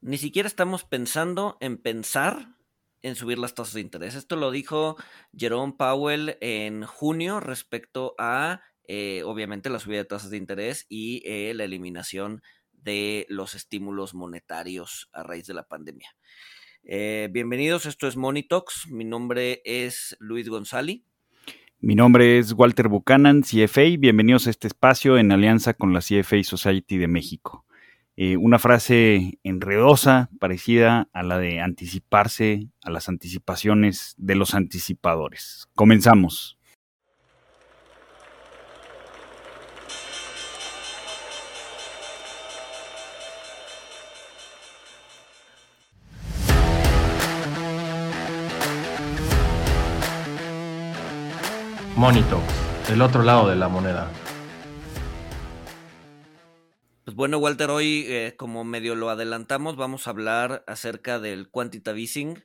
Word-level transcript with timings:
ni 0.00 0.18
siquiera 0.18 0.46
estamos 0.46 0.84
pensando 0.84 1.56
en 1.60 1.76
pensar 1.76 2.56
en 3.02 3.14
subir 3.14 3.38
las 3.38 3.54
tasas 3.54 3.74
de 3.74 3.80
interés. 3.80 4.14
Esto 4.14 4.36
lo 4.36 4.50
dijo 4.50 4.96
Jerome 5.36 5.74
Powell 5.76 6.36
en 6.40 6.84
junio 6.84 7.40
respecto 7.40 8.14
a, 8.18 8.62
eh, 8.86 9.22
obviamente, 9.24 9.70
la 9.70 9.78
subida 9.78 9.98
de 9.98 10.04
tasas 10.04 10.30
de 10.30 10.36
interés 10.36 10.86
y 10.88 11.22
eh, 11.24 11.54
la 11.54 11.64
eliminación 11.64 12.42
de 12.72 13.26
los 13.28 13.54
estímulos 13.54 14.14
monetarios 14.14 15.08
a 15.12 15.22
raíz 15.22 15.46
de 15.46 15.54
la 15.54 15.64
pandemia. 15.64 16.10
Eh, 16.82 17.28
bienvenidos, 17.30 17.86
esto 17.86 18.06
es 18.06 18.16
Monitox. 18.16 18.88
Mi 18.90 19.04
nombre 19.04 19.60
es 19.64 20.16
Luis 20.18 20.48
González. 20.48 21.00
Mi 21.78 21.94
nombre 21.94 22.38
es 22.38 22.52
Walter 22.52 22.88
Buchanan, 22.88 23.42
CFA. 23.42 23.96
Bienvenidos 23.98 24.46
a 24.46 24.50
este 24.50 24.66
espacio 24.66 25.16
en 25.16 25.32
alianza 25.32 25.72
con 25.72 25.94
la 25.94 26.00
CFA 26.00 26.42
Society 26.42 26.98
de 26.98 27.08
México. 27.08 27.66
Eh, 28.16 28.36
una 28.36 28.58
frase 28.58 29.38
enredosa, 29.44 30.28
parecida 30.38 31.08
a 31.12 31.22
la 31.22 31.38
de 31.38 31.60
anticiparse 31.60 32.68
a 32.82 32.90
las 32.90 33.08
anticipaciones 33.08 34.14
de 34.18 34.34
los 34.34 34.54
anticipadores. 34.54 35.68
Comenzamos. 35.74 36.58
Monito, 51.96 52.40
el 52.90 53.02
otro 53.02 53.22
lado 53.22 53.46
de 53.48 53.56
la 53.56 53.68
moneda. 53.68 54.10
Pues 57.10 57.16
bueno, 57.16 57.38
Walter, 57.38 57.70
hoy, 57.70 58.04
eh, 58.06 58.36
como 58.36 58.62
medio 58.62 58.94
lo 58.94 59.10
adelantamos, 59.10 59.74
vamos 59.74 60.06
a 60.06 60.10
hablar 60.10 60.62
acerca 60.68 61.18
del 61.18 61.50
quantitative 61.50 62.00
easing 62.00 62.44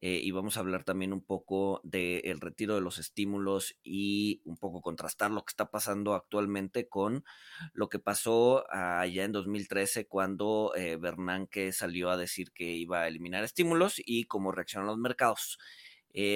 eh, 0.00 0.20
y 0.22 0.30
vamos 0.30 0.56
a 0.56 0.60
hablar 0.60 0.84
también 0.84 1.12
un 1.12 1.20
poco 1.20 1.80
del 1.82 2.40
retiro 2.40 2.76
de 2.76 2.80
los 2.80 2.98
estímulos 2.98 3.74
y 3.82 4.40
un 4.44 4.56
poco 4.56 4.82
contrastar 4.82 5.32
lo 5.32 5.44
que 5.44 5.50
está 5.50 5.68
pasando 5.72 6.14
actualmente 6.14 6.88
con 6.88 7.24
lo 7.72 7.88
que 7.88 7.98
pasó 7.98 8.64
allá 8.70 9.24
en 9.24 9.32
2013 9.32 10.06
cuando 10.06 10.70
eh, 10.76 10.94
Bernanke 10.94 11.72
salió 11.72 12.08
a 12.08 12.16
decir 12.16 12.52
que 12.52 12.70
iba 12.70 13.00
a 13.00 13.08
eliminar 13.08 13.42
estímulos 13.42 13.96
y 13.96 14.26
cómo 14.26 14.52
reaccionan 14.52 14.86
los 14.86 14.98
mercados. 14.98 15.58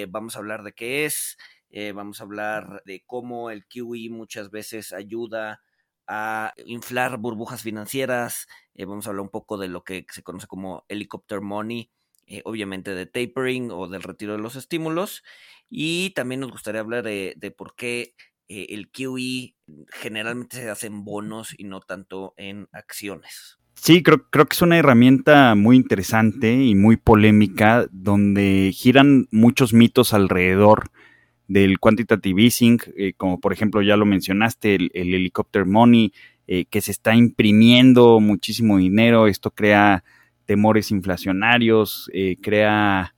vamos 0.09 0.35
a 0.35 0.39
hablar 0.39 0.63
de 0.63 0.73
qué 0.73 1.05
es, 1.05 1.37
eh, 1.71 1.91
vamos 1.91 2.19
a 2.19 2.23
hablar 2.23 2.81
de 2.85 3.03
cómo 3.05 3.51
el 3.51 3.65
QE 3.67 4.09
muchas 4.09 4.49
veces 4.49 4.91
ayuda 4.91 5.61
a 6.09 6.53
inflar 6.65 7.17
burbujas 7.17 7.61
financieras. 7.61 8.47
Eh, 8.73 8.85
vamos 8.85 9.05
a 9.05 9.11
hablar 9.11 9.21
un 9.21 9.29
poco 9.29 9.57
de 9.57 9.67
lo 9.67 9.83
que 9.83 10.05
se 10.09 10.23
conoce 10.23 10.47
como 10.47 10.83
helicopter 10.89 11.39
money, 11.39 11.91
eh, 12.25 12.41
obviamente 12.45 12.95
de 12.95 13.05
tapering 13.05 13.69
o 13.71 13.87
del 13.87 14.01
retiro 14.01 14.33
de 14.33 14.39
los 14.39 14.55
estímulos. 14.55 15.23
Y 15.69 16.09
también 16.11 16.41
nos 16.41 16.51
gustaría 16.51 16.81
hablar 16.81 17.03
de, 17.03 17.53
por 17.55 17.75
qué 17.75 18.15
el 18.47 18.89
QE 18.89 19.55
generalmente 19.91 20.57
se 20.57 20.69
hace 20.71 20.87
en 20.87 21.05
bonos 21.05 21.53
y 21.55 21.65
no 21.65 21.79
tanto 21.81 22.33
en 22.37 22.67
acciones. 22.71 23.59
Sí, 23.75 24.01
creo, 24.01 24.27
creo, 24.31 24.47
que 24.47 24.55
es 24.55 24.61
una 24.63 24.79
herramienta 24.79 25.53
muy 25.53 25.77
interesante 25.77 26.51
y 26.51 26.73
muy 26.73 26.97
polémica, 26.97 27.87
donde 27.91 28.71
giran 28.73 29.27
muchos 29.31 29.73
mitos 29.73 30.13
alrededor 30.13 30.89
del 31.49 31.79
quantitative 31.79 32.43
easing, 32.43 32.79
eh, 32.95 33.13
como 33.17 33.39
por 33.39 33.51
ejemplo 33.51 33.81
ya 33.81 33.97
lo 33.97 34.05
mencionaste, 34.05 34.75
el, 34.75 34.91
helicopter 34.93 35.65
money, 35.65 36.13
eh, 36.47 36.65
que 36.65 36.79
se 36.79 36.91
está 36.91 37.15
imprimiendo 37.15 38.19
muchísimo 38.19 38.77
dinero, 38.77 39.27
esto 39.27 39.49
crea 39.51 40.03
temores 40.45 40.91
inflacionarios, 40.91 42.09
eh, 42.13 42.37
crea, 42.39 43.15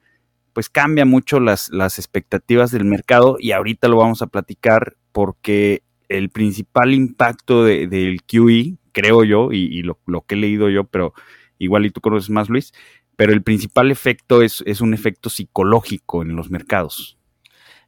pues 0.53 0.69
cambia 0.69 1.05
mucho 1.05 1.41
las, 1.41 1.69
las 1.71 1.99
expectativas 1.99 2.71
del 2.71 2.85
mercado 2.85 3.35
y 3.37 3.51
ahorita 3.51 3.89
lo 3.89 3.97
vamos 3.97 4.21
a 4.21 4.27
platicar 4.27 4.95
porque 5.11 5.83
el 6.07 6.29
principal 6.29 6.93
impacto 6.93 7.65
del 7.65 8.21
QE, 8.23 8.77
creo 8.93 9.25
yo, 9.25 9.51
y, 9.51 9.81
lo, 9.83 9.99
lo, 10.05 10.21
que 10.21 10.35
he 10.35 10.37
leído 10.37 10.69
yo, 10.69 10.85
pero 10.85 11.13
igual 11.57 11.85
y 11.85 11.91
tú 11.91 11.99
conoces 11.99 12.29
más, 12.29 12.49
Luis, 12.49 12.73
pero 13.17 13.33
el 13.33 13.43
principal 13.43 13.91
efecto 13.91 14.41
es, 14.41 14.63
es 14.65 14.79
un 14.79 14.93
efecto 14.93 15.29
psicológico 15.29 16.21
en 16.21 16.35
los 16.35 16.49
mercados. 16.49 17.17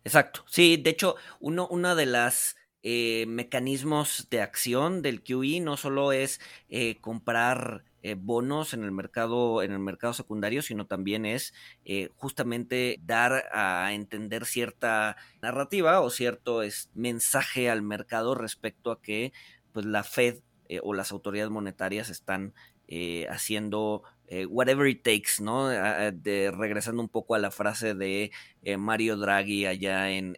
Exacto. 0.05 0.43
Sí, 0.47 0.77
de 0.77 0.89
hecho, 0.89 1.15
uno, 1.39 1.67
una 1.69 1.95
de 1.95 2.05
las 2.05 2.55
eh, 2.81 3.25
mecanismos 3.27 4.27
de 4.29 4.41
acción 4.41 5.01
del 5.01 5.23
QE 5.23 5.61
no 5.61 5.77
solo 5.77 6.11
es 6.11 6.41
eh, 6.67 6.99
comprar 6.99 7.85
eh, 8.01 8.15
bonos 8.19 8.73
en 8.73 8.83
el 8.83 8.91
mercado 8.91 9.63
en 9.63 9.71
el 9.71 9.79
mercado 9.79 10.13
secundario 10.13 10.61
sino 10.61 10.85
también 10.87 11.25
es 11.25 11.53
justamente 12.17 12.99
dar 13.01 13.45
a 13.53 13.93
entender 13.93 14.45
cierta 14.45 15.15
narrativa 15.41 16.01
o 16.01 16.09
cierto 16.09 16.63
es, 16.63 16.89
mensaje 16.93 17.69
al 17.69 17.81
mercado 17.81 18.35
respecto 18.35 18.91
a 18.91 19.01
que 19.01 19.31
pues 19.71 19.85
la 19.85 20.03
Fed 20.03 20.39
o 20.81 20.93
las 20.93 21.11
autoridades 21.13 21.51
monetarias 21.51 22.09
están 22.09 22.53
haciendo 23.29 24.03
eh, 24.33 24.47
whatever 24.47 24.87
it 24.87 25.03
takes, 25.03 25.41
¿no? 25.41 25.67
De, 25.67 26.51
regresando 26.57 27.01
un 27.01 27.09
poco 27.09 27.35
a 27.35 27.39
la 27.39 27.51
frase 27.51 27.93
de 27.93 28.31
eh, 28.63 28.77
Mario 28.77 29.15
Draghi 29.15 29.67
allá 29.67 30.09
en, 30.09 30.35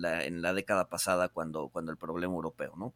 la, 0.00 0.52
década 0.52 0.88
pasada 0.88 1.28
cuando, 1.28 1.70
cuando 1.70 1.90
el 1.90 1.98
problema 1.98 2.34
europeo, 2.34 2.74
¿no? 2.76 2.94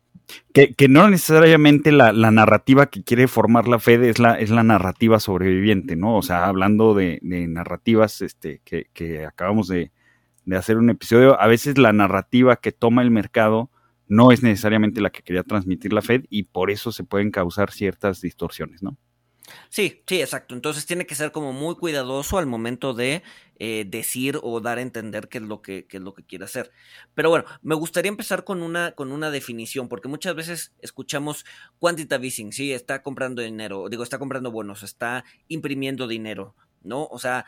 Que, 0.53 0.75
no 0.89 1.09
necesariamente 1.09 1.91
la, 1.91 2.13
narrativa 2.13 2.87
que 2.87 3.03
quiere 3.03 3.27
formar 3.27 3.67
la 3.67 3.81
Fed 3.81 4.05
es 4.05 4.21
la, 4.21 4.39
es 4.39 4.51
la 4.51 4.63
narrativa 4.63 5.19
sobreviviente, 5.19 5.97
¿no? 5.97 6.17
O 6.17 6.23
sea, 6.23 6.47
hablando 6.47 6.95
de, 6.95 7.19
narrativas 7.23 8.23
este, 8.23 8.61
que, 8.65 9.27
acabamos 9.27 9.67
de, 9.67 9.91
de 10.45 10.57
hacer 10.57 10.77
un 10.77 10.91
episodio, 10.91 11.41
a 11.41 11.49
veces 11.49 11.77
la 11.77 11.93
narrativa 11.93 12.55
que 12.57 12.71
toma 12.71 13.03
el 13.03 13.11
mercado 13.11 13.71
no 14.09 14.33
es 14.33 14.43
necesariamente 14.43 15.01
la 15.01 15.11
que 15.11 15.23
quería 15.23 15.43
transmitir 15.43 15.93
la 15.93 16.03
Fed 16.03 16.25
y 16.31 16.45
por 16.45 16.71
eso 16.71 16.93
se 16.93 17.05
pueden 17.05 17.31
causar 17.31 17.71
ciertas 17.71 18.21
distorsiones, 18.21 18.83
¿no? 18.83 18.97
Sí, 19.69 20.03
sí, 20.07 20.21
exacto. 20.21 20.55
Entonces 20.55 20.87
tiene 20.87 21.07
que 21.07 21.15
ser 21.15 21.33
como 21.33 21.53
muy 21.53 21.77
cuidadoso 21.77 22.39
al 22.39 22.47
momento 22.47 22.95
de 22.95 23.23
eh, 23.59 23.85
decir 23.87 24.39
o 24.43 24.61
dar 24.61 24.79
a 24.79 24.83
entender 24.83 25.29
qué 25.29 25.39
es 25.39 25.45
lo 25.45 25.61
que, 25.61 25.87
es 25.91 26.01
lo 26.01 26.15
que 26.15 26.25
quiere 26.25 26.45
hacer. 26.45 26.71
Pero 27.15 27.31
bueno, 27.31 27.45
me 27.63 27.75
gustaría 27.75 28.09
empezar 28.09 28.45
con 28.45 28.63
una, 28.63 28.93
con 28.93 29.13
una 29.13 29.31
definición, 29.31 29.89
porque 29.89 30.09
muchas 30.09 30.35
veces 30.35 30.75
escuchamos 30.81 31.45
quantitative 31.79 32.27
easing, 32.27 32.53
sí, 32.53 32.73
está 32.73 33.03
comprando 33.03 33.43
dinero, 33.43 33.89
digo, 33.89 34.03
está 34.03 34.19
comprando 34.19 34.51
bonos, 34.51 34.83
está 34.83 35.25
imprimiendo 35.49 36.09
dinero, 36.09 36.55
¿no? 36.83 37.07
O 37.07 37.19
sea, 37.19 37.45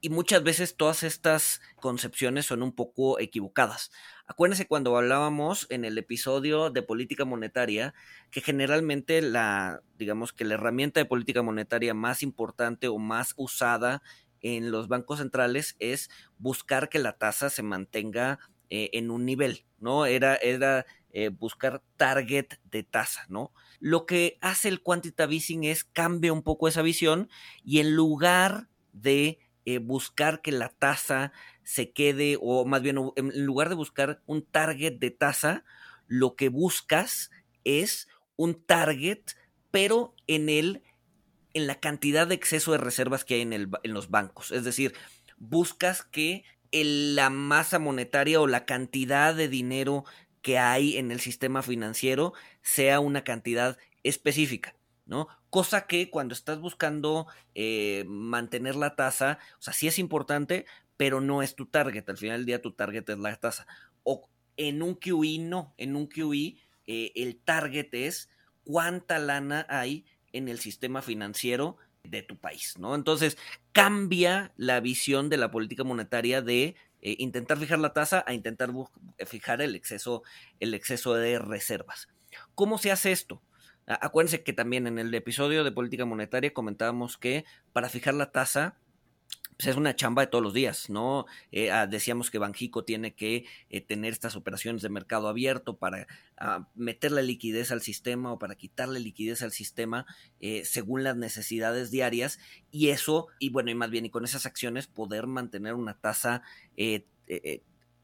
y 0.00 0.08
muchas 0.08 0.42
veces 0.42 0.76
todas 0.76 1.02
estas 1.02 1.60
concepciones 1.76 2.46
son 2.46 2.62
un 2.62 2.72
poco 2.72 3.18
equivocadas. 3.18 3.90
Acuérdense 4.26 4.66
cuando 4.66 4.96
hablábamos 4.96 5.66
en 5.70 5.84
el 5.84 5.98
episodio 5.98 6.70
de 6.70 6.82
política 6.82 7.24
monetaria 7.24 7.94
que 8.30 8.40
generalmente 8.40 9.22
la, 9.22 9.82
digamos 9.98 10.32
que 10.32 10.44
la 10.44 10.54
herramienta 10.54 11.00
de 11.00 11.06
política 11.06 11.42
monetaria 11.42 11.94
más 11.94 12.22
importante 12.22 12.88
o 12.88 12.98
más 12.98 13.34
usada 13.36 14.02
en 14.40 14.70
los 14.70 14.88
bancos 14.88 15.18
centrales 15.18 15.76
es 15.78 16.10
buscar 16.38 16.88
que 16.88 16.98
la 16.98 17.18
tasa 17.18 17.50
se 17.50 17.62
mantenga 17.62 18.38
eh, 18.70 18.90
en 18.92 19.10
un 19.10 19.26
nivel, 19.26 19.66
¿no? 19.78 20.06
Era, 20.06 20.36
era 20.36 20.86
eh, 21.12 21.28
buscar 21.28 21.82
target 21.96 22.46
de 22.64 22.84
tasa, 22.84 23.26
¿no? 23.28 23.52
Lo 23.80 24.06
que 24.06 24.38
hace 24.40 24.68
el 24.68 24.80
quantitative 24.80 25.34
easing 25.34 25.64
es 25.64 25.84
cambia 25.84 26.32
un 26.32 26.42
poco 26.42 26.68
esa 26.68 26.82
visión 26.82 27.28
y 27.64 27.80
en 27.80 27.96
lugar 27.96 28.68
de 28.92 29.38
eh, 29.74 29.78
buscar 29.78 30.42
que 30.42 30.52
la 30.52 30.68
tasa 30.68 31.32
se 31.62 31.92
quede, 31.92 32.38
o 32.40 32.64
más 32.64 32.82
bien 32.82 32.98
en 33.16 33.46
lugar 33.46 33.68
de 33.68 33.74
buscar 33.74 34.22
un 34.26 34.42
target 34.42 34.98
de 34.98 35.10
tasa, 35.10 35.64
lo 36.06 36.34
que 36.36 36.48
buscas 36.48 37.30
es 37.64 38.08
un 38.36 38.62
target, 38.64 39.20
pero 39.70 40.14
en 40.26 40.48
el 40.48 40.82
en 41.52 41.66
la 41.66 41.80
cantidad 41.80 42.26
de 42.26 42.34
exceso 42.34 42.72
de 42.72 42.78
reservas 42.78 43.24
que 43.24 43.34
hay 43.34 43.40
en, 43.40 43.52
el, 43.52 43.68
en 43.82 43.92
los 43.92 44.10
bancos. 44.10 44.52
Es 44.52 44.64
decir, 44.64 44.94
buscas 45.36 46.04
que 46.04 46.44
la 46.72 47.30
masa 47.30 47.78
monetaria 47.78 48.40
o 48.40 48.46
la 48.46 48.64
cantidad 48.64 49.34
de 49.34 49.48
dinero 49.48 50.04
que 50.42 50.58
hay 50.58 50.96
en 50.96 51.10
el 51.10 51.20
sistema 51.20 51.62
financiero 51.62 52.32
sea 52.62 53.00
una 53.00 53.24
cantidad 53.24 53.78
específica. 54.02 54.76
¿no? 55.06 55.28
Cosa 55.50 55.86
que 55.86 56.10
cuando 56.10 56.34
estás 56.34 56.60
buscando 56.60 57.26
eh, 57.54 58.04
mantener 58.06 58.76
la 58.76 58.96
tasa, 58.96 59.38
o 59.58 59.62
sea, 59.62 59.74
sí 59.74 59.88
es 59.88 59.98
importante, 59.98 60.64
pero 60.96 61.20
no 61.20 61.42
es 61.42 61.56
tu 61.56 61.66
target. 61.66 62.08
Al 62.08 62.18
final 62.18 62.38
del 62.38 62.46
día 62.46 62.62
tu 62.62 62.72
target 62.72 63.08
es 63.08 63.18
la 63.18 63.34
tasa. 63.36 63.66
O 64.04 64.28
en 64.56 64.82
un 64.82 64.94
QE 64.94 65.38
no, 65.40 65.74
en 65.76 65.96
un 65.96 66.06
QE 66.06 66.56
eh, 66.86 67.12
el 67.14 67.36
target 67.38 67.88
es 67.92 68.28
cuánta 68.64 69.18
lana 69.18 69.66
hay 69.68 70.04
en 70.32 70.48
el 70.48 70.58
sistema 70.58 71.02
financiero 71.02 71.76
de 72.04 72.22
tu 72.22 72.38
país, 72.38 72.74
¿no? 72.78 72.94
Entonces 72.94 73.36
cambia 73.72 74.52
la 74.56 74.80
visión 74.80 75.28
de 75.28 75.36
la 75.36 75.50
política 75.50 75.84
monetaria 75.84 76.42
de 76.42 76.76
eh, 77.02 77.16
intentar 77.18 77.58
fijar 77.58 77.78
la 77.78 77.92
tasa 77.92 78.24
a 78.26 78.34
intentar 78.34 78.70
fijar 79.26 79.62
el 79.62 79.74
exceso, 79.74 80.22
el 80.60 80.74
exceso 80.74 81.14
de 81.14 81.38
reservas. 81.38 82.08
¿Cómo 82.54 82.78
se 82.78 82.90
hace 82.90 83.12
esto? 83.12 83.42
Acuérdense 84.00 84.44
que 84.44 84.52
también 84.52 84.86
en 84.86 84.98
el 85.00 85.12
episodio 85.14 85.64
de 85.64 85.72
política 85.72 86.04
monetaria 86.04 86.54
comentábamos 86.54 87.18
que 87.18 87.44
para 87.72 87.88
fijar 87.88 88.14
la 88.14 88.30
tasa 88.30 88.76
pues, 89.56 89.66
es 89.66 89.76
una 89.76 89.96
chamba 89.96 90.22
de 90.22 90.28
todos 90.28 90.44
los 90.44 90.54
días, 90.54 90.88
¿no? 90.88 91.26
Eh, 91.50 91.72
ah, 91.72 91.86
decíamos 91.88 92.30
que 92.30 92.38
Banjico 92.38 92.84
tiene 92.84 93.14
que 93.14 93.44
eh, 93.68 93.80
tener 93.80 94.12
estas 94.12 94.36
operaciones 94.36 94.80
de 94.80 94.88
mercado 94.90 95.28
abierto 95.28 95.76
para 95.76 96.06
ah, 96.38 96.68
meterle 96.76 97.24
liquidez 97.24 97.72
al 97.72 97.82
sistema 97.82 98.32
o 98.32 98.38
para 98.38 98.54
quitarle 98.54 99.00
liquidez 99.00 99.42
al 99.42 99.50
sistema 99.50 100.06
eh, 100.38 100.64
según 100.64 101.02
las 101.02 101.16
necesidades 101.16 101.90
diarias 101.90 102.38
y 102.70 102.88
eso, 102.88 103.26
y 103.38 103.50
bueno, 103.50 103.70
y 103.70 103.74
más 103.74 103.90
bien, 103.90 104.06
y 104.06 104.10
con 104.10 104.24
esas 104.24 104.46
acciones 104.46 104.86
poder 104.86 105.26
mantener 105.26 105.74
una 105.74 105.98
tasa 105.98 106.42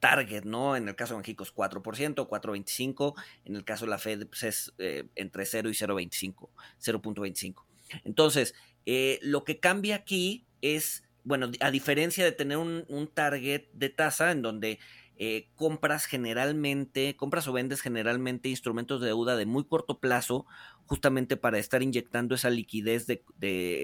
target, 0.09 0.45
¿no? 0.45 0.77
En 0.77 0.87
el 0.87 0.95
caso 0.95 1.15
de 1.15 1.17
Banjico 1.17 1.43
es 1.43 1.53
4%, 1.53 1.83
4.25%, 2.29 3.15
en 3.45 3.57
el 3.57 3.65
caso 3.65 3.87
de 3.87 3.91
la 3.91 3.99
Fed 3.99 4.27
pues, 4.29 4.45
es 4.45 4.73
entre 5.17 5.45
0 5.45 5.69
y 5.69 5.73
0.25, 5.73 6.49
0.25. 6.81 7.65
Entonces, 8.05 8.55
lo 9.23 9.43
que 9.43 9.59
cambia 9.59 9.97
aquí 9.97 10.47
es 10.63 11.03
bueno, 11.25 11.51
a 11.59 11.73
diferencia 11.73 12.25
de 12.25 12.31
tener 12.31 12.57
un, 12.57 13.11
target 13.13 13.65
de 13.73 13.89
tasa 13.89 14.31
en 14.31 14.43
donde 14.43 14.79
eh, 15.17 15.49
compras 15.57 16.07
generalmente, 16.07 17.17
compras 17.17 17.49
o 17.49 17.53
vendes 17.53 17.81
generalmente 17.81 18.49
instrumentos 18.49 19.01
de 19.01 19.09
deuda 19.09 19.37
de 19.37 19.45
muy 19.45 19.65
corto 19.65 19.99
plazo, 19.99 20.47
justamente 20.85 21.37
para 21.37 21.59
estar 21.59 21.83
inyectando 21.83 22.37
esa 22.37 22.49
liquidez 22.49 23.09
de, 23.09 23.25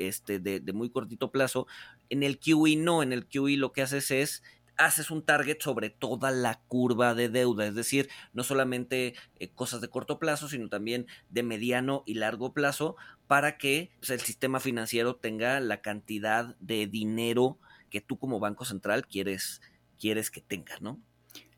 este, 0.06 0.38
de, 0.38 0.60
de, 0.60 0.72
muy 0.72 0.88
cortito 0.90 1.32
plazo. 1.32 1.66
En 2.10 2.22
el 2.22 2.38
QE 2.38 2.76
no, 2.76 3.02
en 3.02 3.12
el 3.12 3.26
QE 3.26 3.56
lo 3.56 3.72
que 3.72 3.82
haces 3.82 4.12
es 4.12 4.44
haces 4.76 5.10
un 5.10 5.22
target 5.22 5.58
sobre 5.60 5.90
toda 5.90 6.30
la 6.30 6.60
curva 6.68 7.14
de 7.14 7.28
deuda, 7.28 7.66
es 7.66 7.74
decir, 7.74 8.08
no 8.32 8.42
solamente 8.42 9.14
eh, 9.38 9.48
cosas 9.48 9.80
de 9.80 9.88
corto 9.88 10.18
plazo, 10.18 10.48
sino 10.48 10.68
también 10.68 11.06
de 11.30 11.42
mediano 11.42 12.02
y 12.06 12.14
largo 12.14 12.52
plazo, 12.52 12.96
para 13.26 13.58
que 13.58 13.90
pues, 14.00 14.10
el 14.10 14.20
sistema 14.20 14.60
financiero 14.60 15.16
tenga 15.16 15.60
la 15.60 15.80
cantidad 15.80 16.56
de 16.60 16.86
dinero 16.86 17.58
que 17.90 18.00
tú 18.00 18.18
como 18.18 18.40
Banco 18.40 18.64
Central 18.64 19.06
quieres, 19.06 19.60
quieres 19.98 20.30
que 20.30 20.40
tenga, 20.40 20.74
¿no? 20.80 21.00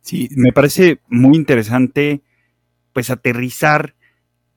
Sí, 0.00 0.28
me 0.36 0.52
parece 0.52 1.00
muy 1.08 1.36
interesante, 1.36 2.22
pues, 2.92 3.10
aterrizar 3.10 3.94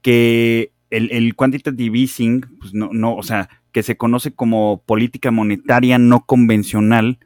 que 0.02 0.74
el, 0.90 1.12
el 1.12 1.36
quantitative 1.36 2.00
easing, 2.00 2.42
pues 2.60 2.74
no, 2.74 2.90
no, 2.92 3.16
o 3.16 3.24
sea, 3.24 3.50
que 3.72 3.84
se 3.84 3.98
conoce 3.98 4.34
como 4.34 4.82
política 4.86 5.32
monetaria 5.32 5.98
no 6.00 6.26
convencional, 6.26 7.20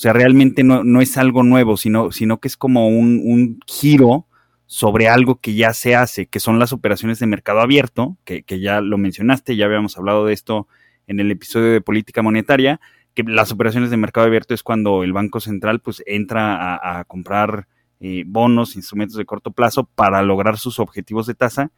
sea, 0.00 0.14
realmente 0.14 0.64
no, 0.64 1.00
es 1.02 1.18
algo 1.18 1.42
nuevo, 1.42 1.76
sino, 1.76 2.10
sino 2.10 2.40
que 2.40 2.48
es 2.48 2.56
como 2.56 2.88
un, 2.88 3.60
giro 3.66 4.26
sobre 4.64 5.08
algo 5.08 5.40
que 5.42 5.52
ya 5.52 5.74
se 5.74 5.94
hace, 5.94 6.24
que 6.24 6.40
son 6.40 6.58
las 6.58 6.72
operaciones 6.72 7.18
de 7.18 7.26
mercado 7.26 7.60
abierto, 7.60 8.16
que, 8.24 8.42
ya 8.60 8.80
lo 8.80 8.96
mencionaste, 8.96 9.56
ya 9.56 9.66
habíamos 9.66 9.98
hablado 9.98 10.24
de 10.24 10.32
esto 10.32 10.68
en 11.06 11.20
el 11.20 11.30
episodio 11.30 11.70
de 11.72 11.82
política 11.82 12.22
monetaria, 12.22 12.80
que 13.12 13.24
las 13.24 13.52
operaciones 13.52 13.90
de 13.90 13.98
mercado 13.98 14.26
abierto 14.26 14.54
es 14.54 14.62
cuando 14.62 15.04
el 15.04 15.12
Banco 15.12 15.38
Central 15.38 15.80
pues 15.80 16.02
entra 16.06 16.98
a, 16.98 17.04
comprar 17.04 17.68
eh, 18.00 18.24
bonos, 18.26 18.76
instrumentos 18.76 19.18
de 19.18 19.26
corto 19.26 19.50
plazo 19.50 19.84
para 19.84 20.22
lograr 20.22 20.56
sus 20.56 20.78
objetivos 20.78 21.26
de 21.26 21.34
tasa. 21.34 21.72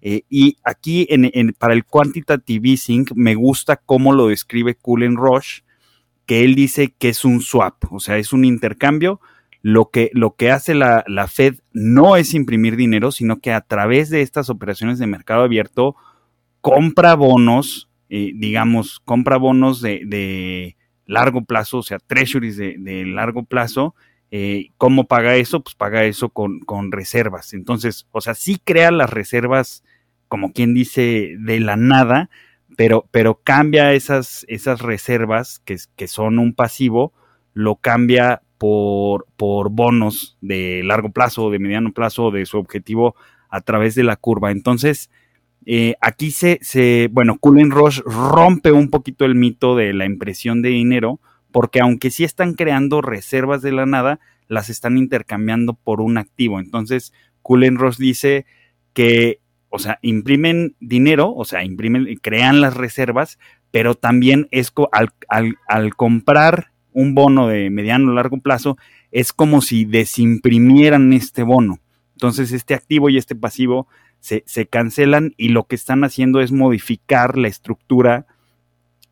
Eh, 0.00 0.22
y 0.28 0.56
aquí 0.64 1.06
en, 1.10 1.52
para 1.52 1.74
el 1.74 1.84
quantitative 1.84 2.70
easing 2.70 3.06
me 3.14 3.36
gusta 3.36 3.76
cómo 3.76 4.12
lo 4.12 4.26
describe 4.26 4.74
Cullen 4.74 5.14
Roche, 5.14 5.62
que 6.28 6.44
él 6.44 6.54
dice 6.54 6.94
que 6.98 7.08
es 7.08 7.24
un 7.24 7.40
swap, 7.40 7.90
o 7.90 8.00
sea, 8.00 8.18
es 8.18 8.34
un 8.34 8.44
intercambio. 8.44 9.18
Lo 9.62 9.90
que, 9.90 10.10
lo 10.12 10.36
que 10.36 10.50
hace 10.50 10.74
la, 10.74 11.02
Fed 11.26 11.56
no 11.72 12.16
es 12.16 12.34
imprimir 12.34 12.76
dinero, 12.76 13.10
sino 13.12 13.40
que 13.40 13.50
a 13.50 13.62
través 13.62 14.10
de 14.10 14.20
estas 14.20 14.50
operaciones 14.50 14.98
de 14.98 15.06
mercado 15.06 15.42
abierto 15.42 15.96
compra 16.60 17.14
bonos, 17.14 17.88
eh, 18.10 18.32
digamos, 18.34 19.00
compra 19.00 19.38
bonos 19.38 19.80
de, 19.80 20.76
largo 21.06 21.44
plazo, 21.44 21.78
o 21.78 21.82
sea, 21.82 21.98
treasuries 21.98 22.58
de, 22.58 23.04
largo 23.06 23.44
plazo. 23.44 23.94
Eh, 24.30 24.68
¿Cómo 24.76 25.04
paga 25.06 25.36
eso? 25.36 25.62
Pues 25.62 25.74
paga 25.74 26.04
eso 26.04 26.28
con, 26.28 26.60
con 26.60 26.92
reservas. 26.92 27.54
Entonces, 27.54 28.06
o 28.12 28.20
sea, 28.20 28.34
sí 28.34 28.60
crea 28.62 28.90
las 28.90 29.08
reservas, 29.08 29.82
como 30.28 30.52
quien 30.52 30.74
dice, 30.74 31.36
de 31.38 31.58
la 31.58 31.76
nada, 31.76 32.28
pero, 32.78 33.08
pero 33.10 33.40
cambia 33.42 33.92
esas, 33.92 34.46
esas 34.46 34.82
reservas 34.82 35.60
que, 35.64 36.06
son 36.06 36.38
un 36.38 36.54
pasivo, 36.54 37.12
lo 37.52 37.74
cambia 37.74 38.42
por, 38.56 39.26
por 39.36 39.68
bonos 39.70 40.38
de 40.40 40.82
largo 40.84 41.10
plazo, 41.10 41.50
de 41.50 41.58
mediano 41.58 41.92
plazo, 41.92 42.30
de 42.30 42.46
su 42.46 42.56
objetivo 42.56 43.16
a 43.48 43.62
través 43.62 43.96
de 43.96 44.04
la 44.04 44.14
curva. 44.14 44.52
Entonces, 44.52 45.10
eh, 45.66 45.96
aquí 46.00 46.30
se, 46.30 46.60
se, 46.62 47.08
bueno, 47.10 47.38
Cullen 47.40 47.72
Rush 47.72 47.98
rompe 48.02 48.70
un 48.70 48.90
poquito 48.90 49.24
el 49.24 49.34
mito 49.34 49.74
de 49.74 49.92
la 49.92 50.06
impresión 50.06 50.62
de 50.62 50.68
dinero, 50.68 51.18
porque 51.50 51.80
aunque 51.80 52.12
sí 52.12 52.22
están 52.22 52.54
creando 52.54 53.02
reservas 53.02 53.60
de 53.60 53.72
la 53.72 53.86
nada, 53.86 54.20
las 54.46 54.70
están 54.70 54.98
intercambiando 54.98 55.74
por 55.74 56.00
un 56.00 56.16
activo. 56.16 56.60
Entonces, 56.60 57.12
Cullen 57.42 57.74
Ross 57.74 57.98
dice 57.98 58.46
que 58.92 59.40
o 59.70 59.78
sea, 59.78 59.98
imprimen 60.02 60.74
dinero, 60.80 61.32
o 61.34 61.44
sea, 61.44 61.64
imprimen, 61.64 62.18
crean 62.22 62.60
las 62.60 62.74
reservas, 62.74 63.38
pero 63.70 63.94
también 63.94 64.48
es 64.50 64.72
al, 64.92 65.10
al, 65.66 65.94
comprar 65.94 66.72
un 66.92 67.14
bono 67.14 67.48
de 67.48 67.70
mediano 67.70 68.10
o 68.10 68.14
largo 68.14 68.38
plazo, 68.38 68.78
es 69.12 69.32
como 69.32 69.60
si 69.60 69.84
desimprimieran 69.84 71.12
este 71.12 71.42
bono. 71.42 71.80
Entonces, 72.14 72.52
este 72.52 72.74
activo 72.74 73.10
y 73.10 73.18
este 73.18 73.36
pasivo 73.36 73.86
se, 74.20 74.66
cancelan 74.66 75.34
y 75.36 75.48
lo 75.48 75.64
que 75.64 75.76
están 75.76 76.04
haciendo 76.04 76.40
es 76.40 76.52
modificar 76.52 77.38
la 77.38 77.48
estructura 77.48 78.26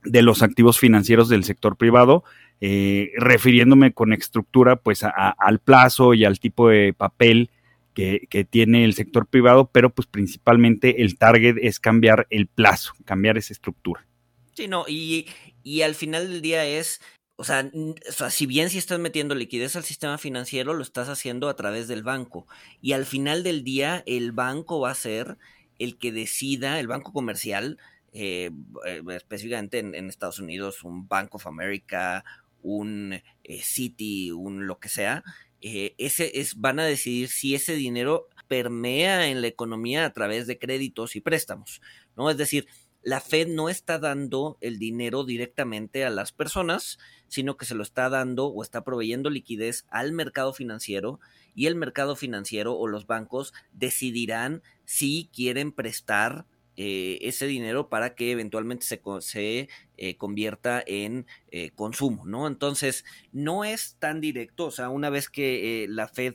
de 0.04 0.22
los 0.22 0.42
activos 0.42 0.78
financieros 0.78 1.28
del 1.28 1.44
sector 1.44 1.76
privado, 1.76 2.24
eh, 2.60 3.12
refiriéndome 3.16 3.92
con 3.92 4.12
estructura 4.12 4.76
pues 4.76 5.04
al 5.04 5.58
plazo 5.58 6.14
y 6.14 6.24
al 6.24 6.38
tipo 6.38 6.68
de 6.68 6.94
papel 6.94 7.50
que, 7.96 8.46
tiene 8.48 8.84
el 8.84 8.92
sector 8.92 9.26
privado, 9.26 9.70
pero 9.72 9.90
pues 9.90 10.06
principalmente 10.06 11.02
el 11.02 11.16
target 11.16 11.56
es 11.62 11.80
cambiar 11.80 12.26
el 12.28 12.46
plazo, 12.46 12.92
cambiar 13.06 13.38
esa 13.38 13.54
estructura. 13.54 14.06
Sí, 14.52 14.68
no, 14.68 14.84
y, 14.86 15.26
y 15.62 15.80
al 15.80 15.94
final 15.94 16.28
del 16.28 16.42
día 16.42 16.66
es, 16.66 17.00
o 17.36 17.44
sea, 17.44 17.70
o 18.08 18.12
sea, 18.12 18.30
si 18.30 18.44
bien 18.44 18.68
si 18.68 18.76
estás 18.78 18.98
metiendo 18.98 19.34
liquidez 19.34 19.76
al 19.76 19.84
sistema 19.84 20.18
financiero, 20.18 20.74
lo 20.74 20.82
estás 20.82 21.08
haciendo 21.08 21.48
a 21.48 21.56
través 21.56 21.88
del 21.88 22.02
banco. 22.02 22.46
Y 22.82 22.92
al 22.92 23.06
final 23.06 23.42
del 23.42 23.64
día, 23.64 24.02
el 24.06 24.32
banco 24.32 24.78
va 24.80 24.90
a 24.90 24.94
ser 24.94 25.38
el 25.78 25.96
que 25.96 26.12
decida, 26.12 26.78
el 26.80 26.88
banco 26.88 27.12
comercial, 27.12 27.78
eh, 28.12 28.50
eh, 28.86 29.02
específicamente 29.10 29.78
en, 29.78 30.08
Estados 30.08 30.38
Unidos, 30.38 30.84
un 30.84 31.08
Bank 31.08 31.34
of 31.34 31.46
America, 31.46 32.24
un 32.62 33.12
eh, 33.12 33.60
City, 33.62 34.30
un 34.30 34.66
lo 34.66 34.78
que 34.78 34.88
sea, 34.88 35.22
eh, 35.60 35.94
ese 35.98 36.40
es, 36.40 36.60
van 36.60 36.78
a 36.78 36.84
decidir 36.84 37.28
si 37.28 37.54
ese 37.54 37.74
dinero 37.74 38.28
permea 38.48 39.28
en 39.28 39.40
la 39.40 39.48
economía 39.48 40.04
a 40.04 40.12
través 40.12 40.46
de 40.46 40.58
créditos 40.58 41.16
y 41.16 41.20
préstamos, 41.20 41.80
¿no? 42.16 42.30
Es 42.30 42.36
decir, 42.36 42.66
la 43.02 43.20
Fed 43.20 43.46
no 43.46 43.68
está 43.68 44.00
dando 44.00 44.58
el 44.60 44.80
dinero 44.80 45.24
directamente 45.24 46.04
a 46.04 46.10
las 46.10 46.32
personas, 46.32 46.98
sino 47.28 47.56
que 47.56 47.64
se 47.64 47.76
lo 47.76 47.84
está 47.84 48.08
dando 48.08 48.46
o 48.48 48.62
está 48.62 48.82
proveyendo 48.82 49.30
liquidez 49.30 49.86
al 49.90 50.12
mercado 50.12 50.52
financiero 50.52 51.20
y 51.54 51.66
el 51.66 51.76
mercado 51.76 52.16
financiero 52.16 52.76
o 52.76 52.88
los 52.88 53.06
bancos 53.06 53.52
decidirán 53.72 54.62
si 54.84 55.30
quieren 55.32 55.70
prestar 55.70 56.46
eh, 56.76 57.18
ese 57.22 57.46
dinero 57.46 57.88
para 57.88 58.14
que 58.14 58.32
eventualmente 58.32 58.84
se, 58.84 59.00
se 59.20 59.68
eh, 59.96 60.16
convierta 60.16 60.82
en 60.86 61.26
eh, 61.50 61.70
consumo, 61.70 62.24
¿no? 62.26 62.46
Entonces, 62.46 63.04
no 63.32 63.64
es 63.64 63.96
tan 63.98 64.20
directo, 64.20 64.66
o 64.66 64.70
sea, 64.70 64.88
una 64.88 65.10
vez 65.10 65.28
que 65.28 65.86
la 65.88 66.08
Fed 66.08 66.34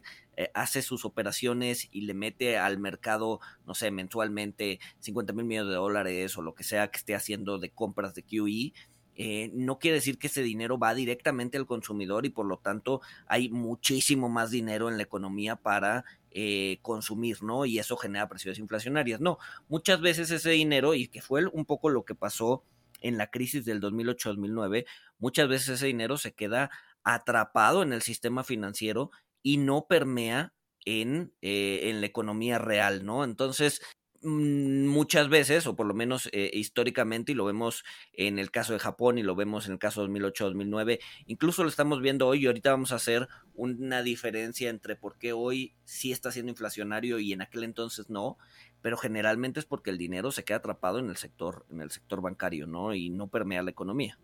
hace 0.56 0.82
sus 0.82 1.06
operaciones 1.06 1.88
y 1.92 2.02
le 2.02 2.16
mete 2.16 2.58
al 2.58 2.80
mercado, 2.80 3.40
no 3.68 3.76
sé, 3.76 3.92
mensualmente 3.92 4.80
50 5.00 5.34
mil 5.34 5.46
millones 5.46 5.70
de 5.70 5.76
dólares 5.76 6.36
o 6.36 6.42
lo 6.42 6.56
que 6.56 6.64
sea 6.64 6.90
que 6.90 6.98
esté 6.98 7.14
haciendo 7.14 7.60
de 7.60 7.70
compras 7.70 8.16
de 8.16 8.24
QE, 8.24 8.74
eh, 9.16 9.52
no 9.54 9.78
quiere 9.78 9.96
decir 9.96 10.18
que 10.18 10.28
ese 10.28 10.42
dinero 10.42 10.80
va 10.80 10.96
directamente 10.96 11.58
al 11.58 11.68
consumidor 11.68 12.26
y 12.26 12.30
por 12.30 12.46
lo 12.46 12.58
tanto 12.58 13.02
hay 13.28 13.50
muchísimo 13.50 14.30
más 14.30 14.52
dinero 14.52 14.90
en 14.90 14.98
la 14.98 15.04
economía 15.04 15.58
para 15.58 16.06
eh, 16.32 16.80
consumir, 16.82 17.44
¿no? 17.44 17.66
Y 17.66 17.78
eso 17.78 17.98
genera 17.98 18.30
presiones 18.30 18.58
inflacionarias. 18.60 19.20
No, 19.20 19.38
muchas 19.68 20.02
veces 20.02 20.32
ese 20.32 20.52
dinero, 20.52 20.96
y 20.96 21.08
que 21.08 21.22
fue 21.22 21.46
un 21.46 21.66
poco 21.66 21.90
lo 21.90 22.06
que 22.06 22.16
pasó 22.16 22.64
en 23.02 23.18
la 23.18 23.28
crisis 23.28 23.66
del 23.66 23.82
2008-2009, 23.82 24.86
muchas 25.20 25.48
veces 25.50 25.70
ese 25.70 25.88
dinero 25.88 26.18
se 26.18 26.34
queda 26.34 26.70
atrapado 27.04 27.84
en 27.84 27.94
el 27.94 28.02
sistema 28.02 28.44
financiero 28.44 29.12
y 29.44 29.58
no 29.58 29.88
permea 29.88 30.54
en, 30.86 31.34
eh, 31.42 31.90
en 31.90 32.02
la 32.02 32.08
economía 32.08 32.58
real, 32.60 33.06
¿no? 33.06 33.24
Entonces, 33.24 33.82
mm, 34.22 34.86
muchas 34.88 35.30
veces, 35.30 35.68
o 35.68 35.76
por 35.76 35.86
lo 35.88 35.94
menos 35.94 36.30
eh, 36.32 36.50
históricamente, 36.54 37.32
y 37.32 37.36
lo 37.36 37.46
vemos 37.46 37.84
en 38.14 38.40
el 38.40 38.52
caso 38.52 38.74
de 38.74 38.80
Japón 38.80 39.18
y 39.18 39.24
lo 39.24 39.36
vemos 39.36 39.66
en 39.66 39.74
el 39.74 39.80
caso 39.80 40.04
2008-2009, 40.04 41.00
incluso 41.26 41.64
lo 41.64 41.70
estamos 41.70 42.02
viendo 42.02 42.28
hoy 42.28 42.44
y 42.44 42.48
ahorita 42.48 42.72
vamos 42.72 42.92
a 42.92 42.96
hacer 42.96 43.28
una 43.54 44.04
diferencia 44.04 44.70
entre 44.70 44.96
por 44.96 45.18
qué 45.18 45.34
hoy 45.34 45.76
sí 45.86 46.12
está 46.12 46.32
siendo 46.32 46.52
inflacionario 46.52 47.20
y 47.20 47.34
en 47.34 47.42
aquel 47.42 47.64
entonces 47.64 48.10
no, 48.10 48.38
pero 48.82 48.98
generalmente 48.98 49.60
es 49.60 49.66
porque 49.66 49.92
el 49.92 49.98
dinero 49.98 50.32
se 50.32 50.44
queda 50.44 50.58
atrapado 50.58 51.00
en 51.00 51.10
el 51.10 51.18
sector, 51.18 51.66
en 51.72 51.82
el 51.82 51.92
sector 51.92 52.22
bancario, 52.22 52.68
¿no? 52.68 52.94
Y 52.94 53.10
no 53.10 53.28
permea 53.28 53.64
la 53.64 53.72
economía. 53.72 54.18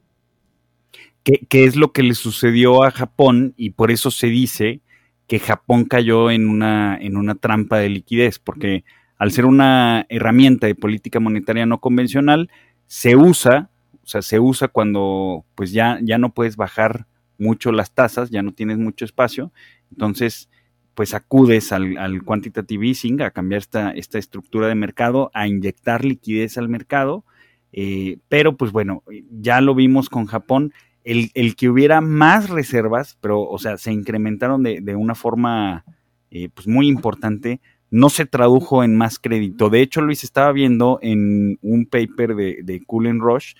¿Qué, 1.24 1.46
¿Qué, 1.50 1.66
es 1.66 1.76
lo 1.76 1.92
que 1.92 2.04
le 2.04 2.16
sucedió 2.16 2.84
a 2.84 2.92
Japón? 2.92 3.54
Y 3.58 3.72
por 3.72 3.92
eso 3.92 4.12
se 4.12 4.28
dice 4.28 4.82
que 5.28 5.40
Japón 5.40 5.86
cayó 5.86 6.32
en 6.32 6.48
una, 6.48 6.98
en 6.98 7.18
una 7.18 7.36
trampa 7.36 7.78
de 7.78 7.90
liquidez, 7.90 8.40
porque 8.40 8.84
al 9.18 9.32
ser 9.32 9.46
una 9.46 10.06
herramienta 10.10 10.68
de 10.68 10.76
política 10.76 11.20
monetaria 11.20 11.66
no 11.66 11.80
convencional, 11.80 12.50
se 12.88 13.16
usa, 13.16 13.70
o 14.04 14.08
sea, 14.08 14.22
se 14.22 14.40
usa 14.40 14.70
cuando 14.70 15.46
pues 15.56 15.72
ya, 15.72 16.00
ya 16.02 16.18
no 16.18 16.34
puedes 16.34 16.56
bajar 16.56 17.08
mucho 17.38 17.72
las 17.72 17.92
tasas, 17.92 18.30
ya 18.30 18.42
no 18.42 18.54
tienes 18.54 18.78
mucho 18.78 19.06
espacio, 19.06 19.52
entonces 19.92 20.50
pues 20.98 21.14
acudes 21.14 21.72
al, 21.72 21.96
al 22.00 22.24
quantitative 22.24 22.88
easing, 22.88 23.22
a 23.22 23.30
cambiar 23.30 23.60
esta, 23.60 23.92
esta 23.92 24.18
estructura 24.18 24.68
de 24.68 24.74
mercado, 24.74 25.30
a 25.36 25.48
inyectar 25.48 26.04
liquidez 26.04 26.58
al 26.58 26.70
mercado, 26.70 27.24
eh, 27.72 28.18
pero 28.30 28.58
pues 28.58 28.72
bueno, 28.72 29.04
ya 29.30 29.62
lo 29.62 29.76
vimos 29.76 30.10
con 30.10 30.26
Japón, 30.26 30.74
el, 31.04 31.30
el, 31.36 31.56
que 31.56 31.70
hubiera 31.70 32.02
más 32.02 32.50
reservas, 32.50 33.16
pero 33.22 33.44
o 33.44 33.60
sea, 33.60 33.78
se 33.78 33.92
incrementaron 33.92 34.64
de, 34.64 34.82
de 34.82 34.96
una 34.96 35.14
forma 35.14 35.86
eh, 36.32 36.50
pues 36.52 36.68
muy 36.68 36.88
importante, 36.88 37.62
no 37.92 38.10
se 38.10 38.26
tradujo 38.26 38.84
en 38.84 38.96
más 38.96 39.20
crédito. 39.20 39.70
De 39.70 39.82
hecho, 39.82 40.02
Luis 40.02 40.24
estaba 40.24 40.52
viendo 40.52 40.98
en 41.04 41.60
un 41.62 41.86
paper 41.86 42.34
de, 42.34 42.62
de 42.64 42.84
Cullen 42.84 43.20
Rush 43.20 43.54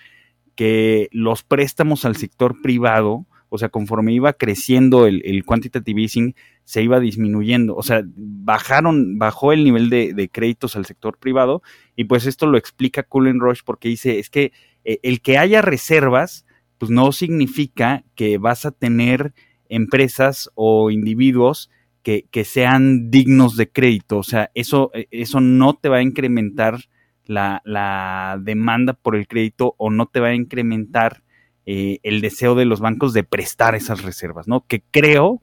que 0.56 1.08
los 1.12 1.44
préstamos 1.44 2.04
al 2.04 2.16
sector 2.16 2.64
privado, 2.64 3.28
o 3.50 3.58
sea, 3.58 3.70
conforme 3.70 4.14
iba 4.14 4.34
creciendo 4.34 5.06
el, 5.06 5.22
el, 5.26 5.44
quantitative 5.46 6.02
easing, 6.02 6.36
se 6.64 6.84
iba 6.84 7.00
disminuyendo. 7.00 7.76
O 7.76 7.84
sea, 7.84 8.04
bajaron, 8.06 9.18
bajó 9.18 9.54
el 9.54 9.64
nivel 9.64 9.90
de, 9.90 10.14
de, 10.14 10.30
créditos 10.30 10.76
al 10.76 10.86
sector 10.86 11.18
privado, 11.18 11.62
y 11.96 12.06
pues 12.06 12.26
esto 12.26 12.46
lo 12.46 12.58
explica 12.58 13.04
Cullen 13.04 13.40
Rush 13.40 13.62
porque 13.66 13.90
dice, 13.90 14.20
es 14.20 14.30
que 14.30 14.52
eh, 14.84 15.00
el 15.04 15.22
que 15.22 15.38
haya 15.38 15.62
reservas, 15.62 16.46
pues 16.78 16.92
no 16.92 17.12
significa 17.12 18.04
que 18.16 18.38
vas 18.38 18.66
a 18.66 18.72
tener 18.72 19.34
empresas 19.70 20.50
o 20.56 20.92
individuos 20.92 21.70
que, 22.04 22.26
que, 22.32 22.46
sean 22.46 23.12
dignos 23.12 23.58
de 23.58 23.70
crédito. 23.70 24.18
O 24.18 24.24
sea, 24.24 24.50
eso, 24.54 24.92
eso 25.12 25.42
no 25.42 25.74
te 25.74 25.90
va 25.90 25.98
a 25.98 26.04
incrementar 26.04 26.80
la, 27.26 27.62
la 27.66 28.40
demanda 28.42 28.94
por 28.94 29.16
el 29.16 29.28
crédito 29.28 29.76
o 29.78 29.90
no 29.90 30.06
te 30.06 30.20
va 30.20 30.28
a 30.28 30.36
incrementar 30.36 31.24
eh, 31.70 32.00
el 32.04 32.22
deseo 32.22 32.56
de 32.56 32.64
los 32.64 32.80
bancos 32.80 33.12
de 33.12 33.26
prestar 33.26 33.76
esas 33.76 34.02
reservas, 34.02 34.48
¿no? 34.48 34.66
Que 34.66 34.82
creo 34.90 35.42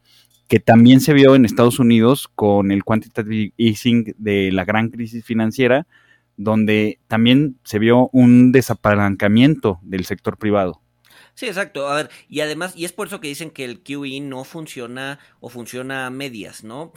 que 0.48 0.58
también 0.58 1.02
se 1.02 1.12
vio 1.12 1.34
en 1.34 1.44
Estados 1.44 1.78
Unidos 1.78 2.28
con 2.34 2.72
el 2.72 2.82
quantitative 2.82 3.52
easing 3.58 4.14
de 4.16 4.50
la 4.50 4.64
gran 4.64 4.88
crisis 4.88 5.22
financiera, 5.22 5.86
donde 6.38 6.98
también 7.08 7.58
se 7.62 7.78
vio 7.78 8.08
un 8.14 8.52
desapalancamiento 8.52 9.80
del 9.82 10.06
sector 10.06 10.38
privado. 10.38 10.80
Sí, 11.34 11.44
exacto. 11.44 11.88
A 11.88 11.96
ver, 11.96 12.10
y 12.26 12.40
además, 12.40 12.74
y 12.74 12.86
es 12.86 12.92
por 12.92 13.08
eso 13.08 13.20
que 13.20 13.28
dicen 13.28 13.50
que 13.50 13.66
el 13.66 13.82
QE 13.82 14.20
no 14.22 14.44
funciona 14.44 15.18
o 15.40 15.50
funciona 15.50 16.06
a 16.06 16.10
medias, 16.10 16.64
¿no? 16.64 16.94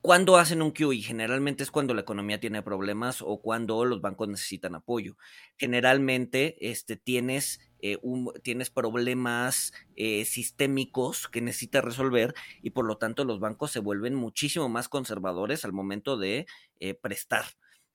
¿Cuándo 0.00 0.36
hacen 0.36 0.62
un 0.62 0.72
QE? 0.72 0.96
Generalmente 1.02 1.62
es 1.62 1.70
cuando 1.70 1.92
la 1.92 2.00
economía 2.00 2.40
tiene 2.40 2.62
problemas 2.62 3.22
o 3.22 3.40
cuando 3.42 3.84
los 3.84 4.00
bancos 4.00 4.28
necesitan 4.28 4.74
apoyo. 4.74 5.16
Generalmente 5.58 6.56
este, 6.70 6.96
tienes, 6.96 7.60
eh, 7.82 7.98
tienes 8.42 8.70
problemas 8.70 9.72
eh, 9.96 10.24
sistémicos 10.24 11.26
que 11.26 11.40
necesitas 11.40 11.84
resolver 11.84 12.32
y 12.62 12.70
por 12.70 12.84
lo 12.86 12.96
tanto 12.96 13.24
los 13.24 13.40
bancos 13.40 13.72
se 13.72 13.80
vuelven 13.80 14.14
muchísimo 14.14 14.68
más 14.68 14.88
conservadores 14.88 15.64
al 15.64 15.72
momento 15.72 16.16
de 16.16 16.46
eh, 16.78 16.94
prestar, 16.94 17.44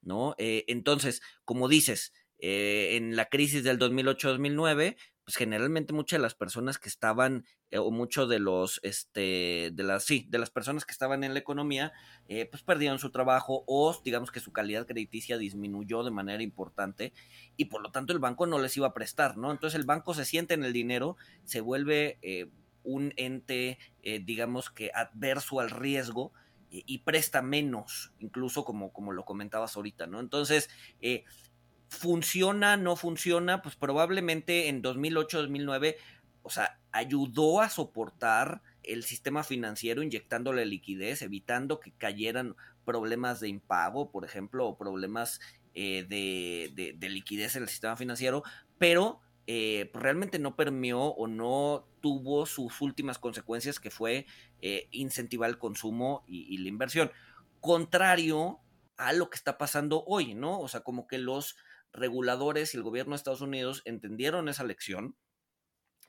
¿no? 0.02 0.36
entonces, 0.38 1.22
como 1.46 1.68
dices, 1.68 2.14
en 2.40 3.16
la 3.16 3.26
crisis 3.26 3.64
del 3.64 3.80
2008-2009, 3.80 4.96
pues 5.28 5.36
generalmente 5.36 5.92
muchas 5.92 6.20
de 6.20 6.22
las 6.22 6.36
personas 6.36 6.80
que 6.80 6.88
estaban, 6.88 7.44
eh, 7.70 7.80
o 7.80 7.92
muchos 7.92 8.30
de 8.30 8.40
los, 8.40 8.80
este, 8.82 9.72
de 9.74 9.84
las, 9.84 10.06
sí, 10.06 10.26
de 10.30 10.38
las 10.38 10.50
personas 10.52 10.86
que 10.86 10.94
estaban 10.94 11.22
en 11.26 11.34
la 11.34 11.40
economía, 11.40 11.92
eh, 12.30 12.46
pues 12.46 12.64
perdieron 12.64 12.98
su 12.98 13.12
trabajo 13.12 13.66
o 13.68 13.94
digamos 14.06 14.32
que 14.32 14.40
su 14.40 14.54
calidad 14.54 14.88
crediticia 14.88 15.38
disminuyó 15.38 16.06
de 16.06 16.12
manera 16.12 16.42
importante 16.44 17.12
y 17.58 17.66
por 17.66 17.82
lo 17.82 17.92
tanto 17.92 18.14
el 18.14 18.20
banco 18.20 18.48
no 18.48 18.58
les 18.58 18.78
iba 18.78 18.88
a 18.88 18.94
prestar, 18.94 19.36
¿no? 19.36 19.52
Entonces 19.52 19.78
el 19.78 19.86
banco 19.86 20.14
se 20.14 20.24
siente 20.24 20.54
en 20.54 20.64
el 20.64 20.72
dinero, 20.72 21.18
se 21.44 21.60
vuelve 21.60 22.20
eh, 22.22 22.50
un 22.86 23.12
ente, 23.18 23.80
eh, 24.04 24.22
digamos 24.24 24.70
que 24.70 24.92
adverso 24.96 25.60
al 25.60 25.72
riesgo, 25.72 26.32
y 26.70 26.98
presta 26.98 27.42
menos, 27.42 28.12
incluso 28.20 28.66
como, 28.66 28.92
como 28.92 29.14
lo 29.14 29.24
comentabas 29.24 29.78
ahorita, 29.78 30.06
¿no? 30.06 30.20
Entonces, 30.20 30.70
funciona, 31.90 32.78
no 32.78 32.96
funciona, 32.96 33.62
pues 33.62 33.76
probablemente 33.76 34.68
en 34.68 34.82
2008, 34.82 35.40
2009, 35.40 35.98
o 36.44 36.50
sea, 36.50 36.80
ayudó 36.92 37.62
a 37.62 37.70
soportar 37.70 38.62
el 38.84 39.04
sistema 39.04 39.44
financiero 39.44 40.02
inyectándole 40.02 40.66
liquidez, 40.66 41.22
evitando 41.22 41.80
que 41.80 41.92
cayeran 41.92 42.56
problemas 42.86 43.40
de 43.40 43.50
impago, 43.50 44.12
por 44.12 44.24
ejemplo, 44.26 44.66
o 44.66 44.78
problemas 44.78 45.42
eh, 45.74 46.06
de, 46.08 46.72
de, 46.74 46.94
de, 46.94 47.10
liquidez 47.10 47.56
en 47.56 47.64
el 47.64 47.70
sistema 47.70 47.98
financiero, 47.98 48.44
pero 48.78 49.20
eh, 49.46 49.92
realmente 49.94 50.40
no 50.40 50.56
permeó 50.56 51.10
o 51.10 51.28
no 51.28 51.88
tuvo 52.02 52.46
sus 52.46 52.82
últimas 52.82 53.20
consecuencias, 53.20 53.80
que 53.80 53.92
fue 53.92 54.26
eh, 54.62 54.88
incentivar 54.92 55.50
el 55.50 55.58
consumo 55.58 56.24
y 56.28 56.58
la 56.58 56.70
inversión. 56.70 57.12
Contrario 57.60 58.60
a 58.98 59.14
lo 59.14 59.30
que 59.30 59.36
está 59.36 59.58
pasando 59.58 60.04
hoy, 60.06 60.34
¿no? 60.34 60.60
O 60.60 60.68
sea, 60.68 60.82
como 60.82 61.08
que 61.08 61.18
los 61.18 61.56
reguladores 61.94 62.74
y 62.74 62.78
el 62.78 62.84
gobierno 62.84 63.12
de 63.12 63.18
Estados 63.18 63.42
Unidos 63.42 63.82
entendieron 63.86 64.50
esa 64.50 64.64
lección 64.64 65.16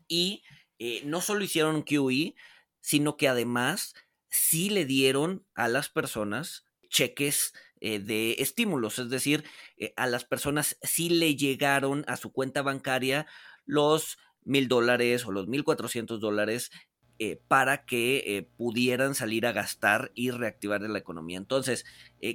y 0.08 0.42
eh, 0.78 1.02
no 1.04 1.20
solo 1.20 1.44
hicieron 1.44 1.82
QE, 1.82 2.34
sino 2.80 3.16
que 3.16 3.28
además 3.28 3.94
sí 4.28 4.70
le 4.70 4.84
dieron 4.84 5.46
a 5.54 5.68
las 5.68 5.88
personas 5.88 6.64
cheques 6.88 7.52
eh, 7.80 7.98
de 7.98 8.36
estímulos, 8.38 8.98
es 8.98 9.10
decir, 9.10 9.44
eh, 9.76 9.92
a 9.96 10.06
las 10.06 10.24
personas 10.24 10.78
sí 10.82 11.10
le 11.10 11.36
llegaron 11.36 12.04
a 12.08 12.16
su 12.16 12.32
cuenta 12.32 12.62
bancaria 12.62 13.26
los 13.66 14.18
mil 14.42 14.68
dólares 14.68 15.26
o 15.26 15.32
los 15.32 15.46
mil 15.46 15.64
cuatrocientos 15.64 16.20
dólares 16.20 16.70
para 17.48 17.84
que 17.84 18.48
pudieran 18.56 19.16
salir 19.16 19.44
a 19.44 19.50
gastar 19.50 20.12
y 20.14 20.30
reactivar 20.30 20.82
la 20.82 21.00
economía. 21.00 21.36
Entonces, 21.36 21.84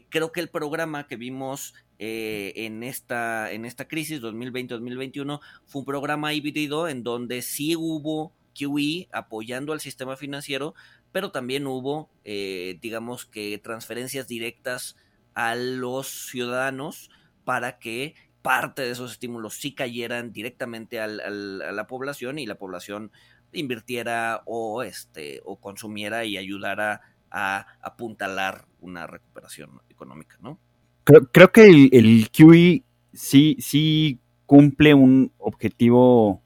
creo 0.09 0.33
que 0.33 0.41
el 0.41 0.49
programa 0.49 1.07
que 1.07 1.15
vimos 1.15 1.73
eh, 2.05 2.65
en, 2.65 2.83
esta, 2.83 3.49
en 3.53 3.63
esta 3.63 3.87
crisis 3.87 4.21
2020-2021 4.21 5.39
fue 5.65 5.79
un 5.79 5.85
programa 5.85 6.33
híbrido 6.33 6.89
en 6.89 7.01
donde 7.01 7.41
sí 7.41 7.77
hubo 7.77 8.33
QE 8.53 9.07
apoyando 9.13 9.71
al 9.71 9.79
sistema 9.79 10.17
financiero, 10.17 10.75
pero 11.13 11.31
también 11.31 11.65
hubo, 11.65 12.09
eh, 12.25 12.77
digamos 12.81 13.25
que, 13.25 13.57
transferencias 13.57 14.27
directas 14.27 14.97
a 15.33 15.55
los 15.55 16.09
ciudadanos 16.29 17.09
para 17.45 17.79
que 17.79 18.15
parte 18.41 18.81
de 18.81 18.91
esos 18.91 19.13
estímulos 19.13 19.53
sí 19.53 19.73
cayeran 19.73 20.33
directamente 20.33 20.99
al, 20.99 21.21
a 21.61 21.71
la 21.71 21.87
población 21.87 22.37
y 22.37 22.45
la 22.45 22.55
población 22.55 23.13
invirtiera 23.53 24.43
o 24.45 24.83
este 24.83 25.39
o 25.45 25.55
consumiera 25.55 26.25
y 26.25 26.35
ayudara 26.35 26.99
a 27.31 27.65
apuntalar 27.79 28.65
una 28.81 29.07
recuperación 29.07 29.81
económica, 29.87 30.35
¿no? 30.41 30.59
Creo, 31.03 31.51
que 31.51 31.67
el, 31.67 31.89
el, 31.91 32.29
QE 32.31 32.83
sí, 33.13 34.19
cumple 34.45 34.93
un 34.93 35.31
objetivo 35.37 36.41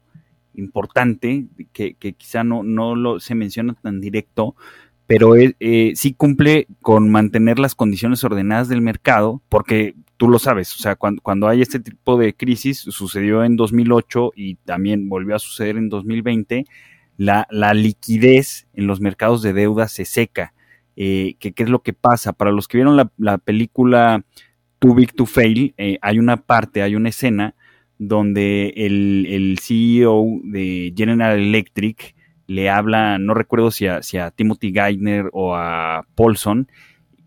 importante 0.54 1.46
que, 1.72 1.94
quizá 1.94 2.42
no, 2.42 2.62
lo 2.96 3.20
se 3.20 3.34
menciona 3.36 3.74
tan 3.74 4.00
directo, 4.00 4.56
pero 5.06 5.36
es, 5.36 5.54
eh, 5.60 5.92
sí 5.94 6.12
cumple 6.12 6.66
con 6.82 7.10
mantener 7.10 7.58
las 7.58 7.74
condiciones 7.74 8.24
ordenadas 8.24 8.68
del 8.68 8.82
mercado, 8.82 9.40
porque 9.48 9.94
tú 10.16 10.28
lo 10.28 10.40
sabes, 10.40 10.74
o 10.74 10.78
sea, 10.78 10.96
cuando, 10.96 11.46
hay 11.46 11.62
este 11.62 11.78
tipo 11.78 12.18
de 12.18 12.34
crisis, 12.34 12.78
sucedió 12.78 13.44
en 13.44 13.54
2008 13.54 14.32
y 14.34 14.56
también 14.56 15.08
volvió 15.08 15.36
a 15.36 15.38
suceder 15.38 15.76
en 15.76 15.88
2020, 15.88 16.64
la, 17.16 17.46
la 17.50 17.74
liquidez 17.74 18.66
en 18.74 18.88
los 18.88 19.00
mercados 19.00 19.42
de 19.42 19.52
deuda 19.52 19.86
se 19.88 20.04
seca. 20.04 20.52
Eh, 20.96 21.36
¿qué, 21.38 21.52
¿Qué 21.52 21.62
es 21.62 21.68
lo 21.68 21.82
que 21.82 21.92
pasa? 21.92 22.32
Para 22.32 22.50
los 22.50 22.66
que 22.66 22.78
vieron 22.78 22.96
la 23.16 23.38
película 23.38 24.24
Too 24.78 24.94
Big 24.94 25.14
to 25.14 25.26
Fail, 25.26 25.74
eh, 25.76 25.98
hay 26.02 26.18
una 26.18 26.36
parte, 26.36 26.82
hay 26.82 26.94
una 26.94 27.08
escena 27.08 27.54
donde 27.98 28.72
el, 28.76 29.26
el, 29.28 29.58
CEO 29.58 30.40
de 30.44 30.92
General 30.96 31.38
Electric 31.38 32.14
le 32.46 32.70
habla, 32.70 33.18
no 33.18 33.34
recuerdo 33.34 33.70
si 33.70 33.86
a, 33.86 34.02
si 34.02 34.18
a 34.18 34.30
Timothy 34.30 34.72
Geithner 34.72 35.28
o 35.32 35.54
a 35.54 36.06
Paulson, 36.14 36.68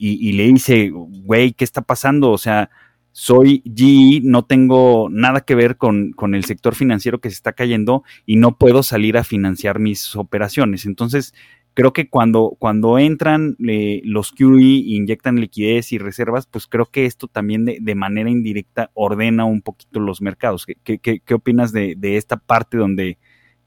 y, 0.03 0.31
le 0.31 0.47
dice, 0.47 0.89
güey, 0.89 1.53
¿qué 1.53 1.63
está 1.63 1.83
pasando? 1.83 2.31
O 2.31 2.39
sea, 2.39 2.71
soy 3.11 3.61
GE, 3.63 4.21
no 4.23 4.45
tengo 4.45 5.09
nada 5.11 5.41
que 5.41 5.53
ver 5.53 5.77
con, 5.77 6.11
con, 6.13 6.33
el 6.33 6.43
sector 6.45 6.73
financiero 6.73 7.21
que 7.21 7.29
se 7.29 7.35
está 7.35 7.53
cayendo 7.53 8.03
y 8.25 8.37
no 8.37 8.57
puedo 8.57 8.81
salir 8.81 9.15
a 9.15 9.23
financiar 9.23 9.77
mis 9.77 10.15
operaciones. 10.15 10.87
Entonces, 10.87 11.35
creo 11.73 11.93
que 11.93 12.09
cuando, 12.09 12.55
cuando 12.59 12.99
entran 12.99 13.55
eh, 13.67 14.01
los 14.03 14.31
QE 14.31 14.61
inyectan 14.61 15.39
liquidez 15.39 15.91
y 15.91 15.97
reservas, 15.97 16.45
pues 16.45 16.67
creo 16.67 16.85
que 16.85 17.05
esto 17.05 17.27
también 17.27 17.65
de, 17.65 17.95
manera 17.95 18.29
indirecta 18.29 18.91
ordena 18.93 19.45
un 19.45 19.61
poquito 19.61 19.99
los 19.99 20.21
mercados. 20.21 20.65
¿Qué, 20.65 20.97
qué, 20.99 21.19
qué 21.19 21.33
opinas 21.33 21.71
de, 21.71 21.95
de, 21.97 22.17
esta 22.17 22.37
parte 22.37 22.77
donde, 22.77 23.17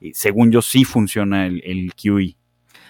eh, 0.00 0.10
según 0.14 0.50
yo, 0.50 0.62
sí 0.62 0.84
funciona 0.84 1.46
el, 1.46 1.62
el 1.64 1.92
QE? 1.94 2.36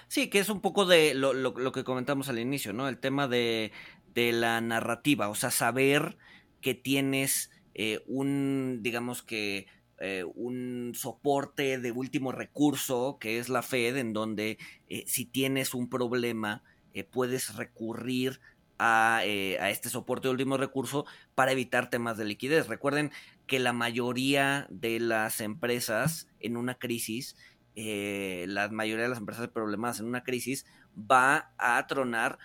Sí, 0.08 0.28
que 0.28 0.38
es 0.38 0.48
un 0.48 0.60
poco 0.60 0.86
de 0.86 1.14
lo, 1.14 1.32
lo, 1.32 1.52
lo, 1.56 1.72
que 1.72 1.84
comentamos 1.84 2.28
al 2.28 2.38
inicio, 2.38 2.72
¿no? 2.72 2.88
El 2.88 2.98
tema 2.98 3.26
de, 3.26 3.72
de 4.14 4.32
la 4.32 4.60
narrativa, 4.60 5.28
o 5.28 5.34
sea, 5.34 5.50
saber 5.50 6.16
que 6.60 6.74
tienes 6.74 7.50
eh, 7.74 8.00
un, 8.06 8.80
digamos 8.82 9.22
que, 9.22 9.66
eh, 10.00 10.24
un 10.34 10.92
soporte 10.94 11.78
de 11.78 11.92
último 11.92 12.32
recurso, 12.32 13.18
que 13.20 13.38
es 13.38 13.48
la 13.48 13.62
Fed, 13.62 13.96
en 13.96 14.12
donde 14.12 14.58
eh, 14.88 15.04
si 15.06 15.24
tienes 15.24 15.72
un 15.72 15.88
problema, 15.88 16.62
eh, 16.94 17.04
puedes 17.04 17.54
recurrir 17.54 18.40
a, 18.78 19.18
a, 19.18 19.70
este 19.70 19.88
soporte 19.88 20.26
de 20.26 20.32
último 20.32 20.56
recurso 20.56 21.06
para 21.36 21.52
evitar 21.52 21.90
temas 21.90 22.18
de 22.18 22.24
liquidez. 22.24 22.66
Recuerden 22.66 23.12
que 23.46 23.60
la 23.60 23.72
mayoría 23.72 24.66
de 24.68 24.98
las 24.98 25.40
empresas 25.40 26.28
en 26.40 26.56
una 26.56 26.74
crisis, 26.74 27.36
la 27.76 28.68
mayoría 28.70 29.04
de 29.04 29.10
las 29.10 29.18
empresas 29.18 29.48
problemadas 29.48 30.00
en 30.00 30.06
una 30.06 30.24
crisis, 30.24 30.66
va 30.96 31.52
a 31.56 31.86
tronar 31.86 32.38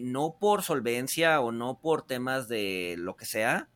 no 0.00 0.36
por 0.40 0.62
solvencia 0.62 1.40
o 1.40 1.52
no 1.52 1.78
por 1.78 2.06
temas 2.06 2.48
de 2.48 2.94
lo 2.98 3.16
que 3.16 3.26
sea, 3.26 3.68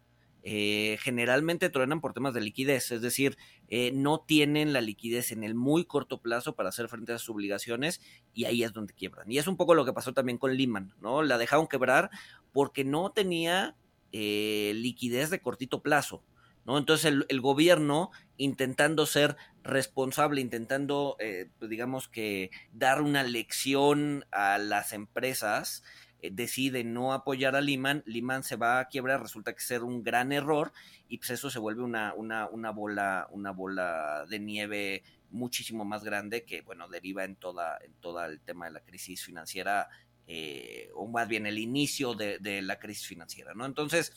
eh, 0.42 0.98
generalmente 1.00 1.68
truenan 1.68 2.00
por 2.00 2.12
temas 2.12 2.34
de 2.34 2.40
liquidez, 2.40 2.90
es 2.92 3.02
decir, 3.02 3.36
eh, 3.68 3.92
no 3.92 4.20
tienen 4.20 4.72
la 4.72 4.80
liquidez 4.80 5.32
en 5.32 5.44
el 5.44 5.54
muy 5.54 5.84
corto 5.84 6.20
plazo 6.20 6.54
para 6.54 6.70
hacer 6.70 6.88
frente 6.88 7.12
a 7.12 7.18
sus 7.18 7.30
obligaciones 7.30 8.00
y 8.32 8.44
ahí 8.44 8.62
es 8.62 8.72
donde 8.72 8.94
quiebran. 8.94 9.30
Y 9.30 9.38
es 9.38 9.46
un 9.46 9.56
poco 9.56 9.74
lo 9.74 9.84
que 9.84 9.92
pasó 9.92 10.12
también 10.12 10.38
con 10.38 10.56
Lehman, 10.56 10.94
¿no? 11.00 11.22
La 11.22 11.38
dejaron 11.38 11.66
quebrar 11.66 12.10
porque 12.52 12.84
no 12.84 13.12
tenía 13.12 13.76
liquidez 14.12 15.30
de 15.30 15.40
cortito 15.40 15.82
plazo. 15.82 16.24
¿No? 16.66 16.76
Entonces 16.76 17.06
el, 17.06 17.24
el, 17.30 17.40
gobierno, 17.40 18.10
intentando 18.36 19.06
ser 19.06 19.36
responsable, 19.62 20.40
intentando, 20.40 21.16
eh, 21.18 21.50
pues, 21.58 21.70
digamos 21.70 22.08
que, 22.08 22.50
dar 22.72 23.02
una 23.02 23.22
lección 23.22 24.24
a 24.30 24.58
las 24.58 24.92
empresas, 24.92 25.82
eh, 25.82 26.09
decide 26.32 26.84
no 26.84 27.12
apoyar 27.12 27.56
a 27.56 27.60
Lehman, 27.60 28.02
Lehman 28.06 28.42
se 28.42 28.56
va 28.56 28.80
a 28.80 28.88
quiebrar, 28.88 29.22
resulta 29.22 29.54
que 29.54 29.60
ser 29.60 29.82
un 29.82 30.02
gran 30.02 30.32
error, 30.32 30.72
y 31.08 31.18
pues 31.18 31.30
eso 31.30 31.50
se 31.50 31.58
vuelve 31.58 31.82
una, 31.82 32.14
una, 32.14 32.48
una, 32.48 32.70
bola, 32.70 33.28
una 33.30 33.50
bola 33.52 34.26
de 34.28 34.38
nieve 34.38 35.02
muchísimo 35.30 35.84
más 35.84 36.04
grande 36.04 36.44
que, 36.44 36.62
bueno, 36.62 36.88
deriva 36.88 37.24
en 37.24 37.36
toda, 37.36 37.78
en 37.84 37.94
todo 37.94 38.24
el 38.24 38.40
tema 38.40 38.66
de 38.66 38.72
la 38.72 38.80
crisis 38.80 39.24
financiera, 39.24 39.88
eh, 40.26 40.90
o 40.94 41.06
más 41.06 41.28
bien 41.28 41.46
el 41.46 41.58
inicio 41.58 42.14
de, 42.14 42.38
de 42.38 42.62
la 42.62 42.78
crisis 42.78 43.06
financiera, 43.06 43.54
¿no? 43.54 43.64
Entonces, 43.64 44.12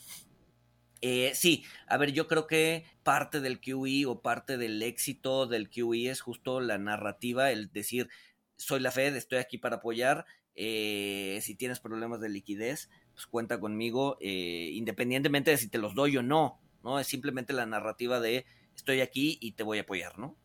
eh, 1.05 1.33
sí, 1.35 1.65
a 1.87 1.97
ver, 1.97 2.13
yo 2.13 2.29
creo 2.29 2.47
que 2.47 2.85
parte 3.03 3.41
del 3.41 3.59
QE 3.59 4.05
o 4.05 4.21
parte 4.21 4.57
del 4.57 4.81
éxito 4.81 5.47
del 5.47 5.69
QE 5.69 6.09
es 6.09 6.21
justo 6.21 6.61
la 6.61 6.77
narrativa, 6.77 7.51
el 7.51 7.73
decir, 7.73 8.07
soy 8.55 8.79
la 8.79 8.89
Fed, 8.89 9.15
estoy 9.17 9.39
aquí 9.39 9.57
para 9.57 9.77
apoyar, 9.77 10.25
eh, 10.55 11.39
si 11.41 11.55
tienes 11.55 11.79
problemas 11.79 12.21
de 12.21 12.29
liquidez, 12.29 12.89
pues 13.13 13.25
cuenta 13.27 13.59
conmigo, 13.59 14.17
eh, 14.21 14.69
independientemente 14.73 15.51
de 15.51 15.57
si 15.57 15.69
te 15.69 15.77
los 15.77 15.95
doy 15.95 16.17
o 16.17 16.23
no, 16.23 16.59
¿no? 16.83 16.99
Es 16.99 17.07
simplemente 17.07 17.53
la 17.53 17.65
narrativa 17.65 18.19
de 18.19 18.45
estoy 18.75 19.01
aquí 19.01 19.37
y 19.41 19.53
te 19.53 19.63
voy 19.63 19.77
a 19.77 19.81
apoyar, 19.81 20.17
¿no? 20.17 20.35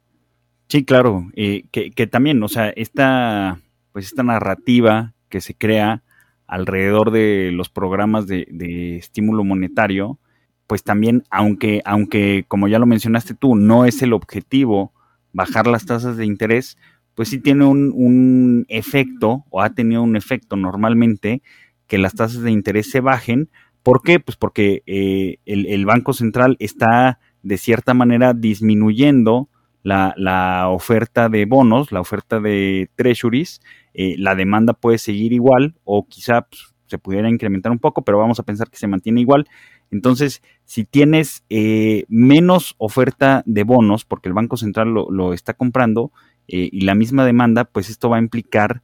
Sí, 0.68 0.84
claro, 0.84 1.30
que, 1.34 1.90
que, 1.94 2.06
también, 2.06 2.42
o 2.42 2.48
sea, 2.48 2.68
esta, 2.68 3.58
pues 3.92 4.06
esta 4.06 4.22
narrativa 4.22 5.14
que 5.30 5.40
se 5.40 5.54
crea 5.54 6.02
alrededor 6.46 7.10
de 7.10 7.50
los 7.52 7.70
programas 7.70 8.26
de, 8.26 8.46
de 8.50 8.96
estímulo 8.96 9.44
monetario, 9.44 10.18
pues 10.66 10.84
también, 10.84 11.24
aunque, 11.30 11.80
aunque, 11.86 12.44
como 12.46 12.68
ya 12.68 12.78
lo 12.78 12.84
mencionaste 12.84 13.34
tú, 13.34 13.56
no 13.56 13.86
es 13.86 14.02
el 14.02 14.12
objetivo 14.12 14.92
bajar 15.32 15.66
las 15.66 15.86
tasas 15.86 16.18
de 16.18 16.26
interés, 16.26 16.76
pues 17.18 17.30
sí 17.30 17.40
tiene 17.40 17.64
un, 17.64 17.92
un 17.96 18.64
efecto, 18.68 19.44
o 19.50 19.60
ha 19.60 19.70
tenido 19.70 20.04
un 20.04 20.14
efecto 20.14 20.54
normalmente, 20.54 21.42
que 21.88 21.98
las 21.98 22.14
tasas 22.14 22.42
de 22.42 22.52
interés 22.52 22.92
se 22.92 23.00
bajen. 23.00 23.50
¿Por 23.82 24.02
qué? 24.02 24.20
Pues 24.20 24.36
porque 24.36 24.84
eh, 24.86 25.38
el, 25.44 25.66
el, 25.66 25.84
Banco 25.84 26.12
Central 26.12 26.54
está 26.60 27.18
de 27.42 27.58
cierta 27.58 27.92
manera 27.92 28.34
disminuyendo 28.34 29.48
la, 29.82 30.14
la 30.16 30.68
oferta 30.68 31.28
de 31.28 31.44
bonos, 31.44 31.90
la 31.90 32.00
oferta 32.00 32.38
de 32.38 32.88
treasuries, 32.94 33.62
eh, 33.94 34.14
la 34.16 34.36
demanda 34.36 34.72
puede 34.72 34.98
seguir 34.98 35.32
igual 35.32 35.74
o 35.82 36.06
quizá 36.06 36.42
pues, 36.42 36.72
se 36.86 36.98
pudiera 36.98 37.28
incrementar 37.28 37.72
un 37.72 37.80
poco, 37.80 38.02
pero 38.02 38.18
vamos 38.18 38.38
a 38.38 38.44
pensar 38.44 38.70
que 38.70 38.78
se 38.78 38.86
mantiene 38.86 39.22
igual. 39.22 39.48
Entonces, 39.90 40.40
si 40.64 40.84
tienes 40.84 41.42
eh, 41.50 42.04
menos 42.06 42.76
oferta 42.78 43.42
de 43.44 43.64
bonos, 43.64 44.04
porque 44.04 44.28
el 44.28 44.34
Banco 44.34 44.56
Central 44.56 44.90
lo, 44.94 45.10
lo 45.10 45.32
está 45.32 45.54
comprando, 45.54 46.12
eh, 46.48 46.68
y 46.72 46.80
la 46.80 46.94
misma 46.94 47.24
demanda, 47.24 47.64
pues 47.64 47.90
esto 47.90 48.08
va 48.08 48.16
a 48.16 48.20
implicar 48.20 48.82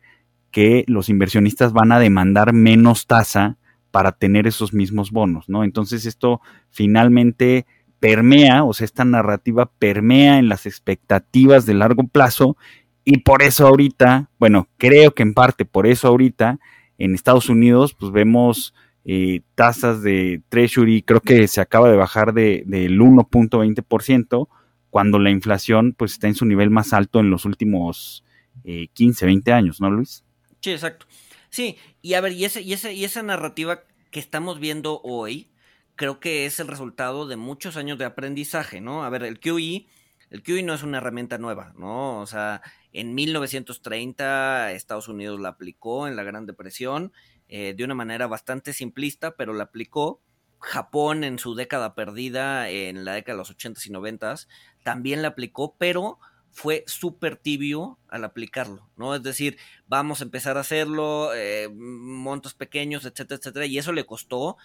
que 0.50 0.84
los 0.86 1.08
inversionistas 1.08 1.72
van 1.72 1.90
a 1.90 1.98
demandar 1.98 2.52
menos 2.52 3.06
tasa 3.06 3.56
para 3.90 4.12
tener 4.12 4.46
esos 4.46 4.72
mismos 4.72 5.10
bonos, 5.10 5.48
¿no? 5.48 5.64
Entonces 5.64 6.06
esto 6.06 6.40
finalmente 6.70 7.66
permea, 8.00 8.64
o 8.64 8.72
sea, 8.74 8.84
esta 8.84 9.04
narrativa 9.04 9.70
permea 9.78 10.38
en 10.38 10.48
las 10.48 10.66
expectativas 10.66 11.64
de 11.64 11.74
largo 11.74 12.06
plazo 12.06 12.56
y 13.04 13.18
por 13.18 13.42
eso 13.42 13.66
ahorita, 13.66 14.30
bueno, 14.38 14.68
creo 14.78 15.14
que 15.14 15.22
en 15.22 15.34
parte 15.34 15.64
por 15.64 15.86
eso 15.86 16.08
ahorita 16.08 16.58
en 16.98 17.14
Estados 17.14 17.48
Unidos, 17.48 17.94
pues 17.94 18.12
vemos 18.12 18.74
eh, 19.04 19.42
tasas 19.54 20.02
de 20.02 20.42
Treasury, 20.48 21.02
creo 21.02 21.20
que 21.20 21.46
se 21.48 21.60
acaba 21.60 21.90
de 21.90 21.96
bajar 21.96 22.32
de, 22.32 22.64
del 22.66 23.00
1.20%, 23.00 24.48
cuando 24.94 25.18
la 25.18 25.30
inflación 25.30 25.92
pues 25.92 26.12
está 26.12 26.28
en 26.28 26.36
su 26.36 26.44
nivel 26.44 26.70
más 26.70 26.92
alto 26.92 27.18
en 27.18 27.28
los 27.28 27.46
últimos 27.46 28.22
eh, 28.62 28.86
15, 28.92 29.26
20 29.26 29.52
años, 29.52 29.80
¿no, 29.80 29.90
Luis? 29.90 30.24
Sí, 30.60 30.70
exacto. 30.70 31.06
Sí, 31.50 31.76
y 32.00 32.14
a 32.14 32.20
ver, 32.20 32.30
y, 32.30 32.44
ese, 32.44 32.62
y, 32.62 32.74
ese, 32.74 32.92
y 32.92 33.02
esa 33.04 33.24
narrativa 33.24 33.82
que 34.12 34.20
estamos 34.20 34.60
viendo 34.60 35.00
hoy, 35.02 35.50
creo 35.96 36.20
que 36.20 36.46
es 36.46 36.60
el 36.60 36.68
resultado 36.68 37.26
de 37.26 37.34
muchos 37.34 37.76
años 37.76 37.98
de 37.98 38.04
aprendizaje, 38.04 38.80
¿no? 38.80 39.02
A 39.02 39.10
ver, 39.10 39.24
el 39.24 39.40
QE, 39.40 39.88
el 40.30 40.42
QE 40.44 40.62
no 40.62 40.74
es 40.74 40.84
una 40.84 40.98
herramienta 40.98 41.38
nueva, 41.38 41.72
¿no? 41.76 42.20
O 42.20 42.26
sea, 42.28 42.62
en 42.92 43.16
1930 43.16 44.70
Estados 44.70 45.08
Unidos 45.08 45.40
la 45.40 45.48
aplicó 45.48 46.06
en 46.06 46.14
la 46.14 46.22
Gran 46.22 46.46
Depresión 46.46 47.12
eh, 47.48 47.74
de 47.76 47.82
una 47.82 47.96
manera 47.96 48.28
bastante 48.28 48.72
simplista, 48.72 49.34
pero 49.34 49.54
la 49.54 49.64
aplicó. 49.64 50.20
Japón 50.64 51.24
en 51.24 51.38
su 51.38 51.54
década 51.54 51.94
perdida, 51.94 52.70
en 52.70 53.04
la 53.04 53.12
década 53.12 53.34
de 53.34 53.38
los 53.38 53.54
80s 53.54 53.86
y 53.86 53.90
90s, 53.90 54.48
también 54.82 55.20
la 55.20 55.28
aplicó, 55.28 55.76
pero 55.78 56.18
fue 56.52 56.84
súper 56.86 57.36
tibio 57.36 57.98
al 58.08 58.24
aplicarlo, 58.24 58.88
¿no? 58.96 59.14
Es 59.14 59.22
decir, 59.22 59.58
vamos 59.86 60.20
a 60.20 60.24
empezar 60.24 60.56
a 60.56 60.60
hacerlo, 60.60 61.34
eh, 61.34 61.68
montos 61.68 62.54
pequeños, 62.54 63.04
etcétera, 63.04 63.38
etcétera, 63.38 63.66
y 63.66 63.76
eso 63.76 63.92
le 63.92 64.06
costó 64.06 64.56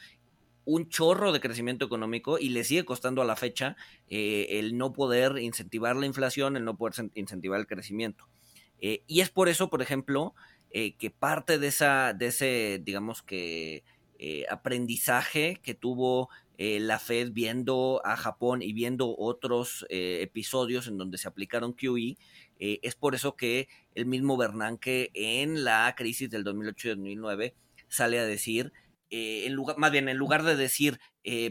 un 0.63 0.87
chorro 0.87 1.33
de 1.33 1.41
crecimiento 1.41 1.85
económico 1.85 2.39
y 2.39 2.49
le 2.49 2.63
sigue 2.63 2.85
costando 2.85 3.21
a 3.21 3.25
la 3.25 3.35
fecha 3.35 3.75
eh, 4.07 4.47
el 4.51 4.77
no 4.77 4.93
poder 4.93 5.39
incentivar 5.39 5.95
la 5.97 6.05
inflación, 6.05 6.55
el 6.55 6.63
no 6.63 6.77
poder 6.77 7.09
incentivar 7.15 7.59
el 7.59 7.67
crecimiento. 7.67 8.29
Eh, 8.79 9.03
y 9.07 9.19
es 9.19 9.29
por 9.29 9.49
eso, 9.49 9.69
por 9.69 9.81
ejemplo, 9.81 10.33
que 10.71 11.09
parte 11.09 11.57
de, 11.57 11.67
esa, 11.67 12.13
de 12.13 12.27
ese, 12.27 12.79
digamos 12.83 13.23
que, 13.23 13.83
eh, 14.21 14.45
aprendizaje 14.49 15.61
que 15.63 15.73
tuvo 15.73 16.27
eh, 16.57 16.81
la 16.81 16.99
Fed 16.99 17.31
viendo 17.31 18.01
a 18.03 18.17
Japón 18.17 18.61
y 18.61 18.73
viendo 18.73 19.15
otros 19.17 19.85
eh, 19.87 20.19
episodios 20.21 20.87
en 20.87 20.97
donde 20.97 21.17
se 21.17 21.29
aplicaron 21.29 21.71
QE, 21.71 22.17
es 22.59 22.95
por 22.95 23.15
eso 23.15 23.37
que 23.37 23.69
el 23.95 24.05
mismo 24.05 24.35
Bernanke 24.35 25.11
en 25.13 25.63
la 25.63 25.95
crisis 25.95 26.29
del 26.29 26.43
2008 26.43 26.87
y 26.87 26.91
2009 26.91 27.55
sale 27.87 28.19
a 28.19 28.25
decir 28.25 28.73
en 29.09 29.53
lugar, 29.53 29.77
más 29.77 29.91
bien, 29.91 30.09
en 30.09 30.17
lugar 30.17 30.43
de 30.43 30.57
decir 30.57 30.99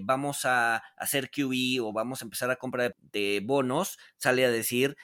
vamos 0.02 0.44
a 0.44 0.82
hacer 0.98 1.30
QE 1.30 1.80
o 1.80 1.94
vamos 1.94 2.20
a 2.20 2.26
empezar 2.26 2.50
a 2.50 2.56
comprar 2.56 2.94
de 3.10 3.40
bonos, 3.42 3.98
sale 4.18 4.44
a 4.44 4.50
decir 4.50 4.98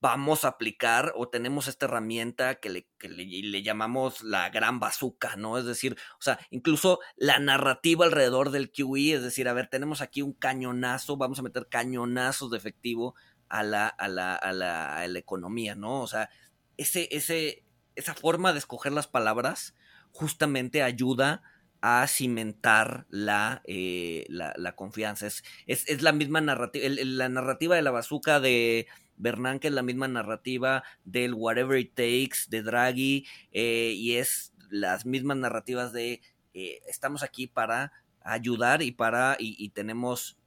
vamos 0.00 0.44
a 0.44 0.48
aplicar 0.48 1.12
o 1.14 1.28
tenemos 1.28 1.68
esta 1.68 1.86
herramienta 1.86 2.56
que 2.56 2.70
le, 2.70 2.88
que 2.98 3.08
le, 3.08 3.62
llamamos 3.62 4.22
la 4.22 4.50
gran 4.50 4.80
bazooka, 4.80 5.36
¿no? 5.36 5.58
Es 5.58 5.64
decir, 5.64 5.96
o 6.18 6.22
sea, 6.22 6.38
incluso 6.50 6.98
la 7.16 7.38
narrativa 7.38 8.04
alrededor 8.04 8.50
del 8.50 8.72
QE, 8.72 9.14
es 9.14 9.22
decir, 9.22 9.48
a 9.48 9.52
ver, 9.52 9.68
tenemos 9.68 10.00
aquí 10.00 10.22
un 10.22 10.32
cañonazo, 10.32 11.16
vamos 11.16 11.38
a 11.38 11.42
meter 11.42 11.68
cañonazos 11.68 12.50
de 12.50 12.58
efectivo 12.58 13.14
a 13.48 13.62
la, 13.62 13.86
a 13.86 14.08
la, 14.08 14.34
a 14.34 14.52
la, 14.52 15.18
economía, 15.18 15.76
¿no? 15.76 16.02
O 16.02 16.08
sea, 16.08 16.30
ese, 16.76 17.08
ese, 17.12 17.64
esa 17.94 18.14
forma 18.14 18.52
de 18.52 18.58
escoger 18.58 18.92
las 18.92 19.06
palabras 19.06 19.74
justamente 20.10 20.82
ayuda 20.82 21.42
a 21.80 22.06
cimentar 22.08 23.06
la, 23.08 23.62
eh, 23.66 24.24
la, 24.28 24.74
confianza. 24.74 25.28
Es, 25.28 25.44
es, 25.66 26.02
la 26.02 26.10
misma 26.10 26.40
narrativa, 26.40 26.86
la 26.88 27.28
narrativa 27.28 27.76
de 27.76 27.82
la 27.82 27.92
bazuca 27.92 28.40
de 28.40 28.88
Bernanke 29.16 29.68
es 29.68 29.74
la 29.74 29.82
misma 29.82 30.08
narrativa 30.08 30.84
del 31.04 31.34
whatever 31.34 31.78
it 31.78 31.94
takes 31.94 32.48
de 32.48 32.62
Draghi 32.62 33.26
eh, 33.52 33.92
y 33.96 34.16
es 34.16 34.52
las 34.70 35.06
mismas 35.06 35.36
narrativas 35.36 35.92
de 35.92 36.20
eh, 36.54 36.80
estamos 36.88 37.22
aquí 37.22 37.46
para 37.46 37.92
ayudar 38.22 38.82
y 38.82 38.90
para 38.90 39.36
y, 39.38 39.68
tenemos 39.70 40.38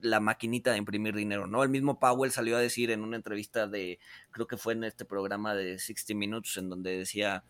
la 0.00 0.20
maquinita 0.20 0.72
de 0.72 0.78
imprimir 0.78 1.14
dinero, 1.14 1.46
¿no? 1.46 1.62
El 1.62 1.70
mismo 1.70 1.98
Powell 1.98 2.30
salió 2.30 2.56
a 2.56 2.60
decir 2.60 2.90
en 2.90 3.02
una 3.02 3.16
entrevista 3.16 3.66
de, 3.66 3.98
creo 4.30 4.46
que 4.46 4.58
fue 4.58 4.74
en 4.74 4.84
este 4.84 5.06
programa 5.06 5.54
de 5.54 5.78
60 5.78 6.14
Minutes, 6.14 6.58
en 6.58 6.68
donde 6.68 6.98
decía 6.98 7.44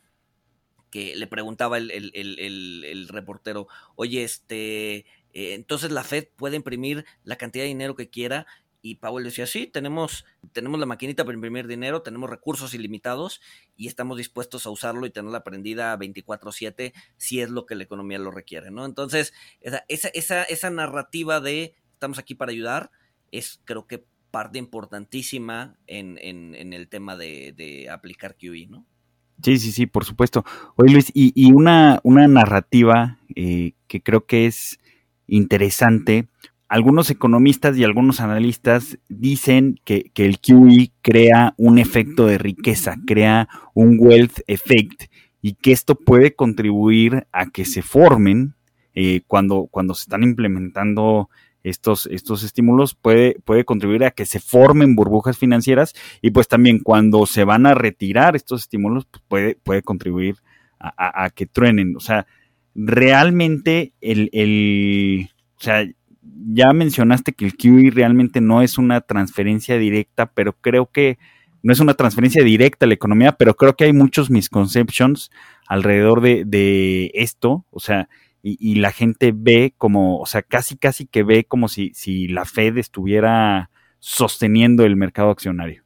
que 0.91 1.17
le 1.17 1.27
preguntaba 1.27 1.77
el, 1.77 3.09
reportero, 3.09 3.67
oye, 3.97 4.23
este, 4.23 4.99
eh, 5.33 5.55
entonces 5.55 5.91
la 5.91 6.05
Fed 6.05 6.29
puede 6.37 6.55
imprimir 6.55 7.05
la 7.25 7.35
cantidad 7.35 7.65
de 7.65 7.69
dinero 7.69 7.97
que 7.97 8.11
quiera 8.11 8.47
y 8.85 8.97
Powell 8.97 9.25
decía, 9.25 9.47
sí, 9.47 9.66
tenemos, 9.66 10.27
tenemos 10.53 10.79
la 10.79 10.85
maquinita 10.85 11.25
para 11.25 11.35
imprimir 11.35 11.66
dinero, 11.66 12.03
tenemos 12.03 12.29
recursos 12.29 12.75
ilimitados 12.75 13.40
y 13.79 13.87
estamos 13.87 14.18
dispuestos 14.18 14.66
a 14.66 14.70
usarlo 14.70 15.07
y 15.07 15.11
tenerla 15.11 15.42
prendida 15.42 15.97
24/7 15.97 16.92
si 17.16 17.40
es 17.40 17.49
lo 17.49 17.64
que 17.64 17.77
la 17.77 17.85
economía 17.85 18.18
lo 18.18 18.31
requiere, 18.31 18.70
¿no? 18.70 18.85
Entonces, 18.85 19.33
esa, 19.62 19.83
esa, 19.88 20.42
esa, 20.42 20.68
narrativa 20.68 21.40
de 21.40 21.75
estamos 21.94 22.18
aquí 22.18 22.35
para 22.35 22.53
ayudar 22.53 22.90
es 23.33 23.59
creo 23.64 23.87
que 23.87 24.05
parte 24.31 24.59
importantísima 24.59 25.79
en, 25.87 26.18
el 26.55 26.88
tema 26.88 27.16
de, 27.16 27.88
aplicar 27.90 28.37
QE, 28.37 28.66
¿no? 28.68 28.85
Sí, 29.42 29.59
sí, 29.59 29.73
sí, 29.73 29.87
por 29.87 30.05
supuesto. 30.05 30.44
Oye 30.77 30.92
Luis, 30.92 31.11
y, 31.14 31.53
una, 31.55 32.01
una 32.03 32.29
narrativa 32.29 33.18
eh, 33.35 33.73
que 33.87 34.03
creo 34.03 34.27
que 34.27 34.44
es 34.44 34.79
interesante, 35.27 36.29
algunos 36.68 37.11
economistas 37.11 37.77
y 37.77 37.85
algunos 37.85 38.20
analistas 38.20 38.98
dicen 39.09 39.79
que, 39.85 40.11
el 40.16 40.38
QE 40.38 40.92
crea 41.03 41.55
un 41.57 41.79
efecto 41.79 42.27
de 42.27 42.38
riqueza, 42.38 42.96
crea 43.07 43.48
un 43.74 43.96
wealth 43.98 44.40
effect 44.46 45.05
y 45.42 45.55
que 45.55 45.72
esto 45.72 45.94
puede 45.94 46.35
contribuir 46.35 47.27
a 47.33 47.46
que 47.46 47.64
se 47.64 47.83
formen 47.83 48.55
eh, 48.94 49.22
cuando, 49.27 49.68
cuando 49.70 49.94
se 49.94 50.03
están 50.03 50.22
implementando 50.22 51.29
estos, 51.64 52.07
estos 52.07 52.42
estímulos, 52.42 52.94
puede, 52.94 53.37
puede 53.44 53.64
contribuir 53.64 54.05
a 54.05 54.11
que 54.11 54.27
se 54.27 54.38
formen 54.38 54.94
burbujas 54.94 55.38
financieras 55.38 55.94
y 56.22 56.31
pues 56.31 56.46
también 56.46 56.79
cuando 56.79 57.27
se 57.27 57.44
van 57.44 57.66
a 57.66 57.74
retirar 57.74 58.37
estos 58.37 58.62
estímulos, 58.62 59.07
pues, 59.07 59.22
puede, 59.29 59.55
puede 59.57 59.83
contribuir 59.83 60.37
a, 60.79 61.31
que 61.31 61.46
truenen. 61.46 61.96
O 61.96 62.00
sea, 62.00 62.27
realmente 62.74 63.94
el, 64.03 64.29
el 64.33 65.31
o 65.57 65.62
sea, 65.62 65.87
ya 66.46 66.72
mencionaste 66.72 67.33
que 67.33 67.44
el 67.44 67.57
QE 67.57 67.90
realmente 67.90 68.40
no 68.40 68.62
es 68.62 68.78
una 68.78 69.00
transferencia 69.00 69.78
directa, 69.78 70.26
pero 70.26 70.52
creo 70.52 70.90
que 70.90 71.18
no 71.62 71.72
es 71.72 71.80
una 71.80 71.94
transferencia 71.94 72.44
directa 72.44 72.85
a 72.85 72.88
la 72.88 72.94
economía, 72.94 73.33
pero 73.33 73.54
creo 73.54 73.74
que 73.74 73.85
hay 73.85 73.92
muchos 73.92 74.30
misconceptions 74.30 75.30
alrededor 75.66 76.20
de, 76.20 77.11
esto, 77.14 77.64
o 77.70 77.80
sea, 77.80 78.09
y, 78.42 78.74
la 78.74 78.92
gente 78.92 79.33
ve 79.35 79.72
como, 79.78 80.18
o 80.18 80.26
sea, 80.26 80.42
casi 80.42 80.76
casi 80.76 81.07
que 81.07 81.22
ve 81.22 81.44
como 81.44 81.68
si, 81.68 81.92
si 81.94 82.28
la 82.28 82.44
Fed 82.44 82.76
estuviera 82.76 83.70
sosteniendo 84.00 84.85
el 84.85 84.96
mercado 84.96 85.30
accionario. 85.30 85.84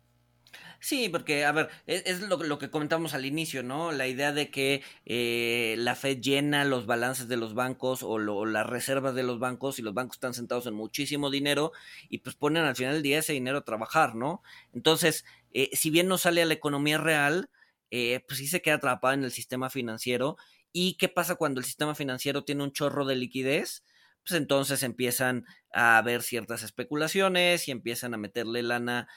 Sí, 0.81 1.09
porque, 1.09 1.45
a 1.45 1.51
ver, 1.53 1.71
e, 1.87 2.03
es, 2.07 2.21
lo, 2.21 2.37
lo, 2.37 2.59
que 2.59 2.71
comentamos 2.71 3.13
al 3.13 3.27
inicio, 3.27 3.63
¿no? 3.65 3.91
La 3.91 4.07
idea 4.07 4.33
de 4.33 4.51
que 4.51 4.83
eh, 5.07 5.75
la 5.79 5.97
Fed 5.97 6.21
llena 6.21 6.65
los 6.65 6.87
balances 6.87 7.27
de 7.27 7.37
los 7.37 7.55
bancos 7.55 8.03
o, 8.05 8.19
las 8.19 8.67
reservas 8.67 9.15
de 9.15 9.25
los 9.25 9.41
bancos 9.41 9.79
y 9.79 9.83
los 9.83 9.95
bancos 9.95 10.17
están 10.17 10.35
sentados 10.35 10.67
en 10.67 10.75
muchísimo 10.75 11.31
dinero 11.31 11.73
y 12.09 12.19
pues 12.19 12.37
ponen 12.37 12.65
al 12.65 12.77
final 12.77 12.95
del 12.95 13.03
día 13.03 13.19
ese 13.19 13.33
dinero 13.33 13.59
a 13.59 13.65
trabajar, 13.65 14.15
¿no? 14.15 14.43
Entonces, 14.73 15.25
eh, 15.53 15.71
si 15.73 15.91
bien 15.91 16.07
no 16.07 16.17
sale 16.17 16.43
a 16.43 16.47
la 16.47 16.55
economía 16.55 16.99
real, 16.99 17.51
eh, 17.91 18.25
pues 18.29 18.39
sí 18.39 18.47
se 18.47 18.63
queda 18.63 18.77
atrapada 18.77 19.15
en 19.15 19.25
el 19.25 19.33
sistema 19.33 19.71
financiero. 19.71 20.37
¿Y 20.73 20.95
qué 20.95 21.09
pasa 21.09 21.35
cuando 21.37 21.61
el 21.61 21.67
sistema 21.67 21.95
financiero 21.95 22.45
tiene 22.45 22.63
un 22.63 22.73
chorro 22.73 23.05
de 23.05 23.17
liquidez? 23.17 23.83
Pues 24.23 24.39
entonces 24.39 24.83
empiezan 24.83 25.47
a 25.73 25.99
haber 25.99 26.23
ciertas 26.23 26.63
especulaciones 26.63 27.67
y 27.69 27.71
empiezan 27.71 28.15
a 28.15 28.19
meterle 28.19 28.63
lana 28.63 29.09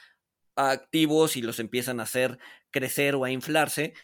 activos 0.56 1.36
y 1.36 1.42
los 1.42 1.58
empiezan 1.58 2.00
a 2.00 2.04
hacer 2.04 2.38
crecer 2.70 3.14
o 3.14 3.24
a 3.24 3.30
inflarse. 3.30 3.94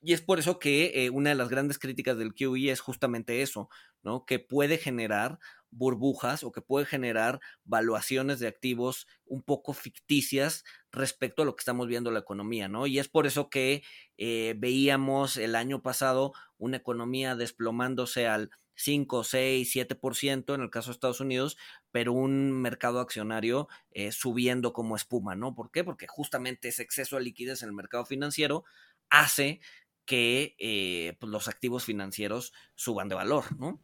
Y 0.00 0.12
es 0.12 0.22
por 0.22 0.38
eso 0.38 0.58
que 0.58 1.04
eh, 1.04 1.10
una 1.10 1.30
de 1.30 1.36
las 1.36 1.48
grandes 1.48 1.78
críticas 1.78 2.18
del 2.18 2.34
QE 2.34 2.70
es 2.70 2.80
justamente 2.80 3.42
eso, 3.42 3.68
¿no? 4.02 4.24
Que 4.24 4.38
puede 4.38 4.78
generar 4.78 5.38
burbujas 5.70 6.44
o 6.44 6.52
que 6.52 6.62
puede 6.62 6.86
generar 6.86 7.40
valuaciones 7.64 8.38
de 8.38 8.46
activos 8.48 9.06
un 9.26 9.42
poco 9.42 9.74
ficticias 9.74 10.64
respecto 10.92 11.42
a 11.42 11.44
lo 11.44 11.56
que 11.56 11.60
estamos 11.60 11.88
viendo 11.88 12.10
en 12.10 12.14
la 12.14 12.20
economía, 12.20 12.68
¿no? 12.68 12.86
Y 12.86 12.98
es 12.98 13.08
por 13.08 13.26
eso 13.26 13.50
que 13.50 13.82
eh, 14.16 14.54
veíamos 14.56 15.36
el 15.36 15.56
año 15.56 15.82
pasado 15.82 16.32
una 16.58 16.78
economía 16.78 17.36
desplomándose 17.36 18.26
al 18.26 18.50
5, 18.78 19.24
6, 19.24 19.74
7% 19.74 20.54
en 20.54 20.60
el 20.60 20.70
caso 20.70 20.90
de 20.90 20.92
Estados 20.92 21.20
Unidos, 21.20 21.58
pero 21.90 22.12
un 22.12 22.52
mercado 22.52 23.00
accionario 23.00 23.68
eh, 23.90 24.12
subiendo 24.12 24.72
como 24.72 24.94
espuma, 24.94 25.34
¿no? 25.34 25.54
¿Por 25.54 25.70
qué? 25.70 25.82
Porque 25.82 26.06
justamente 26.06 26.68
ese 26.68 26.82
exceso 26.82 27.16
de 27.16 27.22
liquidez 27.22 27.62
en 27.62 27.70
el 27.70 27.74
mercado 27.74 28.06
financiero 28.06 28.64
hace 29.10 29.60
que 30.04 30.54
eh, 30.58 31.16
pues, 31.18 31.30
los 31.30 31.48
activos 31.48 31.84
financieros 31.84 32.52
suban 32.76 33.08
de 33.08 33.16
valor, 33.16 33.44
¿no? 33.58 33.80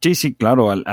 Sí, 0.00 0.14
sí, 0.14 0.34
claro, 0.34 0.70
al, 0.70 0.84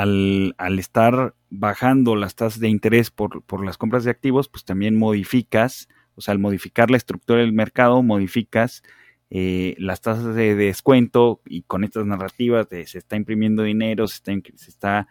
al, 0.58 0.80
estar 0.80 1.36
bajando 1.52 2.16
las 2.16 2.34
tasas 2.34 2.60
de 2.60 2.70
interés 2.70 3.12
por, 3.12 3.44
por, 3.44 3.64
las 3.64 3.78
compras 3.78 4.04
de 4.04 4.10
activos, 4.10 4.50
pues 4.50 4.66
también 4.66 4.98
modificas, 4.98 5.88
o 6.16 6.22
sea, 6.22 6.32
al 6.32 6.40
modificar 6.40 6.90
la 6.90 6.98
estructura 6.98 7.42
del 7.42 7.54
mercado, 7.54 8.02
modificas 8.02 8.82
eh, 9.32 9.76
las 9.80 10.02
tasas 10.02 10.36
de 10.36 10.56
descuento 10.56 11.42
y 11.46 11.64
con 11.64 11.84
estas 11.84 12.06
narrativas 12.06 12.70
de 12.70 12.86
se 12.86 13.00
está 13.00 13.16
imprimiendo 13.16 13.64
dinero, 13.64 14.08
se 14.08 14.22
está, 14.68 15.08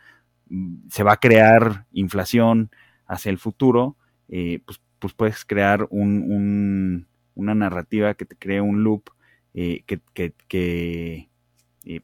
mm, 0.48 0.88
se 0.88 1.02
va 1.02 1.14
a 1.14 1.20
crear 1.20 1.86
inflación 1.92 2.70
hacia 3.06 3.30
el 3.30 3.38
futuro, 3.38 3.96
eh, 4.28 4.60
pues, 4.64 4.80
pues, 5.00 5.14
puedes 5.14 5.44
crear 5.44 5.86
un, 5.90 7.06
una 7.34 7.54
narrativa 7.54 8.14
que 8.14 8.24
te 8.24 8.36
cree 8.36 8.60
un 8.60 8.84
loop 8.84 9.10
eh, 9.52 9.82
que, 9.86 10.00
que, 10.48 11.28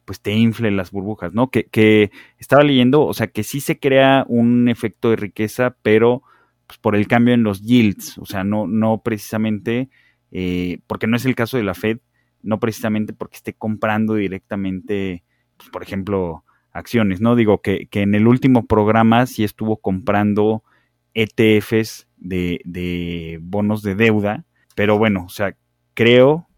pues 0.05 0.21
te 0.21 0.33
infle 0.33 0.71
las 0.71 0.91
burbujas, 0.91 1.33
¿no? 1.33 1.51
Que, 1.51 1.65
que, 1.67 2.11
estaba 2.39 2.63
leyendo, 2.63 3.07
o 3.07 3.15
sea, 3.15 3.29
que 3.29 3.45
sí 3.45 3.61
se 3.61 3.79
crea 3.79 4.25
un 4.29 4.69
efecto 4.69 5.11
de 5.11 5.17
riqueza, 5.17 5.77
pero 5.83 6.23
pues, 6.67 6.79
por 6.79 6.97
el 6.97 7.09
cambio 7.09 7.35
en 7.35 7.43
los 7.43 7.63
yields, 7.63 8.19
o 8.19 8.27
sea, 8.27 8.45
no, 8.45 8.67
no 8.67 9.03
precisamente 9.03 9.89
eh, 10.33 10.79
porque 10.87 11.07
no 11.07 11.17
es 11.17 11.25
el 11.25 11.35
caso 11.35 11.57
de 11.57 11.65
la 11.65 11.75
Fed, 11.75 11.99
no 12.43 12.61
precisamente 12.61 13.13
porque 13.13 13.37
esté 13.37 13.55
comprando 13.55 14.15
directamente, 14.15 15.25
pues, 15.57 15.71
por 15.71 15.83
ejemplo, 15.83 16.45
acciones, 16.73 17.21
¿no? 17.21 17.37
Digo 17.37 17.61
que, 17.61 17.89
en 17.93 18.15
el 18.15 18.27
último 18.27 18.67
programa 18.67 19.27
sí 19.27 19.45
estuvo 19.45 19.77
comprando 19.79 20.63
ETFs 21.15 22.09
de, 22.17 23.39
bonos 23.43 23.83
de 23.83 23.95
deuda, 23.95 24.45
pero 24.75 24.99
bueno, 24.99 25.25
o 25.27 25.29
sea, 25.29 25.57
creo 25.95 26.49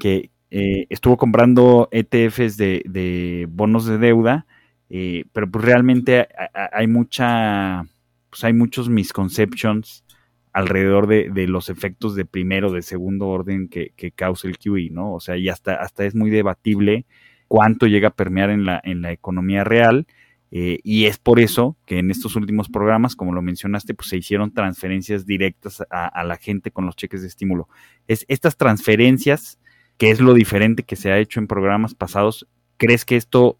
que 0.00 0.30
eh, 0.50 0.86
estuvo 0.88 1.16
comprando 1.16 1.88
ETFs 1.92 2.56
de, 2.56 3.46
bonos 3.50 3.86
de 3.86 3.98
deuda, 3.98 4.46
eh, 4.88 5.24
pero 5.32 5.48
pues 5.48 5.64
realmente 5.64 6.26
hay 6.72 6.86
mucha, 6.86 7.84
pues 8.30 8.42
hay 8.42 8.52
muchos 8.52 8.88
misconceptions 8.88 10.04
alrededor 10.52 11.06
de, 11.06 11.30
de, 11.30 11.46
los 11.46 11.68
efectos 11.68 12.14
de 12.14 12.24
primero, 12.24 12.72
de 12.72 12.82
segundo 12.82 13.28
orden 13.28 13.68
que, 13.68 13.92
que, 13.96 14.10
causa 14.10 14.48
el 14.48 14.58
QE, 14.58 14.90
¿no? 14.90 15.14
O 15.14 15.20
sea, 15.20 15.36
y 15.36 15.48
hasta, 15.48 15.74
hasta 15.74 16.04
es 16.04 16.14
muy 16.14 16.30
debatible 16.30 17.06
cuánto 17.50 17.86
llega 17.86 18.08
a 18.08 18.14
permear 18.14 18.50
en 18.50 18.64
la, 18.64 18.80
en 18.84 19.02
la 19.02 19.12
economía 19.12 19.64
real. 19.64 20.06
Eh, 20.52 20.80
y 20.82 21.06
es 21.06 21.18
por 21.18 21.38
eso 21.38 21.76
que 21.86 21.98
en 21.98 22.10
estos 22.10 22.34
últimos 22.34 22.68
programas, 22.68 23.14
como 23.14 23.32
lo 23.32 23.42
mencionaste, 23.42 23.94
pues 23.94 24.08
se 24.08 24.16
hicieron 24.16 24.52
transferencias 24.52 25.24
directas 25.24 25.82
a, 25.90 26.24
la 26.24 26.36
gente 26.36 26.72
con 26.72 26.86
los 26.86 26.96
cheques 26.96 27.22
de 27.22 27.28
estímulo. 27.28 27.68
Es, 28.08 28.24
estas 28.28 28.56
transferencias, 28.56 29.60
que 29.96 30.10
es 30.10 30.20
lo 30.20 30.34
diferente 30.34 30.82
que 30.82 30.96
se 30.96 31.12
ha 31.12 31.18
hecho 31.18 31.38
en 31.38 31.46
programas 31.46 31.94
pasados, 31.94 32.48
¿crees 32.76 33.04
que 33.04 33.16
esto 33.16 33.58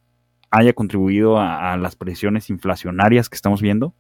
haya 0.51 0.73
contribuido 0.73 1.39
a, 1.39 1.73
a 1.73 1.77
las 1.77 1.95
presiones 1.95 2.51
inflacionarias 2.51 3.29
que 3.29 3.37
estamos 3.37 3.63
viendo? 3.63 3.95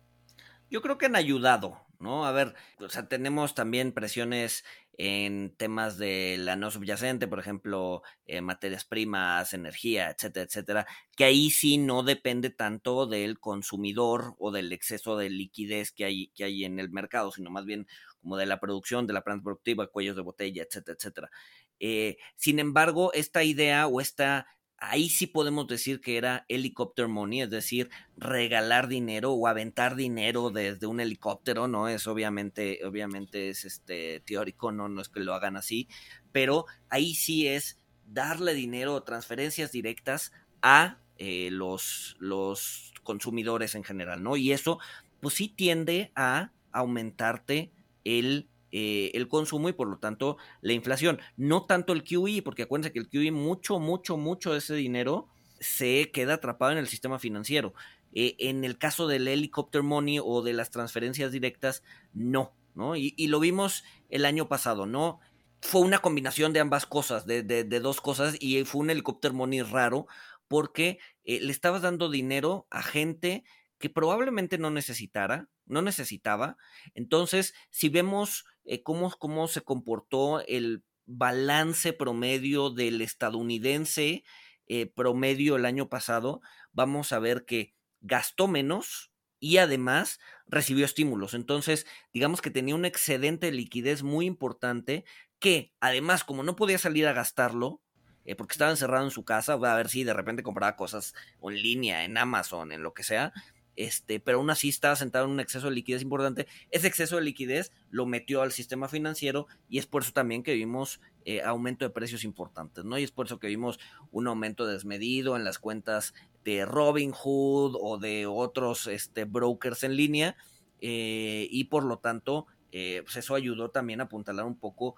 Yo 0.70 0.83
creo 0.83 0.98
que 0.98 1.07
han 1.07 1.16
ayudado, 1.16 1.79
¿no? 2.00 2.26
A 2.26 2.32
ver, 2.32 2.54
o 2.78 2.88
sea, 2.88 3.08
tenemos 3.08 3.54
también 3.54 3.92
presiones 3.92 4.64
en 4.94 5.54
temas 5.56 5.98
de 5.98 6.36
la 6.38 6.56
no 6.56 6.70
subyacente, 6.70 7.28
por 7.28 7.38
ejemplo, 7.38 8.02
eh, 8.26 8.40
materias 8.42 8.84
primas, 8.84 9.54
energía, 9.54 10.10
etcétera, 10.10 10.44
etcétera, 10.46 10.86
que 11.16 11.24
ahí 11.24 11.50
sí 11.50 11.78
no 11.78 12.02
depende 12.02 12.50
tanto 12.50 13.06
del 13.06 13.38
consumidor 13.38 14.34
o 14.38 14.50
del 14.50 14.72
exceso 14.72 15.16
de 15.16 15.30
liquidez 15.30 15.92
que 15.92 16.04
hay, 16.04 16.28
que 16.34 16.44
hay 16.44 16.64
en 16.64 16.78
el 16.80 16.90
mercado, 16.90 17.32
sino 17.32 17.50
más 17.50 17.64
bien 17.64 17.86
como 18.20 18.36
de 18.36 18.46
la 18.46 18.60
producción, 18.60 19.06
de 19.06 19.14
la 19.14 19.22
planta 19.22 19.44
productiva, 19.44 19.86
cuellos 19.88 20.16
de 20.16 20.22
botella, 20.22 20.62
etcétera, 20.64 20.96
etcétera. 20.98 21.30
Eh, 21.78 22.18
sin 22.36 22.58
embargo, 22.58 23.12
esta 23.14 23.42
idea 23.44 23.86
o 23.86 24.00
esta 24.00 24.46
ahí 24.80 25.10
sí 25.10 25.26
podemos 25.26 25.66
decir 25.66 26.00
que 26.00 26.16
era 26.16 26.46
helicopter 26.48 27.06
money, 27.06 27.42
es 27.42 27.50
decir, 27.50 27.90
regalar 28.16 28.88
dinero 28.88 29.32
o 29.32 29.46
aventar 29.46 29.94
dinero 29.94 30.50
desde 30.50 30.86
un 30.86 31.00
helicóptero, 31.00 31.68
¿no? 31.68 31.88
Es 31.88 32.06
obviamente, 32.06 32.80
obviamente 32.84 33.50
es 33.50 33.64
este 33.64 34.20
teórico, 34.20 34.72
no, 34.72 34.88
no 34.88 35.02
es 35.02 35.08
que 35.08 35.20
lo 35.20 35.34
hagan 35.34 35.56
así, 35.56 35.88
pero 36.32 36.64
ahí 36.88 37.14
sí 37.14 37.46
es 37.46 37.78
darle 38.06 38.54
dinero 38.54 38.94
o 38.94 39.02
transferencias 39.02 39.70
directas 39.70 40.32
a 40.62 40.98
eh, 41.18 41.50
los, 41.52 42.16
los 42.18 42.94
consumidores 43.02 43.74
en 43.74 43.84
general, 43.84 44.22
¿no? 44.22 44.36
Y 44.36 44.52
eso, 44.52 44.78
pues 45.20 45.34
sí 45.34 45.48
tiende 45.48 46.10
a 46.16 46.52
aumentarte 46.72 47.70
el 48.04 48.48
eh, 48.72 49.11
el 49.14 49.28
consumo 49.28 49.68
y 49.68 49.72
por 49.72 49.88
lo 49.88 49.98
tanto 49.98 50.37
la 50.61 50.72
inflación. 50.72 51.20
No 51.37 51.66
tanto 51.66 51.92
el 51.92 52.04
QE, 52.04 52.42
porque 52.42 52.62
acuérdense 52.62 52.92
que 52.92 53.00
el 53.00 53.09
QE, 53.09 53.33
mucho, 53.33 53.78
mucho, 53.78 54.16
mucho 54.16 54.52
de 54.52 54.59
ese 54.59 54.74
dinero 54.74 55.28
se 55.61 56.11
queda 56.12 56.35
atrapado 56.35 56.72
en 56.72 56.78
el 56.78 56.88
sistema 56.88 57.18
financiero. 57.18 57.74
Eh, 58.12 58.37
en 58.38 58.64
el 58.64 58.76
caso 58.78 59.06
del 59.06 59.28
helicopter 59.28 59.83
money 59.83 60.18
o 60.22 60.42
de 60.42 60.52
las 60.52 60.70
transferencias 60.70 61.30
directas, 61.30 61.85
no, 62.12 62.52
¿no? 62.74 62.96
Y, 62.96 63.14
lo 63.28 63.38
vimos 63.38 63.85
el 64.09 64.24
año 64.24 64.48
pasado, 64.48 64.87
¿no? 64.87 65.20
Fue 65.61 65.83
una 65.83 65.98
combinación 65.98 66.52
de 66.52 66.61
ambas 66.61 66.87
cosas, 66.87 67.26
de, 67.26 67.64
dos 67.80 68.00
cosas, 68.00 68.37
y 68.40 68.64
fue 68.64 68.80
un 68.80 68.90
helicopter 68.90 69.33
money 69.33 69.62
raro, 69.62 70.06
porque 70.48 70.98
eh, 71.24 71.40
le 71.40 71.52
estabas 71.52 71.83
dando 71.83 72.11
dinero 72.11 72.66
a 72.70 72.83
gente 72.83 73.44
que 73.78 73.90
probablemente 73.90 74.59
no 74.59 74.70
necesitara, 74.70 75.48
no 75.66 75.80
necesitaba. 75.83 76.56
Entonces, 76.94 77.54
si 77.70 77.88
vemos 77.88 78.44
eh, 78.70 78.85
cómo, 78.85 79.11
cómo 79.11 79.48
se 79.48 79.62
comportó 79.62 80.46
el 80.46 80.85
balance 81.04 81.92
promedio 81.92 82.70
del 82.70 83.02
estadounidense 83.02 84.22
eh, 84.68 84.87
promedio 84.87 85.56
el 85.56 85.66
año 85.66 85.88
pasado, 85.88 86.40
vamos 86.70 87.12
a 87.12 87.18
ver 87.18 87.44
que 87.44 87.74
gastó 88.00 88.46
menos 88.46 89.11
y 89.40 89.56
además 89.56 90.20
recibió 90.46 90.85
estímulos. 90.85 91.35
Entonces, 91.35 91.85
digamos 92.12 92.40
que 92.40 92.52
tenía 92.52 92.76
un 92.76 92.85
excedente 92.85 93.46
de 93.46 93.52
liquidez 93.52 94.04
muy 94.04 94.26
importante 94.26 95.04
que 95.40 95.74
además, 95.80 96.22
como 96.22 96.44
no 96.44 96.54
podía 96.54 96.78
salir 96.78 97.09
a 97.09 97.12
gastarlo, 97.12 97.83
eh, 98.24 98.37
porque 98.37 98.52
estaba 98.52 98.70
encerrado 98.70 99.04
en 99.04 99.11
su 99.11 99.24
casa, 99.24 99.54
a 99.54 99.74
ver 99.74 99.88
si 99.88 100.04
de 100.04 100.14
repente 100.14 100.44
compraba 100.44 100.76
cosas 100.76 101.12
en 101.42 101.61
línea, 101.61 102.04
en 102.04 102.16
Amazon, 102.16 102.70
en 102.70 102.85
lo 102.85 102.94
que 102.94 103.02
sea, 103.02 103.33
este, 103.76 104.20
pero 104.20 104.38
aún 104.38 104.50
así 104.50 104.68
estaba 104.68 104.96
sentado 104.96 105.24
en 105.24 105.33
un 105.33 105.40
exceso 105.40 105.68
de 105.68 105.74
liquidez 105.74 106.02
importante. 106.02 106.46
Ese 106.70 106.87
exceso 106.87 107.16
de 107.16 107.22
liquidez 107.22 107.72
lo 107.90 108.06
metió 108.06 108.42
al 108.42 108.52
sistema 108.52 108.88
financiero 108.88 109.46
y 109.68 109.78
es 109.78 109.87
por 109.87 110.02
eso 110.02 110.12
también 110.12 110.42
que 110.42 110.54
vimos 110.54 111.00
eh, 111.24 111.42
aumento 111.42 111.85
de 111.85 111.90
precios 111.90 112.24
importantes, 112.24 112.85
¿no? 112.85 112.98
Y 112.98 113.04
es 113.04 113.11
por 113.11 113.26
eso 113.26 113.38
que 113.38 113.46
vimos 113.46 113.78
un 114.11 114.26
aumento 114.26 114.66
desmedido 114.66 115.37
en 115.37 115.44
las 115.44 115.59
cuentas 115.59 116.14
de 116.44 116.64
Robinhood 116.64 117.76
o 117.80 117.98
de 117.98 118.26
otros 118.26 118.87
este, 118.87 119.24
brokers 119.24 119.85
en 119.85 119.96
línea 119.96 120.37
eh, 120.80 121.46
y 121.50 121.64
por 121.64 121.85
lo 121.85 121.98
tanto, 121.98 122.46
eh, 122.72 123.02
pues 123.04 123.16
eso 123.16 123.35
ayudó 123.35 123.70
también 123.70 124.00
a 124.00 124.04
apuntalar 124.04 124.46
un 124.46 124.59
poco 124.59 124.96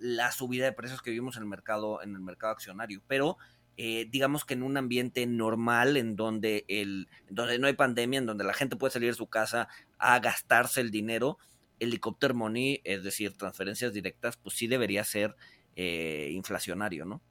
la 0.00 0.30
subida 0.30 0.66
de 0.66 0.72
precios 0.72 1.02
que 1.02 1.10
vimos 1.10 1.36
en 1.36 1.42
el 1.42 1.48
mercado, 1.48 2.00
en 2.02 2.14
el 2.14 2.20
mercado 2.20 2.52
accionario. 2.52 3.02
Pero 3.08 3.36
eh, 3.80 4.08
digamos 4.10 4.44
que 4.44 4.54
en 4.54 4.64
un 4.64 4.76
ambiente 4.76 5.24
normal, 5.24 5.96
en 5.96 6.16
donde, 6.16 6.64
el, 6.66 7.06
donde 7.30 7.60
no 7.60 7.68
hay 7.68 7.74
pandemia, 7.74 8.18
en 8.18 8.26
donde 8.26 8.42
la 8.42 8.52
gente 8.52 8.74
puede 8.74 8.92
salir 8.92 9.10
de 9.10 9.16
su 9.16 9.28
casa 9.28 9.68
a 9.98 10.18
gastarse 10.18 10.80
el 10.80 10.90
dinero, 10.90 11.38
helicopter 11.78 12.34
money, 12.34 12.80
es 12.82 13.04
decir, 13.04 13.36
transferencias 13.36 13.92
directas, 13.92 14.36
pues 14.36 14.56
sí 14.56 14.66
debería 14.66 15.04
ser 15.04 15.36
eh, 15.76 16.32
inflacionario, 16.32 17.04
¿no? 17.04 17.22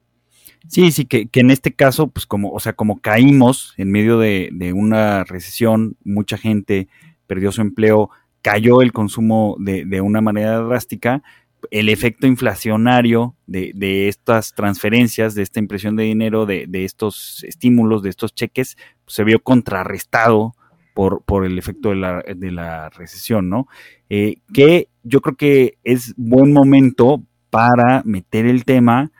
Sí, 0.69 0.89
sí, 0.93 1.03
que, 1.03 1.27
en 1.33 1.51
este 1.51 1.73
caso, 1.73 2.07
pues 2.07 2.25
como, 2.25 2.51
o 2.51 2.61
sea, 2.61 2.71
como 2.71 3.01
caímos 3.01 3.73
en 3.75 3.91
medio 3.91 4.17
de, 4.17 4.47
de 4.53 4.71
una 4.71 5.25
recesión, 5.25 5.97
mucha 6.05 6.37
gente 6.37 6.87
perdió 7.27 7.51
su 7.51 7.59
empleo, 7.59 8.09
cayó 8.41 8.81
el 8.81 8.93
consumo 8.93 9.57
de, 9.59 9.83
de 9.83 9.99
una 9.99 10.21
manera 10.21 10.59
drástica, 10.59 11.23
el 11.71 11.89
efecto 11.89 12.27
inflacionario 12.27 13.35
de, 13.45 14.07
estas 14.07 14.53
transferencias, 14.53 15.35
de 15.35 15.43
esta 15.43 15.59
impresión 15.59 15.95
de 15.95 16.03
dinero, 16.03 16.45
de, 16.45 16.67
estos 16.71 17.43
estímulos, 17.43 18.03
de 18.03 18.09
estos 18.09 18.33
cheques, 18.33 18.77
pues, 19.05 19.15
se 19.15 19.23
vio 19.23 19.39
contrarrestado 19.39 20.55
por, 20.93 21.23
por 21.23 21.45
el 21.45 21.57
efecto 21.57 21.89
de 21.89 21.95
la, 21.95 22.23
de 22.23 22.51
la 22.51 22.89
recesión, 22.89 23.49
¿no? 23.49 23.67
Eh, 24.09 24.37
que 24.53 24.89
yo 25.03 25.21
creo 25.21 25.35
que 25.35 25.77
es 25.83 26.13
buen 26.17 26.53
momento 26.53 27.23
para 27.49 28.01
meter 28.03 28.45
el 28.45 28.65
tema 28.65 29.11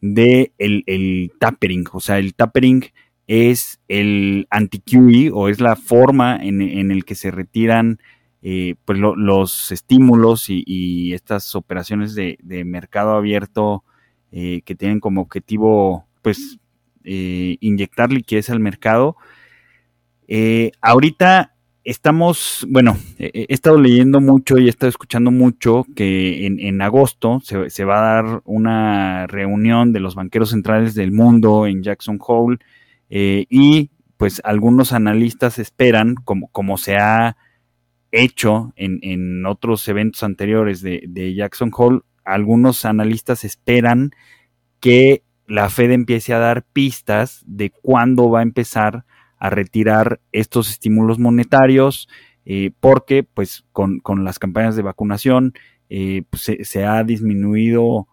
de 0.00 0.52
el, 0.58 1.32
tapering, 1.38 1.84
o 1.92 2.00
sea, 2.00 2.18
el 2.18 2.34
tapering 2.34 2.84
es 3.26 3.80
el 3.88 4.46
anti-QE 4.50 5.30
o 5.32 5.48
es 5.48 5.60
la 5.60 5.76
forma 5.76 6.36
en, 6.36 6.60
en 6.60 6.90
el 6.90 7.04
que 7.04 7.14
se 7.14 7.30
retiran 7.30 7.98
eh, 8.46 8.74
pues 8.84 8.98
los 8.98 9.72
estímulos 9.72 10.50
y, 10.50 11.14
estas 11.14 11.54
operaciones 11.54 12.14
de, 12.14 12.36
mercado 12.66 13.12
abierto 13.12 13.84
eh, 14.32 14.60
que 14.66 14.74
tienen 14.74 15.00
como 15.00 15.22
objetivo 15.22 16.06
pues 16.20 16.58
eh, 17.04 17.56
inyectar 17.60 18.12
liquidez 18.12 18.50
al 18.50 18.60
mercado. 18.60 19.16
ahorita 20.82 21.54
estamos, 21.84 22.66
bueno, 22.68 22.98
he 23.18 23.46
estado 23.48 23.80
leyendo 23.80 24.20
mucho 24.20 24.58
y 24.58 24.66
he 24.66 24.68
estado 24.68 24.90
escuchando 24.90 25.30
mucho 25.30 25.86
que 25.96 26.44
en, 26.44 26.82
agosto 26.82 27.40
se, 27.42 27.70
se, 27.70 27.84
va 27.86 27.96
a 27.96 28.14
dar 28.14 28.42
una 28.44 29.26
reunión 29.26 29.94
de 29.94 30.00
los 30.00 30.14
banqueros 30.14 30.50
centrales 30.50 30.94
del 30.94 31.12
mundo 31.12 31.66
en 31.66 31.82
Jackson 31.82 32.18
Hole 32.20 32.58
y 33.08 33.90
pues 34.18 34.42
algunos 34.44 34.92
analistas 34.92 35.58
esperan, 35.58 36.14
como, 36.14 36.48
como 36.48 36.76
se 36.76 36.98
ha 36.98 37.38
hecho 38.14 38.72
en, 38.76 39.44
otros 39.44 39.86
eventos 39.88 40.22
anteriores 40.22 40.80
de, 40.82 41.34
Jackson 41.34 41.70
Hole, 41.76 42.00
algunos 42.24 42.84
analistas 42.84 43.44
esperan 43.44 44.12
que 44.80 45.22
la 45.46 45.68
Fed 45.68 45.90
empiece 45.90 46.32
a 46.32 46.38
dar 46.38 46.64
pistas 46.64 47.42
de 47.46 47.70
cuándo 47.70 48.30
va 48.30 48.40
a 48.40 48.44
empezar 48.44 49.04
a 49.38 49.50
retirar 49.50 50.20
estos 50.32 50.70
estímulos 50.70 51.18
monetarios, 51.18 52.08
eh, 52.46 52.70
porque 52.80 53.24
pues 53.24 53.64
con, 53.72 54.00
las 54.24 54.38
campañas 54.38 54.76
de 54.76 54.82
vacunación 54.82 55.52
eh, 55.90 56.22
pues, 56.30 56.50
se, 56.62 56.86
ha 56.86 57.02
disminuido, 57.02 58.06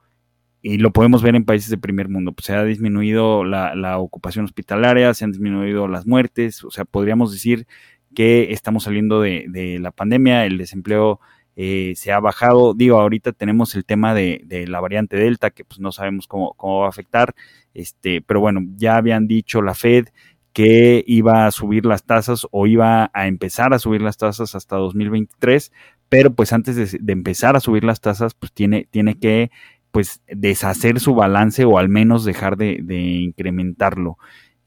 y 0.62 0.78
lo 0.80 0.92
podemos 0.92 1.22
ver 1.22 1.36
en 1.36 1.46
países 1.46 1.70
de 1.70 1.78
primer 1.78 2.10
mundo, 2.10 2.34
pues 2.34 2.48
se 2.48 2.54
ha 2.54 2.64
disminuido 2.66 3.44
la, 3.44 3.76
la 3.76 4.00
ocupación 4.00 4.46
hospitalaria, 4.46 5.14
se 5.14 5.26
han 5.26 5.32
disminuido 5.32 5.88
las 5.88 6.06
muertes, 6.08 6.64
o 6.64 6.72
sea, 6.72 6.86
podríamos 6.86 7.32
decir 7.32 7.68
que 8.16 8.52
estamos 8.52 8.84
saliendo 8.84 9.22
de, 9.22 9.78
la 9.80 9.92
pandemia, 9.92 10.46
el 10.46 10.58
desempleo 10.58 11.20
eh, 11.56 11.94
se 11.96 12.12
ha 12.12 12.20
bajado. 12.20 12.74
Digo, 12.74 13.00
ahorita 13.00 13.32
tenemos 13.32 13.76
el 13.76 13.86
tema 13.86 14.14
de, 14.14 14.66
la 14.68 14.80
variante 14.80 15.18
Delta, 15.18 15.52
que 15.52 15.66
pues 15.66 15.80
no 15.80 15.92
sabemos 15.92 16.28
cómo, 16.28 16.56
va 16.60 16.86
a 16.86 16.90
afectar, 16.90 17.34
este, 17.74 18.22
pero 18.22 18.40
bueno, 18.40 18.62
ya 18.76 18.98
habían 18.98 19.28
dicho 19.28 19.62
la 19.62 19.74
Fed 19.74 20.08
que 20.54 21.04
iba 21.08 21.46
a 21.46 21.52
subir 21.52 21.86
las 21.86 22.04
tasas 22.04 22.46
o 22.52 22.68
iba 22.68 23.10
a 23.14 23.28
empezar 23.28 23.74
a 23.74 23.80
subir 23.80 24.02
las 24.02 24.18
tasas 24.18 24.54
hasta 24.56 24.76
2023, 24.76 25.72
pero 26.10 26.34
pues 26.34 26.52
antes 26.52 26.76
de, 26.76 27.14
empezar 27.14 27.56
a 27.56 27.62
subir 27.62 27.84
las 27.84 28.02
tasas, 28.02 28.34
pues 28.34 28.52
tiene, 28.52 28.88
tiene 28.92 29.18
que 29.18 29.52
pues 29.92 30.22
deshacer 30.28 31.00
su 31.00 31.16
balance 31.16 31.66
o 31.66 31.78
al 31.78 31.90
menos 31.90 32.26
dejar 32.26 32.58
de, 32.58 32.76
incrementarlo. 32.98 34.18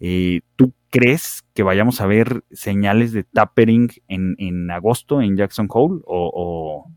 Eh, 0.06 0.42
¿Tú 0.56 0.74
crees 0.90 1.44
que 1.54 1.62
vayamos 1.62 2.02
a 2.02 2.06
ver 2.06 2.44
señales 2.52 3.12
de 3.12 3.24
tapering 3.24 3.88
en, 4.06 4.70
agosto 4.70 5.22
en 5.22 5.34
Jackson 5.34 5.66
Hole? 5.70 6.02
O, 6.04 6.90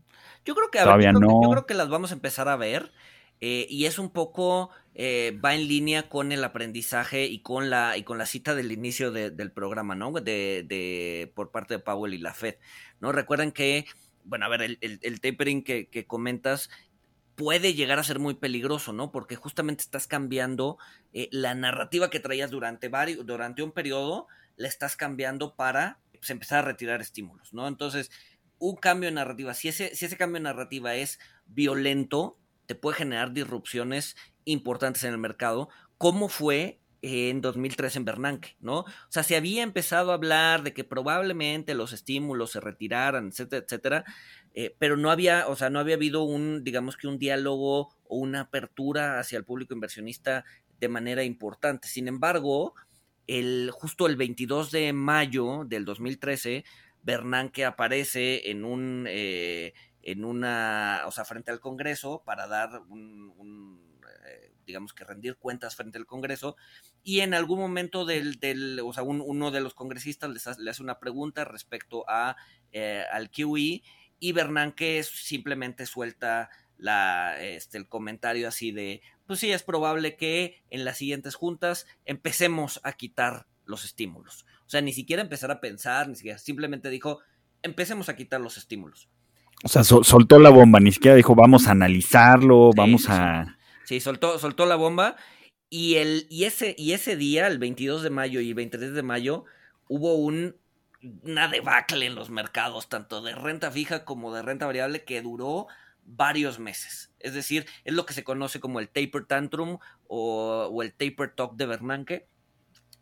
yo 0.44 0.54
creo 0.54 0.70
que 0.70 0.80
todavía 0.80 1.12
no. 1.12 1.42
yo 1.42 1.50
creo 1.50 1.64
que 1.64 1.72
las 1.72 1.88
vamos 1.88 2.10
a 2.10 2.14
empezar 2.14 2.50
a 2.50 2.56
ver. 2.56 2.92
Eh, 3.40 3.66
y 3.70 3.86
es 3.86 3.98
un 3.98 4.10
poco, 4.10 4.68
eh, 4.94 5.38
va 5.42 5.54
en 5.54 5.68
línea 5.68 6.10
con 6.10 6.32
el 6.32 6.44
aprendizaje 6.44 7.24
y 7.24 7.38
con 7.40 7.70
la, 7.70 7.96
y 7.96 8.02
con 8.02 8.18
la 8.18 8.26
cita 8.26 8.54
del 8.54 8.72
inicio 8.72 9.10
del 9.10 9.52
programa, 9.52 9.94
¿no? 9.94 10.12
De, 10.12 10.66
de, 10.68 11.32
por 11.34 11.50
parte 11.50 11.74
de 11.74 11.80
Powell 11.80 12.12
y 12.12 12.18
la 12.18 12.34
Fed, 12.34 12.56
¿no? 13.00 13.12
Recuerden 13.12 13.52
que, 13.52 13.86
bueno, 14.24 14.44
a 14.44 14.48
ver, 14.50 14.60
el, 14.60 14.78
el, 14.82 15.20
tapering 15.22 15.64
que, 15.64 15.88
que, 15.88 16.06
comentas 16.06 16.68
puede 17.38 17.74
llegar 17.74 18.00
a 18.00 18.02
ser 18.02 18.18
muy 18.18 18.34
peligroso, 18.34 18.92
¿no? 18.92 19.12
Porque 19.12 19.36
justamente 19.36 19.84
estás 19.84 20.08
cambiando 20.08 20.76
eh, 21.12 21.28
la 21.30 21.54
narrativa 21.54 22.10
que 22.10 22.18
traías 22.18 22.50
durante, 22.50 22.88
varios, 22.88 23.24
durante 23.24 23.62
un 23.62 23.70
periodo, 23.70 24.26
la 24.56 24.66
estás 24.66 24.96
cambiando 24.96 25.54
para 25.54 26.00
pues, 26.12 26.30
empezar 26.30 26.58
a 26.58 26.62
retirar 26.62 27.00
estímulos, 27.00 27.54
¿no? 27.54 27.68
Entonces, 27.68 28.10
un 28.58 28.74
cambio 28.74 29.08
de 29.08 29.14
narrativa, 29.14 29.54
si 29.54 29.68
ese, 29.68 29.94
si 29.94 30.06
ese 30.06 30.16
cambio 30.16 30.40
de 30.40 30.44
narrativa 30.44 30.96
es 30.96 31.20
violento, 31.46 32.36
te 32.66 32.74
puede 32.74 32.96
generar 32.96 33.32
disrupciones 33.32 34.16
importantes 34.44 35.04
en 35.04 35.12
el 35.12 35.18
mercado, 35.18 35.68
como 35.96 36.28
fue 36.28 36.80
en 37.02 37.40
2003 37.40 37.96
en 37.96 38.04
Bernanke, 38.04 38.56
¿no? 38.60 38.80
O 38.80 38.86
sea, 39.08 39.22
se 39.22 39.36
había 39.36 39.62
empezado 39.62 40.10
a 40.10 40.14
hablar 40.14 40.62
de 40.62 40.72
que 40.72 40.84
probablemente 40.84 41.74
los 41.74 41.92
estímulos 41.92 42.52
se 42.52 42.60
retiraran, 42.60 43.28
etcétera, 43.28 43.64
etcétera, 43.64 44.04
eh, 44.54 44.74
pero 44.78 44.96
no 44.96 45.10
había, 45.10 45.48
o 45.48 45.56
sea, 45.56 45.70
no 45.70 45.78
había 45.78 45.94
habido 45.94 46.22
un, 46.22 46.64
digamos 46.64 46.96
que 46.96 47.06
un 47.06 47.18
diálogo 47.18 47.90
o 48.08 48.16
una 48.16 48.40
apertura 48.42 49.20
hacia 49.20 49.38
el 49.38 49.44
público 49.44 49.74
inversionista 49.74 50.44
de 50.80 50.88
manera 50.88 51.22
importante. 51.22 51.88
Sin 51.88 52.08
embargo, 52.08 52.74
el, 53.26 53.70
justo 53.72 54.06
el 54.06 54.16
22 54.16 54.70
de 54.70 54.92
mayo 54.92 55.64
del 55.64 55.84
2013, 55.84 56.64
Bernanke 57.02 57.64
aparece 57.64 58.50
en 58.50 58.64
un, 58.64 59.06
eh, 59.08 59.74
en 60.02 60.24
una, 60.24 61.02
o 61.06 61.10
sea, 61.10 61.24
frente 61.24 61.50
al 61.50 61.60
Congreso 61.60 62.22
para 62.24 62.46
dar 62.46 62.82
un, 62.88 63.87
digamos 64.68 64.92
que 64.92 65.04
rendir 65.04 65.36
cuentas 65.36 65.74
frente 65.74 65.98
al 65.98 66.06
Congreso 66.06 66.56
y 67.02 67.20
en 67.20 67.34
algún 67.34 67.58
momento 67.58 68.04
del, 68.04 68.38
del 68.38 68.80
o 68.84 68.92
sea, 68.92 69.02
uno 69.02 69.50
de 69.50 69.60
los 69.60 69.74
congresistas 69.74 70.58
le 70.58 70.70
hace 70.70 70.82
una 70.82 71.00
pregunta 71.00 71.44
respecto 71.44 72.04
a, 72.08 72.36
eh, 72.70 73.02
al 73.10 73.30
QE 73.30 73.82
y 74.20 74.32
Bernanke 74.32 75.02
simplemente 75.02 75.86
suelta 75.86 76.50
la, 76.76 77.40
este, 77.40 77.78
el 77.78 77.88
comentario 77.88 78.46
así 78.46 78.70
de, 78.70 79.02
pues 79.26 79.40
sí, 79.40 79.50
es 79.50 79.62
probable 79.62 80.16
que 80.16 80.62
en 80.70 80.84
las 80.84 80.98
siguientes 80.98 81.34
juntas 81.34 81.86
empecemos 82.04 82.80
a 82.84 82.92
quitar 82.92 83.46
los 83.64 83.84
estímulos. 83.84 84.46
O 84.66 84.70
sea, 84.70 84.80
ni 84.80 84.92
siquiera 84.92 85.22
empezar 85.22 85.50
a 85.50 85.60
pensar, 85.60 86.08
ni 86.08 86.14
siquiera, 86.14 86.38
simplemente 86.38 86.90
dijo, 86.90 87.20
empecemos 87.62 88.08
a 88.08 88.16
quitar 88.16 88.40
los 88.40 88.58
estímulos. 88.58 89.08
O 89.64 89.68
sea, 89.68 89.82
soltó 89.82 90.38
la 90.38 90.50
bomba, 90.50 90.78
ni 90.78 90.92
siquiera 90.92 91.16
dijo, 91.16 91.34
vamos 91.34 91.66
a 91.66 91.72
analizarlo, 91.72 92.70
vamos 92.76 93.08
a... 93.08 93.57
Sí, 93.88 94.00
soltó, 94.00 94.38
soltó 94.38 94.66
la 94.66 94.76
bomba 94.76 95.16
y, 95.70 95.94
el, 95.94 96.26
y, 96.28 96.44
ese, 96.44 96.74
y 96.76 96.92
ese 96.92 97.16
día, 97.16 97.46
el 97.46 97.58
22 97.58 98.02
de 98.02 98.10
mayo 98.10 98.38
y 98.40 98.52
23 98.52 98.92
de 98.92 99.02
mayo, 99.02 99.46
hubo 99.88 100.16
un, 100.16 100.58
una 101.22 101.48
debacle 101.48 102.04
en 102.04 102.14
los 102.14 102.28
mercados, 102.28 102.90
tanto 102.90 103.22
de 103.22 103.34
renta 103.34 103.70
fija 103.70 104.04
como 104.04 104.34
de 104.34 104.42
renta 104.42 104.66
variable, 104.66 105.04
que 105.04 105.22
duró 105.22 105.68
varios 106.04 106.58
meses. 106.58 107.14
Es 107.18 107.32
decir, 107.32 107.64
es 107.84 107.94
lo 107.94 108.04
que 108.04 108.12
se 108.12 108.24
conoce 108.24 108.60
como 108.60 108.78
el 108.78 108.90
taper 108.90 109.24
tantrum 109.24 109.78
o, 110.06 110.82
el 110.82 110.92
taper 110.92 111.34
talk 111.34 111.56
de 111.56 111.64
Bernanke, 111.64 112.28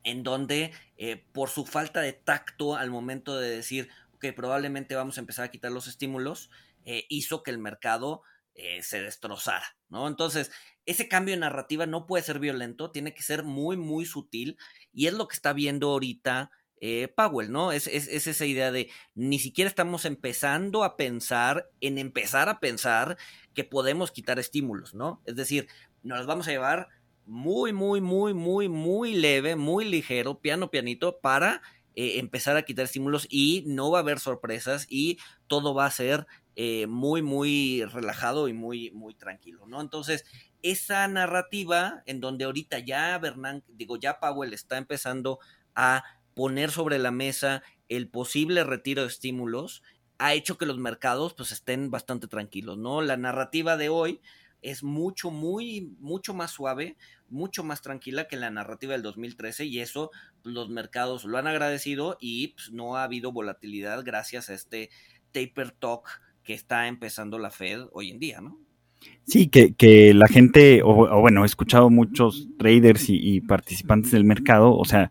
en 0.04 0.22
donde 0.22 0.70
eh, 0.98 1.26
por 1.32 1.48
su 1.48 1.66
falta 1.66 2.00
de 2.00 2.12
tacto 2.12 2.76
al 2.76 2.92
momento 2.92 3.36
de 3.36 3.50
decir, 3.50 3.88
que 4.20 4.32
probablemente 4.32 4.94
vamos 4.94 5.16
a 5.18 5.20
empezar 5.20 5.46
a 5.46 5.50
quitar 5.50 5.72
los 5.72 5.88
estímulos, 5.88 6.48
eh, 6.84 7.06
hizo 7.08 7.42
que 7.42 7.50
el 7.50 7.58
mercado 7.58 8.22
eh, 8.58 8.82
se 8.82 9.02
destrozara, 9.02 9.76
¿no? 9.90 10.08
Entonces, 10.08 10.50
ese 10.86 11.08
cambio 11.08 11.34
de 11.34 11.40
narrativa 11.40 11.86
no 11.86 12.06
puede 12.06 12.24
ser 12.24 12.38
violento, 12.38 12.90
tiene 12.90 13.12
que 13.12 13.22
ser 13.22 13.42
muy, 13.44 13.76
muy 13.76 14.06
sutil, 14.06 14.56
y 14.92 15.06
es 15.06 15.12
lo 15.12 15.28
que 15.28 15.34
está 15.34 15.52
viendo 15.52 15.90
ahorita 15.90 16.50
eh, 16.80 17.08
Powell, 17.08 17.50
¿no? 17.50 17.72
Es, 17.72 17.86
es, 17.86 18.26
esa 18.26 18.44
idea 18.44 18.70
de 18.70 18.90
ni 19.14 19.38
siquiera 19.38 19.68
estamos 19.68 20.04
empezando 20.04 20.84
a 20.84 20.96
pensar 20.96 21.70
en 21.80 21.98
empezar 21.98 22.48
a 22.48 22.60
pensar 22.60 23.16
que 23.54 23.64
podemos 23.64 24.10
quitar 24.10 24.38
estímulos, 24.38 24.94
¿no? 24.94 25.22
Es 25.24 25.36
decir, 25.36 25.68
nos 26.02 26.26
vamos 26.26 26.46
a 26.48 26.50
llevar 26.50 26.88
muy, 27.24 27.72
muy, 27.72 28.00
muy, 28.00 28.34
muy, 28.34 28.68
muy 28.68 29.14
leve, 29.14 29.56
muy 29.56 29.84
ligero, 29.84 30.40
piano, 30.40 30.70
pianito, 30.70 31.18
para 31.18 31.62
eh, 31.94 32.18
empezar 32.18 32.58
a 32.58 32.62
quitar 32.62 32.84
estímulos 32.84 33.26
y 33.30 33.64
no 33.66 33.90
va 33.90 33.98
a 33.98 34.02
haber 34.02 34.20
sorpresas 34.20 34.86
y 34.88 35.18
todo 35.46 35.74
va 35.74 35.86
a 35.86 35.90
ser 35.90 36.26
eh, 36.54 36.86
muy, 36.86 37.22
muy 37.22 37.84
relajado 37.84 38.48
y 38.48 38.52
muy, 38.52 38.90
muy 38.90 39.14
tranquilo, 39.14 39.66
¿no? 39.66 39.80
Entonces, 39.80 40.24
esa 40.70 41.06
narrativa 41.08 42.02
en 42.06 42.20
donde 42.20 42.44
ahorita 42.44 42.78
ya 42.80 43.16
Bernanke, 43.18 43.66
digo, 43.74 43.96
ya 43.96 44.18
Powell 44.18 44.52
está 44.52 44.78
empezando 44.78 45.38
a 45.74 46.04
poner 46.34 46.70
sobre 46.70 46.98
la 46.98 47.10
mesa 47.10 47.62
el 47.88 48.08
posible 48.08 48.64
retiro 48.64 49.02
de 49.02 49.08
estímulos 49.08 49.82
ha 50.18 50.34
hecho 50.34 50.58
que 50.58 50.66
los 50.66 50.78
mercados 50.78 51.34
pues 51.34 51.52
estén 51.52 51.90
bastante 51.90 52.26
tranquilos, 52.26 52.78
¿no? 52.78 53.02
La 53.02 53.16
narrativa 53.16 53.76
de 53.76 53.88
hoy 53.88 54.20
es 54.62 54.82
mucho, 54.82 55.30
muy, 55.30 55.94
mucho 56.00 56.34
más 56.34 56.50
suave, 56.50 56.96
mucho 57.28 57.62
más 57.62 57.82
tranquila 57.82 58.26
que 58.26 58.36
la 58.36 58.50
narrativa 58.50 58.94
del 58.94 59.02
2013 59.02 59.66
y 59.66 59.80
eso 59.80 60.10
pues, 60.42 60.54
los 60.54 60.68
mercados 60.68 61.24
lo 61.24 61.38
han 61.38 61.46
agradecido 61.46 62.16
y 62.20 62.48
pues, 62.48 62.72
no 62.72 62.96
ha 62.96 63.04
habido 63.04 63.32
volatilidad 63.32 64.04
gracias 64.04 64.48
a 64.48 64.54
este 64.54 64.90
taper 65.32 65.72
talk 65.72 66.08
que 66.42 66.54
está 66.54 66.88
empezando 66.88 67.38
la 67.38 67.50
Fed 67.50 67.86
hoy 67.92 68.10
en 68.10 68.18
día, 68.18 68.40
¿no? 68.40 68.58
Sí, 69.24 69.48
que, 69.48 69.74
que 69.74 70.14
la 70.14 70.28
gente, 70.28 70.82
o, 70.84 71.20
bueno, 71.20 71.42
he 71.42 71.46
escuchado 71.46 71.90
muchos 71.90 72.48
traders 72.58 73.06
y, 73.08 73.40
participantes 73.40 74.12
del 74.12 74.24
mercado, 74.24 74.76
o 74.76 74.84
sea, 74.84 75.10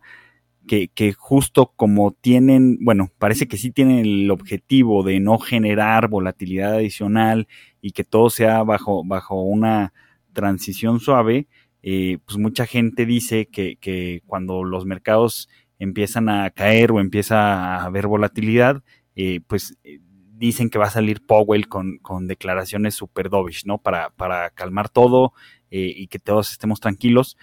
que, 0.66 0.88
que, 0.88 1.12
justo 1.12 1.72
como 1.76 2.12
tienen, 2.12 2.78
bueno, 2.80 3.10
parece 3.18 3.46
que 3.46 3.58
sí 3.58 3.70
tienen 3.70 3.98
el 3.98 4.30
objetivo 4.30 5.02
de 5.02 5.20
no 5.20 5.38
generar 5.38 6.08
volatilidad 6.08 6.74
adicional 6.74 7.46
y 7.82 7.92
que 7.92 8.04
todo 8.04 8.30
sea 8.30 8.62
bajo, 8.62 9.04
bajo 9.04 9.42
una 9.42 9.92
transición 10.32 10.98
suave, 11.00 11.46
eh, 11.82 12.18
pues 12.26 12.38
mucha 12.38 12.66
gente 12.66 13.06
dice 13.06 13.46
que, 13.46 13.76
que, 13.76 14.22
cuando 14.26 14.64
los 14.64 14.86
mercados 14.86 15.48
empiezan 15.78 16.28
a 16.28 16.50
caer 16.50 16.90
o 16.90 17.00
empieza 17.00 17.76
a 17.76 17.84
haber 17.84 18.06
volatilidad, 18.06 18.82
eh, 19.14 19.40
pues 19.46 19.78
eh, 19.84 20.00
dicen 20.36 20.70
que 20.70 20.78
va 20.78 20.86
a 20.86 20.90
salir 20.90 21.24
Powell 21.24 21.68
con, 21.68 21.98
con 21.98 22.26
declaraciones 22.26 22.94
super 22.94 23.30
dovish, 23.30 23.64
¿no? 23.64 23.78
Para, 23.78 24.10
para 24.10 24.50
calmar 24.50 24.88
todo 24.88 25.32
y 25.68 26.06
que 26.06 26.20
todos 26.20 26.52
estemos 26.52 26.80
tranquilos 26.80 27.36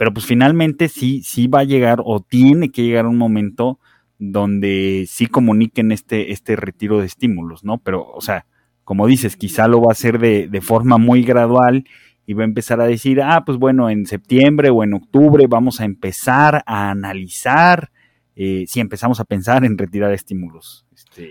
pero 0.00 0.14
pues 0.14 0.24
finalmente 0.24 0.88
sí, 0.88 1.20
sí 1.22 1.46
va 1.46 1.60
a 1.60 1.64
llegar 1.64 2.00
o 2.02 2.20
tiene 2.20 2.70
que 2.70 2.82
llegar 2.82 3.04
un 3.04 3.18
momento 3.18 3.78
donde 4.18 5.04
sí 5.06 5.26
comuniquen 5.26 5.92
este, 5.92 6.32
este 6.32 6.56
retiro 6.56 7.00
de 7.00 7.04
estímulos, 7.04 7.64
¿no? 7.64 7.76
Pero, 7.76 8.06
o 8.10 8.22
sea, 8.22 8.46
como 8.82 9.06
dices, 9.06 9.36
quizá 9.36 9.68
lo 9.68 9.82
va 9.82 9.88
a 9.90 9.92
hacer 9.92 10.18
de, 10.18 10.48
de 10.48 10.60
forma 10.62 10.96
muy 10.96 11.22
gradual 11.22 11.84
y 12.24 12.32
va 12.32 12.44
a 12.44 12.46
empezar 12.46 12.80
a 12.80 12.86
decir, 12.86 13.20
ah, 13.20 13.42
pues 13.44 13.58
bueno, 13.58 13.90
en 13.90 14.06
septiembre 14.06 14.70
o 14.70 14.82
en 14.84 14.94
octubre 14.94 15.46
vamos 15.46 15.82
a 15.82 15.84
empezar 15.84 16.62
a 16.64 16.88
analizar 16.88 17.90
eh, 18.36 18.64
si 18.66 18.80
empezamos 18.80 19.20
a 19.20 19.26
pensar 19.26 19.66
en 19.66 19.76
retirar 19.76 20.14
estímulos. 20.14 20.86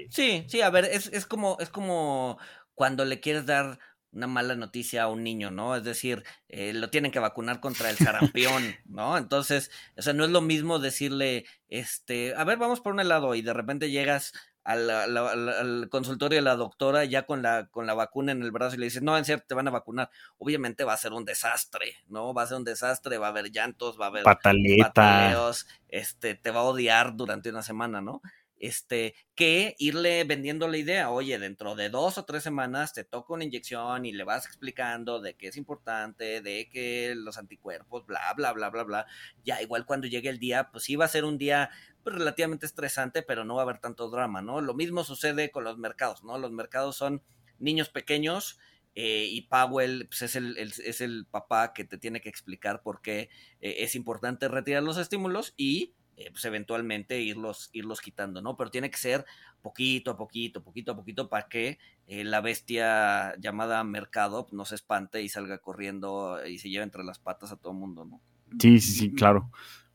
Sí, 0.10 0.46
sí, 0.48 0.62
a 0.62 0.70
ver, 0.70 0.86
es, 0.86 1.08
es, 1.08 1.26
como, 1.26 1.58
es 1.60 1.70
como 1.70 2.38
cuando 2.76 3.06
le 3.06 3.20
quieres 3.20 3.46
dar 3.46 3.80
una 4.12 4.28
mala 4.28 4.56
noticia 4.56 5.04
a 5.04 5.08
un 5.08 5.24
niño, 5.24 5.52
¿no? 5.52 5.76
Es 5.76 5.84
decir, 5.84 6.24
eh, 6.48 6.74
lo 6.74 6.89
tienen 6.89 7.12
que 7.12 7.20
vacunar 7.20 7.60
contra 7.60 7.89
el 7.89 7.98
sarampión, 7.98 8.76
¿no? 8.86 9.18
Entonces, 9.18 9.72
o 9.98 10.02
sea, 10.02 10.13
no 10.13 10.26
es 10.26 10.32
lo 10.32 10.42
mismo 10.42 10.80
decirle, 10.80 11.46
este, 11.68 12.34
a 12.36 12.44
ver, 12.44 12.58
vamos 12.58 12.82
por 12.82 12.94
un 12.94 13.00
helado 13.00 13.36
y 13.36 13.42
de 13.42 13.54
repente 13.54 13.92
llegas 13.92 14.34
al, 14.63 14.89
al, 14.89 15.89
consultorio 15.89 16.38
de 16.38 16.44
la 16.44 16.56
doctora 16.56 17.04
ya 17.06 17.26
con 17.26 17.42
la, 17.42 17.68
con 17.68 17.88
la 17.88 17.96
vacuna 17.96 18.34
en 18.34 18.44
el 18.44 18.52
brazo 18.52 18.76
y 18.76 18.80
le 18.80 18.86
dices, 18.86 19.02
no, 19.02 19.18
en 19.18 19.26
serio, 19.26 19.44
te 19.48 19.56
van 19.56 19.68
a 19.68 19.72
vacunar. 19.72 20.12
Obviamente 20.38 20.84
va 20.84 20.94
a 20.94 20.98
ser 20.98 21.13
un 21.13 21.26
desastre, 21.26 21.96
¿no? 22.08 22.34
Va 22.34 22.44
a 22.44 22.48
ser 22.48 22.58
un 22.58 22.63
desastre, 22.65 23.18
va 23.18 23.28
a 23.28 23.30
haber 23.30 23.52
llantos, 23.52 24.00
va 24.00 24.06
a 24.06 24.10
haber 24.10 24.24
pataleos, 24.24 25.65
este, 25.88 26.36
te 26.36 26.52
va 26.52 26.60
a 26.60 26.63
odiar 26.63 27.15
durante 27.15 27.50
una 27.50 27.63
semana, 27.63 28.02
¿no? 28.02 28.22
Este, 28.60 29.15
que 29.36 29.76
irle 29.80 30.24
vendiendo 30.26 30.67
la 30.67 30.78
idea, 30.78 31.10
oye, 31.10 31.39
dentro 31.39 31.76
de 31.76 31.89
dos 31.89 32.17
o 32.17 32.26
tres 32.26 32.43
semanas 32.43 32.93
te 32.93 33.06
toca 33.06 33.34
una 33.34 33.45
inyección 33.45 34.06
y 34.06 34.12
le 34.12 34.26
vas 34.26 34.45
explicando 34.45 35.22
de 35.22 35.36
qué 35.36 35.48
es 35.48 35.58
importante, 35.58 36.41
de 36.41 36.69
que 36.69 37.13
los 37.15 37.38
anticuerpos, 37.38 38.06
bla, 38.06 38.34
bla, 38.36 38.52
bla, 38.52 38.69
bla, 38.69 38.84
bla. 38.84 39.06
Ya 39.43 39.62
igual 39.62 39.86
cuando 39.86 40.08
llegue 40.08 40.30
el 40.30 40.39
día, 40.39 40.69
pues 40.72 40.84
sí 40.84 40.95
va 40.95 41.06
a 41.06 41.10
ser 41.10 41.24
un 41.24 41.38
día 41.38 41.69
pues, 42.04 42.15
relativamente 42.17 42.65
estresante, 42.65 43.22
pero 43.24 43.45
no 43.45 43.56
va 43.56 43.62
a 43.62 43.63
haber 43.63 43.80
tanto 43.80 44.10
drama, 44.10 44.41
¿no? 44.41 44.62
Lo 44.62 44.74
mismo 44.74 45.04
sucede 45.04 45.52
con 45.52 45.63
los 45.63 45.78
mercados, 45.78 46.24
¿no? 46.24 46.38
Los 46.38 46.52
mercados 46.52 46.98
son 46.98 47.24
niños 47.60 47.89
pequeños. 47.89 48.60
Eh, 48.95 49.28
y 49.30 49.43
Powell 49.43 50.08
pues, 50.08 50.24
es, 50.24 50.36
el, 50.36 50.58
es 50.58 51.00
el 51.00 51.28
papá 51.30 51.74
que 51.74 51.86
te 51.86 51.98
tiene 52.00 52.22
que 52.22 52.28
explicar 52.28 52.82
por 52.82 53.02
qué 53.02 53.30
eh, 53.62 53.76
es 53.80 53.95
importante 53.95 54.48
retirar 54.48 54.82
los 54.82 54.98
estímulos 54.98 55.54
y 55.58 55.93
eh, 56.19 56.32
pues 56.32 56.43
eventualmente 56.43 57.21
irlos, 57.21 57.69
irlos 57.71 58.01
quitando, 58.01 58.41
¿no? 58.41 58.58
Pero 58.58 58.69
tiene 58.69 58.91
que 58.91 58.97
ser 58.97 59.25
poquito 59.62 60.12
a 60.12 60.17
poquito, 60.17 60.62
poquito 60.62 60.91
a 60.91 60.95
poquito, 60.97 61.29
para 61.29 61.47
que 61.47 61.79
eh, 62.08 62.25
la 62.25 62.41
bestia 62.41 63.36
llamada 63.39 63.82
mercado 63.86 64.45
no 64.51 64.65
se 64.65 64.75
espante 64.75 65.21
y 65.23 65.29
salga 65.29 65.60
corriendo 65.60 66.45
y 66.45 66.58
se 66.58 66.69
lleve 66.69 66.84
entre 66.84 67.05
las 67.05 67.19
patas 67.19 67.53
a 67.53 67.55
todo 67.55 67.71
el 67.71 67.79
mundo, 67.79 68.03
¿no? 68.03 68.19
Sí, 68.60 68.82
sí, 68.82 68.91
sí, 68.91 69.12
claro. 69.13 69.49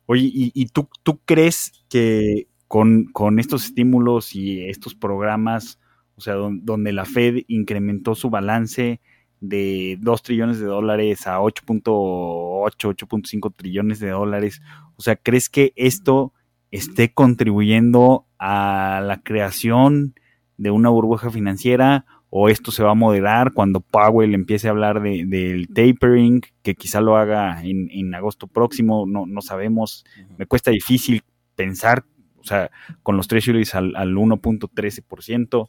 Oye, 0.07 0.31
¿y, 0.33 0.67
tú, 0.69 0.89
tú 1.03 1.21
crees 1.27 1.85
que 1.91 2.49
con, 2.69 3.05
con, 3.13 3.39
estos 3.39 3.67
estímulos 3.67 4.35
y 4.35 4.65
estos 4.65 4.95
programas, 4.95 5.79
o 6.17 6.23
sea, 6.23 6.35
donde 6.35 6.93
la 6.93 7.05
Fed 7.05 7.45
incrementó 7.49 8.15
su 8.15 8.31
balance 8.31 9.03
de 9.41 9.99
2 10.01 10.23
trillones 10.23 10.59
de 10.59 10.67
dólares 10.67 11.27
a 11.27 11.41
8.8, 11.41 12.95
8.5 12.97 13.55
trillones 13.55 13.99
de 14.01 14.11
dólares, 14.11 14.63
o 14.97 15.03
sea, 15.03 15.17
¿crees 15.17 15.49
que 15.49 15.73
esto 15.77 16.33
esté 16.71 17.13
contribuyendo 17.13 18.27
a 18.39 19.01
la 19.05 19.21
creación 19.23 20.15
de 20.57 20.71
una 20.71 20.89
burbuja 20.89 21.31
financiera 21.31 22.05
o 22.37 22.49
esto 22.49 22.73
se 22.73 22.83
va 22.83 22.91
a 22.91 22.95
moderar 22.95 23.53
cuando 23.53 23.81
Powell 23.81 24.35
empiece 24.35 24.67
a 24.67 24.73
hablar 24.73 25.01
del 25.01 25.69
tapering, 25.69 26.41
que 26.63 26.75
quizá 26.75 27.01
lo 27.01 27.17
haga 27.17 27.63
en, 27.63 28.13
agosto 28.13 28.49
próximo, 28.49 29.07
no, 29.07 29.25
no 29.25 29.41
sabemos, 29.41 30.05
me 30.37 30.47
cuesta 30.47 30.73
difícil 30.73 31.23
pensar, 31.55 32.05
o 32.39 32.43
sea, 32.43 32.73
con 33.05 33.17
los 33.17 33.29
treasuries 33.29 33.77
al, 33.77 33.95
al 33.95 34.17
1.13%, 34.17 35.69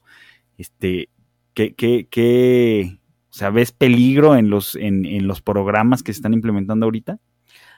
este, 0.58 1.10
¿qué, 1.54 1.76
qué, 1.76 2.08
qué, 2.10 2.98
o 3.30 3.34
sea, 3.34 3.52
ves 3.52 3.72
peligro 3.72 4.36
en 4.36 4.50
los, 4.50 4.76
en, 4.76 5.06
en 5.06 5.28
los 5.28 5.44
programas 5.44 6.02
que 6.02 6.14
se 6.14 6.18
están 6.18 6.34
implementando 6.34 6.86
ahorita? 6.86 7.20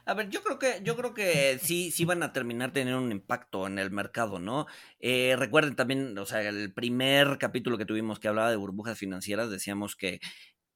A 0.07 0.13
ver, 0.13 0.29
yo 0.29 0.41
creo 0.41 0.57
que, 0.57 0.79
yo 0.85 0.95
creo 0.95 1.13
que 1.13 1.59
sí, 1.61 1.91
sí 1.91 2.05
van 2.05 2.23
a 2.23 2.31
terminar 2.31 2.71
teniendo 2.71 3.01
un 3.01 3.11
impacto 3.11 3.67
en 3.67 3.77
el 3.77 3.91
mercado, 3.91 4.39
¿no? 4.39 4.65
Eh, 5.01 5.35
recuerden 5.37 5.75
también, 5.75 6.17
o 6.17 6.25
sea, 6.25 6.47
el 6.47 6.73
primer 6.73 7.37
capítulo 7.37 7.77
que 7.77 7.85
tuvimos 7.85 8.17
que 8.17 8.29
hablaba 8.29 8.49
de 8.49 8.55
burbujas 8.55 8.97
financieras, 8.97 9.49
decíamos 9.49 9.97
que 9.97 10.21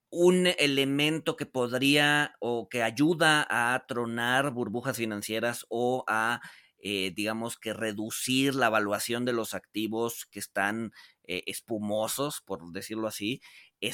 un 0.10 0.48
elemento 0.60 1.38
que 1.38 1.46
podría 1.46 2.36
o 2.42 2.68
que 2.68 2.84
ayuda 2.84 3.48
a 3.50 3.86
tronar 3.88 4.52
burbujas 4.52 4.98
financieras 4.98 5.66
o 5.70 6.04
a, 6.10 6.42
eh, 6.80 7.14
digamos 7.16 7.58
que 7.58 7.72
reducir 7.72 8.54
la 8.54 8.68
evaluación 8.68 9.24
de 9.24 9.32
los 9.32 9.54
activos 9.54 10.26
que 10.26 10.40
están 10.40 10.92
eh, 11.24 11.44
espumosos, 11.46 12.42
por 12.42 12.70
decirlo 12.74 13.08
así, 13.08 13.40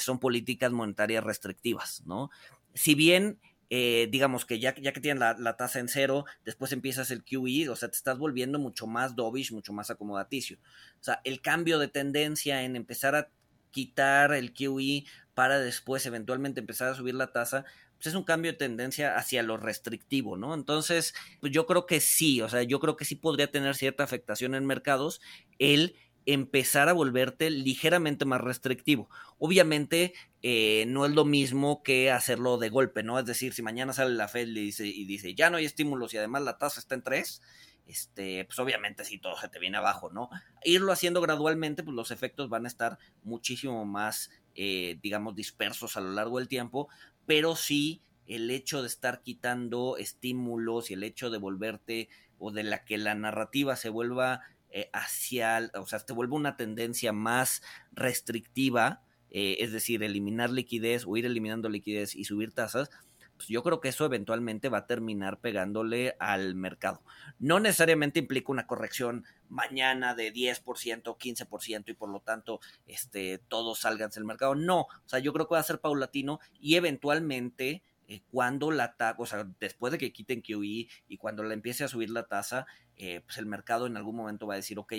son 0.00 0.18
políticas 0.18 0.72
monetarias 0.72 1.22
restrictivas, 1.22 2.02
¿no? 2.06 2.28
Si 2.74 2.96
bien 2.96 3.38
eh, 3.70 4.08
digamos 4.10 4.46
que 4.46 4.58
ya, 4.58 4.74
ya 4.76 4.92
que 4.92 5.00
tienen 5.00 5.20
la, 5.20 5.56
tasa 5.56 5.78
en 5.78 5.88
cero, 5.88 6.24
después 6.44 6.72
empiezas 6.72 7.10
el 7.10 7.22
QE, 7.22 7.68
o 7.68 7.76
sea, 7.76 7.90
te 7.90 7.96
estás 7.96 8.18
volviendo 8.18 8.58
mucho 8.58 8.86
más 8.86 9.14
dovish, 9.14 9.52
mucho 9.52 9.72
más 9.72 9.90
acomodaticio. 9.90 10.58
O 11.00 11.04
sea, 11.04 11.20
el 11.24 11.40
cambio 11.42 11.78
de 11.78 11.88
tendencia 11.88 12.62
en 12.62 12.76
empezar 12.76 13.14
a 13.14 13.28
quitar 13.70 14.32
el 14.32 14.54
QE 14.54 15.04
para 15.34 15.58
después 15.58 16.06
eventualmente 16.06 16.60
empezar 16.60 16.88
a 16.88 16.94
subir 16.94 17.14
la 17.14 17.32
tasa, 17.32 17.64
pues 17.96 18.06
es 18.06 18.14
un 18.14 18.24
cambio 18.24 18.52
de 18.52 18.58
tendencia 18.58 19.16
hacia 19.16 19.42
lo 19.42 19.56
restrictivo, 19.56 20.36
¿no? 20.36 20.54
Entonces, 20.54 21.14
pues 21.40 21.52
yo 21.52 21.66
creo 21.66 21.84
que 21.84 22.00
sí, 22.00 22.40
o 22.40 22.48
sea, 22.48 22.62
yo 22.62 22.80
creo 22.80 22.96
que 22.96 23.04
sí 23.04 23.16
podría 23.16 23.50
tener 23.50 23.74
cierta 23.74 24.04
afectación 24.04 24.54
en 24.54 24.66
mercados 24.66 25.20
el 25.58 25.96
empezar 26.28 26.90
a 26.90 26.92
volverte 26.92 27.48
ligeramente 27.48 28.26
más 28.26 28.42
restrictivo. 28.42 29.08
Obviamente 29.38 30.12
eh, 30.42 30.84
no 30.86 31.06
es 31.06 31.12
lo 31.12 31.24
mismo 31.24 31.82
que 31.82 32.10
hacerlo 32.10 32.58
de 32.58 32.68
golpe, 32.68 33.02
¿no? 33.02 33.18
Es 33.18 33.24
decir, 33.24 33.54
si 33.54 33.62
mañana 33.62 33.94
sale 33.94 34.14
la 34.14 34.28
Fed 34.28 34.46
y 34.48 35.04
dice, 35.06 35.34
ya 35.34 35.48
no 35.48 35.56
hay 35.56 35.64
estímulos 35.64 36.12
y 36.12 36.18
además 36.18 36.42
la 36.42 36.58
tasa 36.58 36.80
está 36.80 36.94
en 36.94 37.02
3, 37.02 37.40
este, 37.86 38.44
pues 38.44 38.58
obviamente 38.58 39.06
si 39.06 39.18
todo 39.18 39.38
se 39.38 39.48
te 39.48 39.58
viene 39.58 39.78
abajo, 39.78 40.10
¿no? 40.10 40.28
Irlo 40.64 40.92
haciendo 40.92 41.22
gradualmente, 41.22 41.82
pues 41.82 41.94
los 41.96 42.10
efectos 42.10 42.50
van 42.50 42.66
a 42.66 42.68
estar 42.68 42.98
muchísimo 43.22 43.86
más, 43.86 44.30
eh, 44.54 44.98
digamos, 45.02 45.34
dispersos 45.34 45.96
a 45.96 46.02
lo 46.02 46.12
largo 46.12 46.38
del 46.38 46.48
tiempo, 46.48 46.88
pero 47.24 47.56
sí 47.56 48.02
el 48.26 48.50
hecho 48.50 48.82
de 48.82 48.88
estar 48.88 49.22
quitando 49.22 49.96
estímulos 49.96 50.90
y 50.90 50.94
el 50.94 51.04
hecho 51.04 51.30
de 51.30 51.38
volverte 51.38 52.10
o 52.38 52.50
de 52.50 52.64
la 52.64 52.84
que 52.84 52.98
la 52.98 53.14
narrativa 53.14 53.76
se 53.76 53.88
vuelva 53.88 54.42
eh, 54.70 54.90
hacia, 54.92 55.70
o 55.74 55.86
sea, 55.86 55.98
te 56.00 56.12
vuelve 56.12 56.34
una 56.34 56.56
tendencia 56.56 57.12
más 57.12 57.62
restrictiva, 57.92 59.02
eh, 59.30 59.56
es 59.60 59.72
decir, 59.72 60.02
eliminar 60.02 60.50
liquidez 60.50 61.04
o 61.06 61.16
ir 61.16 61.26
eliminando 61.26 61.68
liquidez 61.68 62.14
y 62.14 62.24
subir 62.24 62.52
tasas, 62.52 62.90
pues 63.38 63.48
yo 63.48 63.62
creo 63.62 63.80
que 63.80 63.88
eso 63.88 64.04
eventualmente 64.04 64.68
va 64.68 64.78
a 64.78 64.86
terminar 64.86 65.40
pegándole 65.40 66.16
al 66.18 66.56
mercado. 66.56 67.02
No 67.38 67.60
necesariamente 67.60 68.18
implica 68.18 68.50
una 68.50 68.66
corrección 68.66 69.24
mañana 69.48 70.16
de 70.16 70.32
10%, 70.32 70.64
15% 70.64 71.84
y 71.86 71.94
por 71.94 72.10
lo 72.10 72.20
tanto 72.20 72.60
este, 72.86 73.38
todos 73.38 73.78
salgan 73.78 74.10
del 74.10 74.24
mercado. 74.24 74.56
No, 74.56 74.80
o 74.80 74.88
sea, 75.06 75.20
yo 75.20 75.32
creo 75.32 75.46
que 75.46 75.54
va 75.54 75.60
a 75.60 75.62
ser 75.62 75.80
paulatino 75.80 76.40
y 76.60 76.74
eventualmente 76.74 77.84
eh, 78.08 78.22
cuando 78.30 78.70
la 78.72 78.96
tasa, 78.96 79.16
o 79.18 79.26
sea, 79.26 79.46
después 79.60 79.92
de 79.92 79.98
que 79.98 80.12
quiten 80.12 80.42
QE 80.42 80.88
y 81.08 81.16
cuando 81.18 81.44
le 81.44 81.54
empiece 81.54 81.84
a 81.84 81.88
subir 81.88 82.10
la 82.10 82.24
tasa, 82.24 82.66
eh, 83.00 83.20
pues 83.24 83.38
el 83.38 83.46
mercado 83.46 83.86
en 83.86 83.96
algún 83.96 84.16
momento 84.16 84.48
va 84.48 84.54
a 84.54 84.56
decir, 84.56 84.78
ok, 84.80 84.92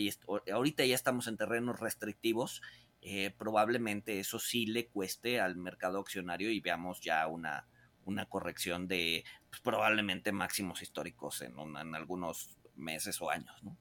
ahorita 0.54 0.86
ya 0.86 0.96
estamos 0.96 1.28
en 1.28 1.36
terrenos 1.36 1.82
restrictivos, 1.82 2.62
eh, 3.02 3.34
probablemente 3.38 4.22
eso 4.22 4.40
sí 4.40 4.66
le 4.66 4.88
cueste 4.88 5.42
al 5.42 5.58
mercado 5.58 6.00
accionario 6.00 6.50
y 6.50 6.62
veamos 6.62 7.02
ya 7.02 7.28
una, 7.28 7.68
una 8.06 8.26
corrección 8.26 8.88
de 8.88 9.26
pues, 9.50 9.62
probablemente 9.62 10.32
máximos 10.32 10.82
históricos 10.82 11.42
en, 11.42 11.54
en 11.60 11.94
algunos 11.94 12.58
meses 12.76 13.22
o 13.22 13.30
años, 13.30 13.62
¿no? 13.64 13.78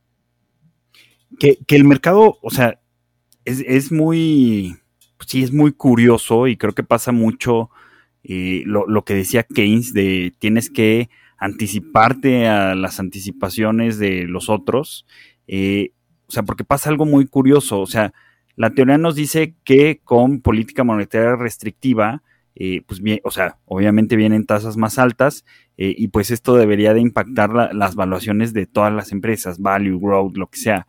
Que, 1.38 1.58
el 1.68 1.84
mercado, 1.84 2.38
o 2.42 2.50
sea, 2.50 2.80
es, 3.44 3.60
es 3.60 3.92
muy, 3.92 4.78
pues 5.16 5.30
sí, 5.30 5.44
es 5.44 5.52
muy 5.52 5.72
curioso 5.72 6.48
y 6.48 6.56
creo 6.56 6.74
que 6.74 6.82
pasa 6.82 7.12
mucho 7.12 7.70
eh, 8.24 8.62
lo, 8.66 8.86
lo, 8.88 9.04
que 9.04 9.14
decía 9.14 9.44
Keynes 9.44 9.92
de 9.92 10.34
tienes 10.40 10.70
que 10.70 11.08
anticiparte 11.38 12.48
a 12.48 12.74
las 12.74 13.00
anticipaciones 13.00 13.98
de 13.98 14.24
los 14.24 14.48
otros. 14.48 15.06
Eh, 15.46 15.92
o 16.28 16.32
sea, 16.32 16.42
porque 16.42 16.64
pasa 16.64 16.90
algo 16.90 17.06
muy 17.06 17.26
curioso. 17.26 17.80
O 17.80 17.86
sea, 17.86 18.12
la 18.56 18.70
teoría 18.70 18.98
nos 18.98 19.14
dice 19.14 19.54
que 19.64 20.00
con 20.04 20.40
política 20.40 20.84
monetaria 20.84 21.36
restrictiva, 21.36 22.22
eh, 22.56 22.82
pues 22.86 23.00
bien, 23.00 23.20
o 23.22 23.30
sea, 23.30 23.58
obviamente 23.66 24.16
vienen 24.16 24.44
tasas 24.44 24.76
más 24.76 24.98
altas 24.98 25.44
eh, 25.76 25.94
y 25.96 26.08
pues 26.08 26.32
esto 26.32 26.56
debería 26.56 26.92
de 26.92 27.00
impactar 27.00 27.72
las 27.72 27.94
valuaciones 27.94 28.52
de 28.52 28.66
todas 28.66 28.92
las 28.92 29.12
empresas, 29.12 29.60
value, 29.60 30.00
growth, 30.00 30.36
lo 30.36 30.48
que 30.48 30.58
sea. 30.58 30.86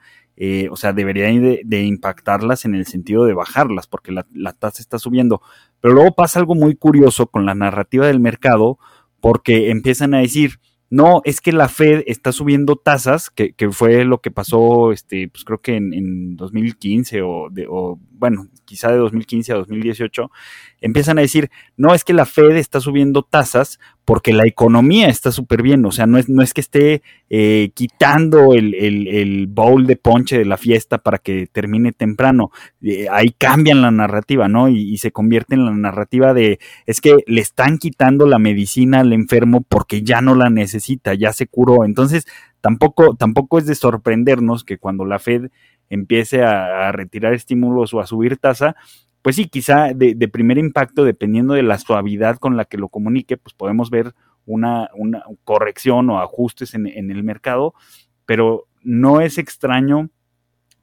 o 0.71 0.77
sea, 0.77 0.93
debería 0.93 1.25
de, 1.27 1.83
impactarlas 1.83 2.65
en 2.65 2.73
el 2.73 2.87
sentido 2.87 3.25
de 3.25 3.33
bajarlas 3.33 3.87
porque 3.87 4.11
la 4.11 4.53
tasa 4.53 4.81
está 4.81 4.97
subiendo. 4.97 5.41
Pero 5.79 5.93
luego 5.93 6.15
pasa 6.15 6.39
algo 6.39 6.55
muy 6.55 6.75
curioso 6.75 7.27
con 7.27 7.45
la 7.45 7.55
narrativa 7.55 8.07
del 8.07 8.19
mercado 8.19 8.79
porque 9.22 9.70
empiezan 9.70 10.13
a 10.13 10.20
decir, 10.20 10.59
no, 10.89 11.22
es 11.24 11.39
que 11.39 11.51
la 11.51 11.70
Fed 11.70 12.03
está 12.07 12.32
subiendo 12.32 12.76
tasas, 12.76 13.30
que, 13.30 13.53
fue 13.72 14.05
lo 14.05 14.22
que 14.22 14.32
pasó, 14.32 14.91
este, 14.91 15.28
pues 15.28 15.43
creo 15.43 15.61
que 15.61 15.76
en, 15.76 15.93
en 15.93 16.36
2015 16.36 17.22
o, 17.22 17.49
de, 17.51 17.67
o, 17.70 17.99
bueno, 18.20 18.47
quizá 18.65 18.91
de 18.91 18.97
2015 18.97 19.53
a 19.53 19.55
2018, 19.55 20.30
empiezan 20.82 21.17
a 21.17 21.22
decir, 21.22 21.49
no, 21.78 21.93
es 21.93 22.03
que 22.03 22.13
la 22.13 22.26
Fed 22.26 22.51
está 22.57 22.80
subiendo 22.80 23.24
tasas 23.24 23.80
porque 24.05 24.34
la 24.34 24.45
economía 24.45 25.07
está 25.07 25.32
súper 25.32 25.61
bien, 25.61 25.86
o 25.86 25.91
sea, 25.91 26.07
no 26.07 26.17
es, 26.17 26.30
no 26.30 26.41
es 26.41 26.53
que 26.53 26.61
esté 26.61 27.01
eh, 27.30 27.72
quitando 27.76 28.53
el, 28.53 28.74
el, 28.74 29.47
bowl 29.47 29.86
de 29.86 29.95
ponche 29.95 30.38
de 30.38 30.45
la 30.45 30.57
fiesta 30.57 30.97
para 30.97 31.20
que 31.20 31.47
termine 31.47 31.91
temprano, 31.91 32.51
eh, 32.82 33.07
ahí 33.11 33.36
cambian 33.38 33.82
la 33.82 33.91
narrativa, 33.91 34.47
¿no? 34.47 34.67
Y, 34.67 34.82
y, 34.82 34.97
se 34.97 35.11
convierte 35.11 35.53
en 35.55 35.65
la 35.65 35.72
narrativa 35.72 36.34
de, 36.34 36.59
es 36.88 37.01
que 37.01 37.17
le 37.28 37.41
están 37.41 37.78
quitando 37.78 38.26
la 38.26 38.39
medicina 38.39 39.01
al 39.01 39.13
enfermo 39.13 39.63
porque 39.67 40.01
ya 40.01 40.22
no 40.22 40.34
la 40.34 40.49
necesita, 40.49 41.13
ya 41.13 41.32
se 41.32 41.45
curó, 41.45 41.86
entonces 41.86 42.26
tampoco, 42.61 43.15
tampoco 43.15 43.57
es 43.57 43.65
de 43.65 43.76
sorprendernos 43.76 44.63
que 44.63 44.78
cuando 44.78 45.05
la 45.05 45.20
Fed 45.20 45.51
empiece 45.89 46.43
a, 46.43 46.91
retirar 46.91 47.33
estímulos 47.33 47.93
o 47.93 47.99
a 47.99 48.07
subir 48.07 48.37
tasa, 48.37 48.75
pues 49.21 49.35
sí, 49.35 49.47
quizá 49.47 49.93
de, 49.93 50.15
de, 50.15 50.27
primer 50.27 50.57
impacto, 50.57 51.03
dependiendo 51.03 51.53
de 51.53 51.63
la 51.63 51.77
suavidad 51.77 52.37
con 52.37 52.55
la 52.55 52.65
que 52.65 52.77
lo 52.77 52.89
comunique, 52.89 53.37
pues 53.37 53.53
podemos 53.53 53.89
ver 53.89 54.13
una, 54.45 54.89
una 54.95 55.23
corrección 55.43 56.09
o 56.09 56.19
ajustes 56.19 56.73
en, 56.73 56.87
en, 56.87 57.11
el 57.11 57.23
mercado, 57.23 57.73
pero 58.25 58.67
no 58.81 59.21
es 59.21 59.37
extraño 59.37 60.09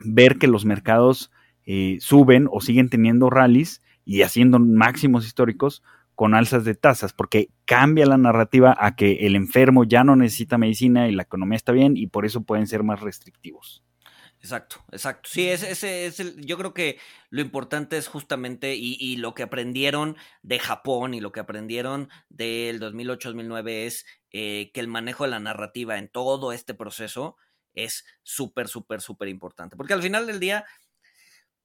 ver 0.01 0.39
que 0.39 0.47
los 0.47 0.65
mercados 0.65 1.31
eh, 1.65 1.97
suben 2.01 2.49
o 2.51 2.61
siguen 2.61 2.89
teniendo 2.89 3.31
rallies 3.31 3.83
y 4.05 4.23
haciendo 4.23 4.59
máximos 4.59 5.27
históricos 5.27 5.83
con 6.15 6.35
alzas 6.35 6.65
de 6.65 6.75
tasas, 6.75 7.13
porque 7.13 7.51
cambia 7.67 8.07
la 8.07 8.17
narrativa 8.17 8.75
a 8.79 8.97
que 8.97 9.27
el 9.27 9.37
enfermo 9.37 9.85
ya 9.85 10.03
no 10.03 10.17
necesita 10.17 10.59
medicina 10.59 11.09
y 11.09 11.13
la 11.13 11.25
economía 11.25 11.57
está 11.57 11.73
bien 11.73 11.97
y 11.97 12.07
por 12.07 12.25
eso 12.25 12.43
pueden 12.43 12.67
ser 12.67 12.83
más 12.85 13.01
restrictivos. 13.01 13.83
Exacto, 14.41 14.85
exacto. 14.93 15.29
Sí, 15.33 15.49
ese, 15.49 15.71
ese 15.71 16.07
es 16.07 16.21
el, 16.21 16.45
yo 16.45 16.57
creo 16.57 16.73
que 16.75 16.99
lo 17.31 17.41
importante 17.41 17.97
es 17.97 18.07
justamente, 18.07 18.75
y, 18.77 18.97
y, 19.01 19.17
lo 19.17 19.35
que 19.35 19.43
aprendieron 19.43 20.17
de 20.43 20.59
Japón 20.59 21.15
y 21.15 21.21
lo 21.21 21.33
que 21.33 21.41
aprendieron 21.41 22.11
del 22.29 22.81
2008-2009 22.81 23.87
es 23.87 24.07
eh, 24.31 24.71
que 24.73 24.81
el 24.81 24.89
manejo 24.89 25.25
de 25.25 25.31
la 25.31 25.41
narrativa 25.41 25.99
en 25.99 26.09
todo 26.09 26.53
este 26.53 26.75
proceso 26.75 27.37
es 27.75 28.05
súper, 28.23 28.69
súper, 28.69 29.01
súper 29.01 29.29
importante. 29.29 29.77
Porque 29.77 29.95
al 29.95 30.03
final 30.03 30.27
del 30.27 30.41
día, 30.41 30.65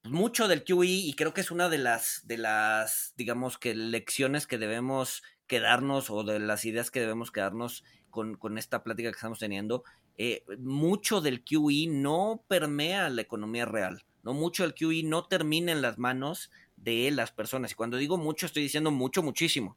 mucho 0.04 0.48
del 0.48 0.64
QE, 0.64 0.86
y 0.86 1.14
creo 1.14 1.34
que 1.34 1.40
es 1.40 1.50
una 1.50 1.68
de 1.68 1.78
las, 1.78 2.20
de 2.24 2.38
las, 2.38 3.12
digamos 3.16 3.58
que 3.58 3.74
lecciones 3.74 4.46
que 4.46 4.58
debemos 4.58 5.22
quedarnos 5.46 6.10
o 6.10 6.24
de 6.24 6.38
las 6.38 6.64
ideas 6.64 6.90
que 6.90 7.00
debemos 7.00 7.30
quedarnos 7.30 7.84
con, 8.10 8.36
con 8.36 8.58
esta 8.58 8.82
plática 8.82 9.10
que 9.10 9.16
estamos 9.16 9.38
teniendo, 9.38 9.84
eh, 10.18 10.44
mucho 10.58 11.20
del 11.20 11.42
QE 11.44 11.86
no 11.88 12.44
permea 12.48 13.08
la 13.10 13.22
economía 13.22 13.64
real, 13.64 14.04
no 14.22 14.34
mucho 14.34 14.62
del 14.62 14.74
QE 14.74 15.02
no 15.04 15.26
termina 15.26 15.72
en 15.72 15.82
las 15.82 15.98
manos 15.98 16.50
de 16.76 17.10
las 17.10 17.32
personas. 17.32 17.72
Y 17.72 17.74
cuando 17.74 17.96
digo 17.96 18.16
mucho, 18.16 18.46
estoy 18.46 18.62
diciendo 18.62 18.90
mucho, 18.90 19.22
muchísimo. 19.22 19.76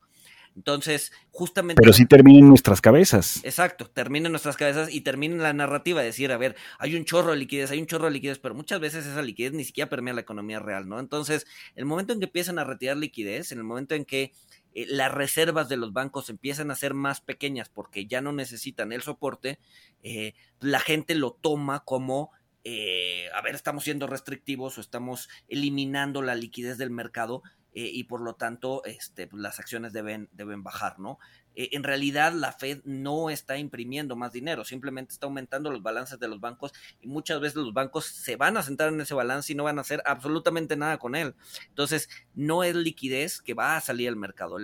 Entonces, 0.55 1.11
justamente. 1.31 1.81
Pero 1.81 1.91
sí 1.91 2.05
termina 2.05 2.39
en 2.39 2.47
nuestras 2.47 2.79
cabezas. 2.79 3.41
Exacto, 3.43 3.87
termina 3.87 4.27
en 4.27 4.31
nuestras 4.31 4.55
cabezas 4.55 4.93
y 4.93 5.01
termina 5.01 5.35
en 5.35 5.43
la 5.43 5.53
narrativa 5.53 5.99
de 5.99 6.07
decir, 6.07 6.31
a 6.31 6.37
ver, 6.37 6.55
hay 6.79 6.95
un 6.95 7.03
chorro 7.03 7.31
de 7.31 7.37
liquidez, 7.37 7.71
hay 7.71 7.79
un 7.79 7.87
chorro 7.87 8.05
de 8.05 8.11
liquidez, 8.11 8.39
pero 8.39 8.55
muchas 8.55 8.79
veces 8.79 9.05
esa 9.05 9.21
liquidez 9.21 9.51
ni 9.51 9.65
siquiera 9.65 9.89
permea 9.89 10.13
la 10.13 10.21
economía 10.21 10.59
real, 10.59 10.87
¿no? 10.87 10.99
Entonces, 10.99 11.45
el 11.75 11.85
momento 11.85 12.13
en 12.13 12.19
que 12.19 12.25
empiezan 12.25 12.57
a 12.57 12.63
retirar 12.63 12.95
liquidez, 12.95 13.51
en 13.51 13.57
el 13.57 13.65
momento 13.65 13.95
en 13.95 14.05
que 14.05 14.31
eh, 14.75 14.85
las 14.87 15.11
reservas 15.11 15.69
de 15.69 15.77
los 15.77 15.93
bancos 15.93 16.29
empiezan 16.29 16.69
a 16.69 16.75
ser 16.75 16.93
más 16.93 17.21
pequeñas 17.21 17.69
porque 17.69 18.05
ya 18.05 18.21
no 18.21 18.33
necesitan 18.33 18.91
el 18.91 19.01
soporte, 19.01 19.57
eh, 20.03 20.33
la 20.59 20.79
gente 20.79 21.15
lo 21.15 21.31
toma 21.31 21.83
como, 21.85 22.31
eh, 22.65 23.29
a 23.33 23.41
ver, 23.41 23.55
estamos 23.55 23.85
siendo 23.85 24.05
restrictivos 24.05 24.77
o 24.77 24.81
estamos 24.81 25.29
eliminando 25.47 26.21
la 26.21 26.35
liquidez 26.35 26.77
del 26.77 26.91
mercado. 26.91 27.41
y 27.77 28.05
por 28.05 28.21
lo 28.21 28.35
tanto 28.35 28.85
este, 28.85 29.27
pues, 29.27 29.41
las 29.41 29.59
acciones 29.59 29.91
deben, 29.91 30.29
deben 30.31 30.63
bajar, 30.63 30.97
¿no? 30.97 31.19
Eh, 31.55 31.69
en 31.71 31.83
realidad 31.83 32.33
la 32.33 32.51
Fed 32.51 32.81
no 32.83 33.29
está 33.29 33.57
imprimiendo 33.57 34.15
más 34.15 34.31
dinero, 34.33 34.65
simplemente 34.65 35.13
está 35.13 35.25
aumentando 35.25 35.71
los 35.71 35.81
balances 35.81 36.19
de 36.19 36.27
los 36.27 36.39
bancos 36.39 36.73
y 37.01 37.07
muchas 37.07 37.39
veces 37.39 37.57
los 37.57 37.73
bancos 37.73 38.05
se 38.05 38.35
van 38.35 38.57
a 38.57 38.63
sentar 38.63 38.89
en 38.89 39.01
ese 39.01 39.13
balance 39.13 39.53
y 39.53 39.55
no 39.55 39.63
van 39.63 39.77
a 39.77 39.81
hacer 39.81 40.01
absolutamente 40.05 40.75
nada 40.75 40.97
con 40.97 41.15
él. 41.15 41.35
Entonces, 41.69 42.09
no 42.33 42.63
es 42.63 42.75
liquidez 42.75 43.41
que 43.41 43.53
va 43.53 43.77
a 43.77 43.81
salir 43.81 44.09
al 44.09 44.15
mercado. 44.15 44.57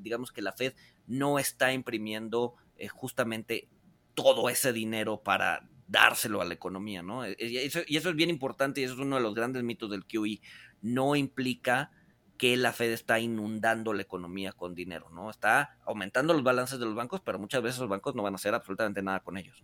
digamos 0.00 0.32
que 0.32 0.42
la 0.42 0.52
Fed 0.52 0.74
no 1.06 1.38
está 1.38 1.72
imprimiendo 1.72 2.54
eh, 2.76 2.88
justamente 2.88 3.68
todo 4.14 4.48
ese 4.48 4.72
dinero 4.72 5.22
para 5.22 5.68
dárselo 5.88 6.40
a 6.40 6.44
la 6.44 6.54
economía, 6.54 7.02
¿no? 7.02 7.28
y 7.28 7.34
eso 7.58 7.80
es 7.86 8.16
bien 8.16 8.30
importante 8.30 8.80
y 8.80 8.84
eso 8.84 8.94
es 8.94 9.00
uno 9.00 9.16
de 9.16 9.22
los 9.22 9.34
grandes 9.34 9.62
mitos 9.62 9.90
del 9.90 10.06
QE. 10.06 10.40
No 10.80 11.16
implica 11.16 11.90
que 12.42 12.56
la 12.56 12.72
Fed 12.72 12.90
está 12.90 13.20
inundando 13.20 13.92
la 13.92 14.02
economía 14.02 14.50
con 14.50 14.74
dinero, 14.74 15.08
¿no? 15.10 15.30
Está 15.30 15.78
aumentando 15.86 16.32
los 16.32 16.42
balances 16.42 16.80
de 16.80 16.86
los 16.86 16.96
bancos, 16.96 17.20
pero 17.20 17.38
muchas 17.38 17.62
veces 17.62 17.78
los 17.78 17.88
bancos 17.88 18.16
no 18.16 18.24
van 18.24 18.34
a 18.34 18.34
hacer 18.34 18.52
absolutamente 18.52 19.00
nada 19.00 19.20
con 19.20 19.36
ellos. 19.36 19.62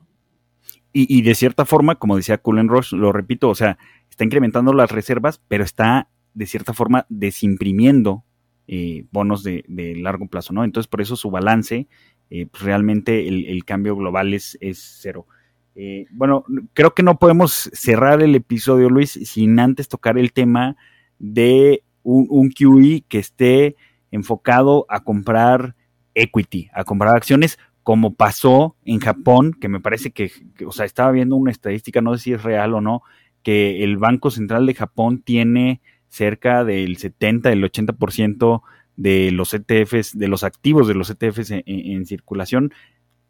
Y, 0.93 1.23
de 1.23 1.35
cierta 1.35 1.65
forma, 1.65 1.97
como 1.97 2.17
decía 2.17 2.39
Cullen 2.39 2.69
Roche, 2.69 2.97
lo 2.97 3.11
repito, 3.11 3.49
o 3.49 3.57
sea, 3.57 3.79
está 4.09 4.23
incrementando 4.23 4.73
las 4.73 4.93
reservas, 4.93 5.43
pero 5.49 5.65
está 5.65 6.09
de 6.35 6.47
cierta 6.47 6.73
forma 6.73 7.05
desimprimiendo 7.09 8.23
eh, 8.69 9.07
bonos 9.11 9.43
de, 9.43 9.65
largo 9.97 10.29
plazo, 10.29 10.53
¿no? 10.53 10.63
Entonces, 10.63 10.87
por 10.87 11.01
eso 11.01 11.17
su 11.17 11.33
balance, 11.33 11.89
eh, 12.31 12.47
pues 12.47 12.63
realmente 12.63 13.27
el, 13.27 13.65
cambio 13.65 13.97
global 13.97 14.35
es, 14.35 14.57
es 14.61 15.01
cero. 15.03 15.27
Eh, 15.75 16.07
bueno, 16.13 16.45
creo 16.75 16.95
que 16.95 17.03
no 17.03 17.19
podemos 17.19 17.71
cerrar 17.73 18.23
el 18.23 18.37
episodio, 18.37 18.89
Luis, 18.89 19.19
sin 19.25 19.59
antes 19.59 19.89
tocar 19.89 20.17
el 20.17 20.33
tema 20.33 20.77
de 21.19 21.83
un, 22.03 22.51
QE 22.51 23.05
que 23.09 23.19
esté 23.19 23.77
enfocado 24.11 24.87
a 24.89 25.05
comprar 25.05 25.75
equity, 26.15 26.71
a 26.73 26.85
comprar 26.85 27.17
acciones, 27.17 27.59
como 27.83 28.15
pasó 28.15 28.77
en 28.85 29.01
Japón, 29.01 29.57
que 29.59 29.69
me 29.69 29.81
parece 29.81 30.11
que, 30.11 30.31
o 30.67 30.73
sea, 30.73 30.85
estaba 30.85 31.11
viendo 31.13 31.37
una 31.37 31.51
estadística, 31.51 32.01
no 32.01 32.17
sé 32.17 32.25
si 32.25 32.33
es 32.33 32.43
real 32.43 32.75
o 32.75 32.81
no, 32.81 33.03
que 33.43 33.83
el 33.85 33.97
Banco 33.97 34.31
Central 34.31 34.67
de 34.67 34.75
Japón 34.75 35.23
tiene 35.23 35.81
cerca 36.09 36.65
del 36.65 36.97
70, 36.97 37.49
del 37.51 37.65
80% 37.65 38.63
de 38.97 39.31
los 39.31 39.55
ETFs, 39.55 40.19
de 40.19 40.29
los 40.29 40.43
activos 40.43 40.89
de 40.89 40.95
los 40.95 41.09
ETFs 41.09 41.53
en, 41.53 42.05
circulación. 42.05 42.73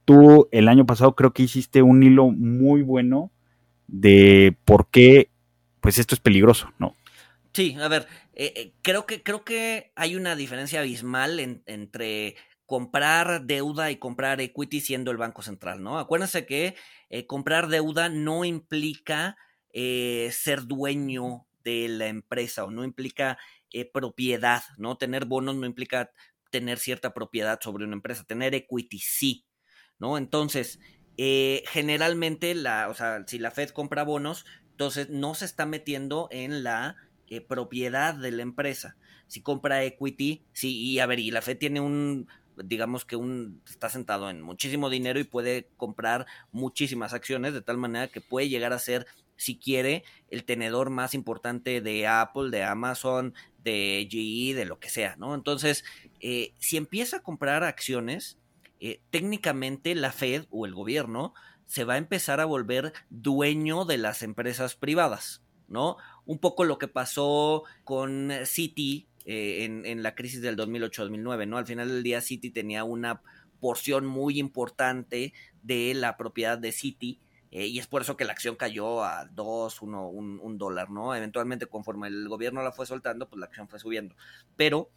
Tú 0.05 0.49
el 0.51 0.67
año 0.67 0.87
pasado 0.87 1.15
creo 1.15 1.33
que 1.33 1.43
hiciste 1.43 1.83
un 1.83 2.03
hilo 2.03 2.31
muy 2.31 2.83
bueno 2.83 3.31
de 3.87 4.57
por 4.65 4.89
qué, 4.89 5.31
pues 5.81 5.99
esto 5.99 6.15
es 6.15 6.21
peligroso, 6.21 6.73
¿no? 6.79 6.95
Sí, 7.53 7.77
a 7.81 7.89
ver, 7.89 8.07
eh, 8.41 8.53
eh, 8.55 8.75
creo, 8.83 9.05
que, 9.05 9.25
creo 9.25 9.45
que 9.45 9.93
hay 9.97 10.15
una 10.15 10.37
diferencia 10.37 10.79
abismal 10.79 11.41
entre 11.67 12.37
comprar 12.67 13.45
deuda 13.47 13.91
y 13.91 13.97
comprar 13.97 14.41
equity 14.41 14.81
siendo 14.81 15.11
el 15.11 15.17
Banco 15.17 15.43
Central, 15.43 15.83
¿no? 15.83 15.99
Acuérdense 15.99 16.47
que 16.47 16.77
eh, 17.11 17.27
comprar 17.27 17.67
deuda 17.67 18.09
no 18.09 18.45
implica 18.45 19.37
ser 19.71 20.67
dueño 20.67 21.47
de 21.63 21.89
la 21.89 22.09
empresa 22.09 22.65
o 22.65 22.71
no 22.71 22.83
implica 22.83 23.39
propiedad, 23.93 24.63
¿no? 24.77 24.97
Tener 24.97 25.25
bonos 25.25 25.55
no 25.55 25.67
implica 25.67 26.11
tener 26.51 26.79
cierta 26.79 27.15
propiedad 27.15 27.61
sobre 27.63 27.85
una 27.85 27.95
empresa, 27.95 28.25
tener 28.25 28.57
equity 28.57 28.99
sí, 28.99 29.47
¿no? 30.01 30.19
Entonces, 30.19 30.81
generalmente, 31.17 32.57
la, 32.57 32.89
o 32.89 32.95
sea, 32.95 33.23
si 33.29 33.39
la 33.39 33.53
Fed 33.53 33.71
compra 33.71 34.03
bonos, 34.03 34.47
entonces 34.71 35.11
no 35.11 35.35
se 35.35 35.45
está 35.45 35.65
metiendo 35.65 36.29
en 36.33 36.65
la 36.65 36.97
eh, 37.31 37.41
propiedad 37.41 38.15
de 38.15 38.33
la 38.33 38.43
empresa. 38.43 38.97
Si 39.27 39.43
compra 39.43 39.85
equity, 39.85 40.45
sí, 40.53 40.79
y 40.79 40.99
a 41.01 41.07
ver, 41.07 41.19
y 41.19 41.31
la 41.31 41.43
Fed 41.43 41.59
tiene 41.59 41.81
un, 41.81 42.29
digamos 42.65 43.05
que 43.05 43.17
un, 43.17 43.63
está 43.69 43.89
sentado 43.89 44.31
en 44.31 44.43
muchísimo 44.43 44.91
dinero 44.91 45.21
y 45.21 45.25
puede 45.25 45.69
comprar 45.77 46.27
muchísimas 46.53 47.13
acciones, 47.13 47.53
de 47.53 47.63
tal 47.63 47.77
manera 47.77 48.09
que 48.09 48.21
puede 48.21 48.49
llegar 48.49 48.73
a 48.73 48.79
ser, 48.79 49.07
si 49.37 49.59
quiere, 49.59 50.05
el 50.31 50.45
tenedor 50.45 50.91
más 50.91 51.15
importante 51.15 51.81
de 51.81 52.07
Apple, 52.07 52.51
de 52.51 52.65
Amazon, 52.65 53.35
de 53.63 54.09
GE, 54.11 54.55
de 54.55 54.65
lo 54.65 54.79
que 54.79 54.89
sea, 54.89 55.17
¿no? 55.17 55.35
Entonces, 55.35 55.85
eh, 56.21 56.55
si 56.59 56.77
empieza 56.77 57.19
a 57.19 57.23
comprar 57.23 57.65
acciones, 57.65 58.39
eh, 58.81 59.01
técnicamente 59.11 59.95
la 59.95 60.13
Fed 60.13 60.47
o 60.51 60.67
el 60.67 60.75
gobierno 60.75 61.35
se 61.67 61.85
va 61.85 61.95
a 61.95 61.99
empezar 61.99 62.41
a 62.41 62.47
volver 62.47 62.93
dueño 63.11 63.85
de 63.85 63.99
las 63.99 64.23
empresas 64.23 64.75
privadas, 64.75 65.43
¿no? 65.69 65.97
Un 66.29 66.39
poco 66.39 66.65
lo 66.65 66.79
que 66.79 66.89
pasó 66.89 67.65
con 67.85 68.31
Citi 68.45 69.09
eh, 69.25 69.65
en, 69.65 70.03
la 70.03 70.15
crisis 70.15 70.43
del 70.43 70.59
2008-2009, 70.59 71.49
¿no? 71.49 71.57
Al 71.57 71.67
final 71.67 71.89
del 71.89 72.03
día 72.03 72.21
Citi 72.21 72.51
tenía 72.51 72.85
una 72.85 73.23
porción 73.61 74.05
muy 74.05 74.39
importante 74.39 75.33
de 75.63 75.95
la 75.95 76.19
propiedad 76.19 76.59
de 76.59 76.71
Citi 76.73 77.19
eh, 77.51 77.67
y 77.67 77.79
es 77.79 77.87
por 77.87 78.03
eso 78.03 78.19
que 78.19 78.27
la 78.27 78.33
acción 78.33 78.57
cayó 78.57 79.05
a 79.05 79.25
2, 79.25 79.81
1, 79.81 80.09
un, 80.09 80.59
dólar, 80.59 80.91
¿no? 80.91 81.15
Eventualmente 81.15 81.65
conforme 81.65 82.09
el 82.09 82.29
gobierno 82.29 82.63
la 82.63 82.73
fue 82.73 82.85
soltando, 82.85 83.27
pues 83.27 83.41
la 83.41 83.47
acción 83.47 83.67
fue 83.67 83.79
subiendo. 83.79 84.15
Pero 84.55 84.91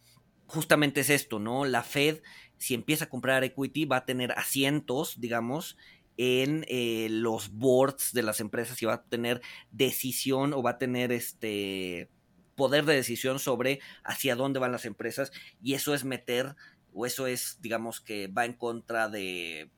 justamente 0.46 1.00
es 1.00 1.08
esto, 1.08 1.38
¿no? 1.38 1.64
La 1.64 1.82
Fed, 1.82 2.20
si 2.58 2.74
empieza 2.74 3.06
a 3.06 3.08
comprar 3.08 3.42
equity, 3.42 3.86
va 3.86 3.96
a 3.96 4.04
tener 4.04 4.32
asientos, 4.32 5.18
digamos, 5.18 5.78
en 6.16 6.64
eh, 6.68 7.08
los 7.10 7.50
boards 7.50 8.12
de 8.12 8.22
las 8.22 8.40
empresas 8.40 8.80
y 8.82 8.86
va 8.86 8.94
a 8.94 9.02
tener 9.04 9.40
decisión 9.70 10.52
o 10.52 10.62
va 10.62 10.70
a 10.70 10.78
tener 10.78 11.12
este 11.12 12.08
poder 12.54 12.84
de 12.84 12.94
decisión 12.94 13.38
sobre 13.38 13.80
hacia 14.04 14.36
dónde 14.36 14.60
van 14.60 14.72
las 14.72 14.84
empresas 14.84 15.32
y 15.62 15.74
eso 15.74 15.94
es 15.94 16.04
meter 16.04 16.54
o 16.92 17.06
eso 17.06 17.26
es 17.26 17.58
digamos 17.60 18.00
que 18.00 18.28
va 18.28 18.44
en 18.44 18.52
contra 18.52 19.08
de 19.08 19.70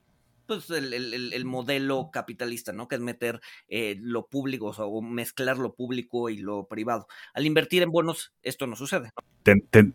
pues 0.47 0.71
el, 0.71 1.45
modelo 1.45 2.11
capitalista, 2.13 2.73
¿no? 2.73 2.89
Que 2.89 2.97
es 2.97 3.01
meter 3.01 3.41
eh, 3.69 3.97
lo 4.01 4.27
público, 4.27 4.69
o, 4.77 5.03
mezclar 5.03 5.59
lo 5.59 5.75
público 5.75 6.29
y 6.29 6.39
lo 6.39 6.67
privado. 6.67 7.07
Al 7.33 7.47
invertir 7.47 7.83
en 7.83 7.91
bonos, 7.91 8.33
esto 8.43 8.67
no 8.67 8.77
sucede. 8.77 9.13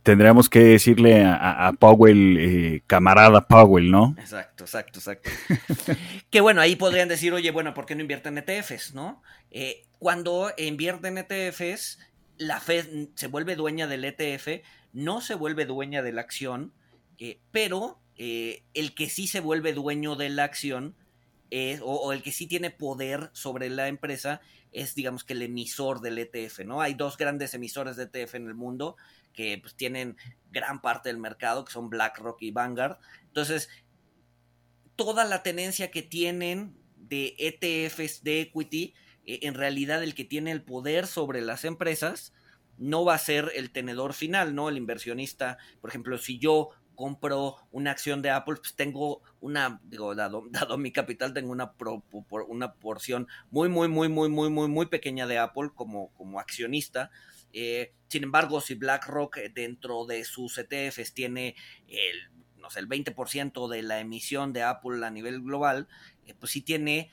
tendríamos 0.03 0.49
que 0.49 0.59
decirle 0.59 1.23
a, 1.25 1.71
Powell, 1.79 2.37
eh, 2.39 2.83
camarada 2.87 3.47
Powell, 3.47 3.91
¿no? 3.91 4.15
Exacto, 4.17 4.63
exacto, 4.63 4.99
exacto. 4.99 5.29
que 6.29 6.41
bueno, 6.41 6.61
ahí 6.61 6.75
podrían 6.75 7.09
decir, 7.09 7.33
oye, 7.33 7.51
bueno, 7.51 7.73
¿por 7.73 7.85
qué 7.85 7.95
no 7.95 8.01
invierten 8.01 8.37
en 8.37 8.43
ETFs, 8.47 8.93
no? 8.93 9.21
Eh, 9.51 9.83
cuando 9.99 10.51
invierten 10.57 11.17
en 11.17 11.25
ETFs, 11.29 11.99
la 12.37 12.59
Fed 12.59 13.09
se 13.15 13.27
vuelve 13.27 13.55
dueña 13.55 13.87
del 13.87 14.05
ETF, 14.05 14.63
no 14.93 15.21
se 15.21 15.35
vuelve 15.35 15.65
dueña 15.65 16.01
de 16.01 16.13
la 16.13 16.21
acción, 16.21 16.73
pero 17.51 17.99
eh, 18.21 18.63
el 18.73 18.93
que 18.93 19.09
sí 19.09 19.27
se 19.27 19.39
vuelve 19.39 19.71
dueño 19.71 20.17
de 20.17 20.27
la 20.27 20.43
acción 20.43 20.95
o, 21.81 22.13
el 22.13 22.21
que 22.21 22.31
sí 22.31 22.45
tiene 22.45 22.69
poder 22.69 23.31
sobre 23.33 23.69
la 23.69 23.87
empresa 23.87 24.39
es, 24.71 24.93
digamos 24.93 25.23
que 25.23 25.33
el 25.33 25.41
emisor 25.41 26.01
del 26.01 26.19
ETF, 26.19 26.59
¿no? 26.65 26.81
Hay 26.81 26.93
dos 26.93 27.17
grandes 27.17 27.53
emisores 27.53 27.95
de 27.95 28.03
ETF 28.03 28.35
en 28.35 28.47
el 28.47 28.53
mundo 28.53 28.97
que 29.33 29.57
pues, 29.57 29.73
tienen 29.75 30.17
gran 30.51 30.81
parte 30.81 31.09
del 31.09 31.17
mercado, 31.17 31.65
que 31.65 31.71
son 31.71 31.89
BlackRock 31.89 32.41
y 32.41 32.51
Vanguard. 32.51 32.97
Entonces, 33.23 33.69
toda 34.95 35.23
la 35.23 35.41
tenencia 35.41 35.89
que 35.89 36.01
tienen 36.01 36.75
de 36.97 37.35
ETFs 37.39 38.21
de 38.21 38.41
equity, 38.41 38.93
eh, 39.25 39.39
en 39.43 39.53
realidad 39.53 40.03
el 40.03 40.13
que 40.13 40.25
tiene 40.25 40.51
el 40.51 40.61
poder 40.61 41.07
sobre 41.07 41.41
las 41.41 41.63
empresas 41.63 42.33
no 42.77 43.05
va 43.05 43.15
a 43.15 43.19
ser 43.19 43.51
el 43.55 43.71
tenedor 43.71 44.13
final, 44.13 44.55
¿no? 44.55 44.69
El 44.69 44.77
inversionista, 44.77 45.57
por 45.81 45.89
ejemplo, 45.89 46.17
si 46.17 46.37
yo 46.37 46.69
compro 46.99 47.55
una 47.71 47.91
acción 47.91 48.21
de 48.21 48.29
Apple, 48.29 48.57
pues 48.57 48.75
tengo 48.75 49.21
una, 49.39 49.79
digo, 49.85 50.15
dado, 50.15 50.43
dado 50.49 50.77
mi 50.77 50.91
capital, 50.91 51.33
tengo 51.33 51.49
una, 51.49 51.73
una 52.49 52.73
porción 52.73 53.29
muy, 53.51 53.69
muy, 53.69 53.87
muy, 53.87 54.09
muy, 54.09 54.27
muy, 54.27 54.49
muy, 54.49 54.67
muy 54.67 54.85
pequeña 54.87 55.25
de 55.25 55.37
Apple 55.37 55.69
como, 55.73 56.11
como 56.15 56.41
accionista. 56.41 57.09
Eh, 57.53 57.93
sin 58.09 58.23
embargo, 58.23 58.59
si 58.59 58.75
BlackRock 58.75 59.37
eh, 59.37 59.49
dentro 59.49 60.05
de 60.07 60.25
sus 60.25 60.57
ETFs 60.57 61.13
tiene 61.13 61.55
el, 61.87 62.33
no 62.57 62.69
sé, 62.69 62.81
el 62.81 62.89
20% 62.89 63.69
de 63.69 63.81
la 63.81 64.01
emisión 64.01 64.51
de 64.51 64.63
Apple 64.63 65.05
a 65.05 65.09
nivel 65.09 65.41
global, 65.41 65.87
eh, 66.25 66.33
pues 66.37 66.51
sí 66.51 66.61
tiene 66.61 67.11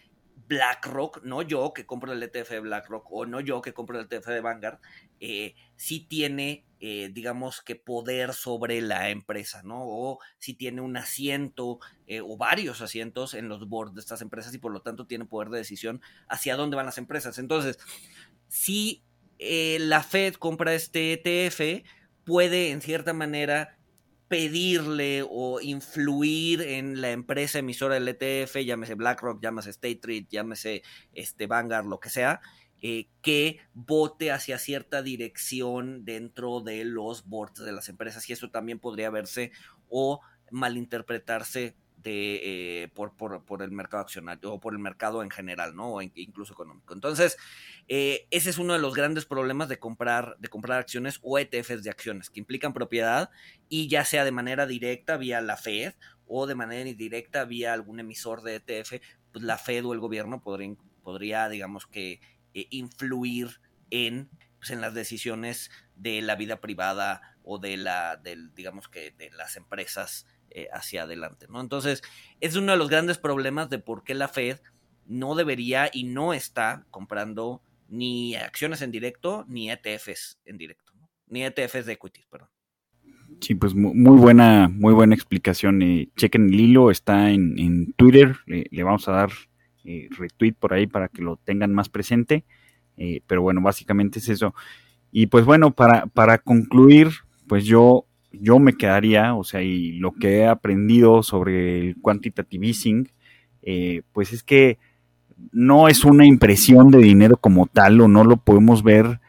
BlackRock, 0.48 1.22
no 1.24 1.42
yo 1.42 1.72
que 1.72 1.86
compro 1.86 2.12
el 2.12 2.22
ETF 2.22 2.50
de 2.50 2.60
BlackRock 2.60 3.10
o 3.10 3.26
no 3.26 3.40
yo 3.40 3.62
que 3.62 3.72
compro 3.72 3.98
el 3.98 4.06
ETF 4.06 4.28
de 4.28 4.40
Vanguard, 4.40 4.78
eh, 5.20 5.54
sí 5.76 6.00
tiene, 6.00 6.64
eh, 6.80 7.10
digamos 7.12 7.62
que 7.62 7.74
poder 7.74 8.32
sobre 8.32 8.80
la 8.80 9.10
empresa, 9.10 9.62
¿no? 9.62 9.78
O 9.80 10.18
si 10.38 10.54
tiene 10.54 10.82
un 10.82 10.96
asiento 10.96 11.80
eh, 12.06 12.20
o 12.20 12.36
varios 12.36 12.80
asientos 12.80 13.34
en 13.34 13.48
los 13.48 13.68
boards 13.68 13.94
de 13.94 14.00
estas 14.00 14.20
empresas 14.20 14.54
y 14.54 14.58
por 14.58 14.72
lo 14.72 14.82
tanto 14.82 15.06
tiene 15.06 15.24
poder 15.24 15.48
de 15.48 15.58
decisión 15.58 16.00
hacia 16.28 16.56
dónde 16.56 16.76
van 16.76 16.86
las 16.86 16.98
empresas. 16.98 17.38
Entonces, 17.38 17.78
si 18.48 19.02
la 19.38 20.02
Fed 20.02 20.34
compra 20.34 20.74
este 20.74 21.12
ETF, 21.12 21.84
puede 22.24 22.70
en 22.70 22.80
cierta 22.80 23.12
manera 23.12 23.76
pedirle 24.28 25.24
o 25.28 25.60
influir 25.60 26.60
en 26.62 27.00
la 27.00 27.12
empresa 27.12 27.60
emisora 27.60 27.94
del 27.94 28.08
ETF, 28.08 28.56
llámese 28.64 28.94
BlackRock, 28.94 29.42
llámese 29.42 29.70
State 29.70 29.94
Street, 29.94 30.26
llámese 30.30 30.82
este 31.12 31.46
Vanguard, 31.46 31.86
lo 31.86 32.00
que 32.00 32.10
sea, 32.10 32.40
eh, 32.82 33.08
que 33.22 33.60
vote 33.72 34.32
hacia 34.32 34.58
cierta 34.58 35.02
dirección 35.02 36.04
dentro 36.04 36.60
de 36.60 36.84
los 36.84 37.26
boards 37.26 37.64
de 37.64 37.72
las 37.72 37.88
empresas 37.88 38.28
y 38.28 38.32
eso 38.32 38.50
también 38.50 38.78
podría 38.78 39.10
verse 39.10 39.52
o 39.88 40.20
malinterpretarse 40.50 41.76
eh, 42.08 42.88
por, 42.94 43.12
por, 43.14 43.62
el 43.62 43.70
mercado 43.70 44.02
accionario 44.02 44.52
o 44.52 44.60
por 44.60 44.72
el 44.72 44.78
mercado 44.78 45.22
en 45.22 45.30
general, 45.30 45.74
¿no? 45.74 45.94
O 45.94 46.02
incluso 46.02 46.52
económico. 46.52 46.94
Entonces, 46.94 47.36
eh, 47.88 48.26
ese 48.30 48.50
es 48.50 48.58
uno 48.58 48.72
de 48.72 48.78
los 48.78 48.94
grandes 48.94 49.26
problemas 49.26 49.68
de 49.68 49.78
comprar, 49.78 50.36
de 50.38 50.48
comprar 50.48 50.78
acciones 50.78 51.18
o 51.22 51.38
ETFs 51.38 51.82
de 51.82 51.90
acciones 51.90 52.30
que 52.30 52.40
implican 52.40 52.72
propiedad 52.72 53.30
y 53.68 53.88
ya 53.88 54.04
sea 54.04 54.24
de 54.24 54.32
manera 54.32 54.66
directa 54.66 55.16
vía 55.16 55.40
la 55.40 55.56
Fed 55.56 55.94
o 56.26 56.46
de 56.46 56.54
manera 56.54 56.88
indirecta 56.88 57.44
vía 57.44 57.72
algún 57.72 58.00
emisor 58.00 58.42
de 58.42 58.56
ETF, 58.56 59.00
pues 59.32 59.44
la 59.44 59.58
Fed 59.58 59.84
o 59.84 59.92
el 59.92 60.00
gobierno 60.00 60.42
podría, 60.42 60.74
podría 61.02 61.48
digamos 61.48 61.86
que, 61.86 62.20
eh, 62.54 62.66
influir 62.70 63.60
en, 63.90 64.30
pues, 64.58 64.70
en 64.70 64.80
las 64.80 64.94
decisiones 64.94 65.70
de 65.94 66.22
la 66.22 66.36
vida 66.36 66.60
privada 66.60 67.36
o 67.44 67.58
de 67.58 67.76
la, 67.76 68.16
del, 68.16 68.54
digamos 68.54 68.88
que, 68.88 69.12
de 69.12 69.30
las 69.30 69.56
empresas 69.56 70.26
eh, 70.50 70.68
hacia 70.72 71.02
adelante, 71.02 71.46
¿no? 71.48 71.60
Entonces, 71.60 72.02
es 72.40 72.56
uno 72.56 72.72
de 72.72 72.78
los 72.78 72.88
grandes 72.88 73.18
problemas 73.18 73.70
de 73.70 73.78
por 73.78 74.04
qué 74.04 74.14
la 74.14 74.28
Fed 74.28 74.58
no 75.06 75.34
debería 75.34 75.90
y 75.92 76.04
no 76.04 76.32
está 76.34 76.84
comprando 76.90 77.62
ni 77.88 78.34
acciones 78.34 78.82
en 78.82 78.90
directo 78.90 79.44
ni 79.48 79.70
ETFs 79.70 80.40
en 80.44 80.58
directo, 80.58 80.92
ni 81.28 81.44
ETFs 81.44 81.86
de 81.86 81.92
equities, 81.92 82.26
perdón. 82.26 82.48
Sí, 83.40 83.54
pues 83.54 83.74
muy 83.74 84.18
buena, 84.18 84.68
muy 84.68 84.94
buena 84.94 85.14
explicación. 85.14 85.82
Eh, 85.82 86.08
chequen 86.16 86.48
el 86.48 86.60
hilo, 86.60 86.90
está 86.90 87.30
en, 87.30 87.92
Twitter, 87.96 88.36
le 88.46 88.82
vamos 88.82 89.08
a 89.08 89.12
dar 89.12 89.30
eh, 89.84 90.08
retweet 90.16 90.54
por 90.54 90.72
ahí 90.72 90.86
para 90.86 91.08
que 91.08 91.22
lo 91.22 91.36
tengan 91.36 91.72
más 91.74 91.88
presente. 91.88 92.44
Eh, 92.96 93.20
pero 93.26 93.42
bueno, 93.42 93.60
básicamente 93.60 94.20
es 94.20 94.28
eso. 94.28 94.54
Y 95.12 95.26
pues 95.26 95.44
bueno, 95.44 95.72
para, 95.72 96.06
para 96.06 96.38
concluir, 96.38 97.10
pues 97.46 97.64
yo, 97.64 98.06
yo 98.40 98.58
me 98.58 98.76
quedaría, 98.76 99.34
o 99.34 99.44
sea, 99.44 99.62
y 99.62 99.92
lo 99.98 100.12
que 100.12 100.38
he 100.38 100.46
aprendido 100.46 101.22
sobre 101.22 101.80
el 101.80 101.96
quantitative 102.00 102.66
easing, 102.66 103.08
eh, 103.62 104.02
pues 104.12 104.32
es 104.32 104.42
que 104.42 104.78
no 105.52 105.88
es 105.88 106.04
una 106.04 106.26
impresión 106.26 106.90
de 106.90 106.98
dinero 106.98 107.36
como 107.36 107.66
tal, 107.66 108.00
o 108.00 108.08
no 108.08 108.24
lo 108.24 108.36
podemos 108.38 108.82
ver 108.82 109.20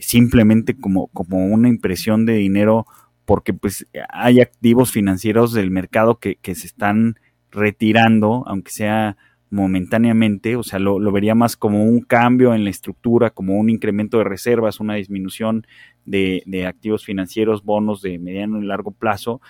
simplemente 0.00 0.76
como, 0.76 1.08
como 1.08 1.44
una 1.44 1.68
impresión 1.68 2.24
de 2.24 2.34
dinero, 2.34 2.86
porque 3.24 3.52
pues 3.52 3.84
hay 4.10 4.40
activos 4.40 4.92
financieros 4.92 5.52
del 5.52 5.72
mercado 5.72 6.20
que, 6.20 6.36
que 6.36 6.54
se 6.54 6.68
están 6.68 7.16
retirando, 7.50 8.44
aunque 8.46 8.70
sea 8.70 9.16
momentáneamente, 9.52 10.56
o 10.56 10.62
sea, 10.62 10.78
lo, 10.78 10.98
vería 11.12 11.34
más 11.34 11.56
como 11.58 11.84
un 11.84 12.00
cambio 12.00 12.54
en 12.54 12.64
la 12.64 12.70
estructura, 12.70 13.30
como 13.30 13.58
un 13.58 13.68
incremento 13.68 14.16
de 14.16 14.24
reservas, 14.24 14.80
una 14.80 14.94
disminución 14.94 15.66
de, 16.04 16.66
activos 16.66 17.04
financieros, 17.04 17.64
bonos 17.64 18.02
de 18.02 18.18
mediano 18.18 18.60
y 18.60 18.66
largo 18.66 18.90
plazo. 18.90 19.40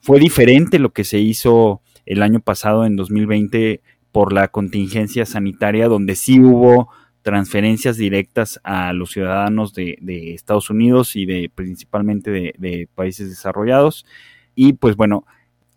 Fue 0.00 0.18
diferente 0.18 0.78
lo 0.78 0.92
que 0.92 1.04
se 1.04 1.18
hizo 1.18 1.80
el 2.06 2.22
año 2.22 2.40
pasado, 2.40 2.84
en 2.84 2.96
2020, 2.96 3.80
por 4.10 4.32
la 4.32 4.48
contingencia 4.48 5.24
sanitaria, 5.26 5.88
donde 5.88 6.16
sí 6.16 6.40
hubo 6.40 6.88
transferencias 7.22 7.96
directas 7.96 8.60
a 8.64 8.92
los 8.92 9.12
ciudadanos 9.12 9.74
de, 9.74 9.96
Estados 10.34 10.70
Unidos 10.70 11.14
y 11.14 11.24
de 11.24 11.50
principalmente 11.54 12.30
de, 12.30 12.54
de 12.58 12.88
países 12.94 13.28
desarrollados. 13.28 14.04
Y 14.54 14.74
pues 14.74 14.96
bueno, 14.96 15.24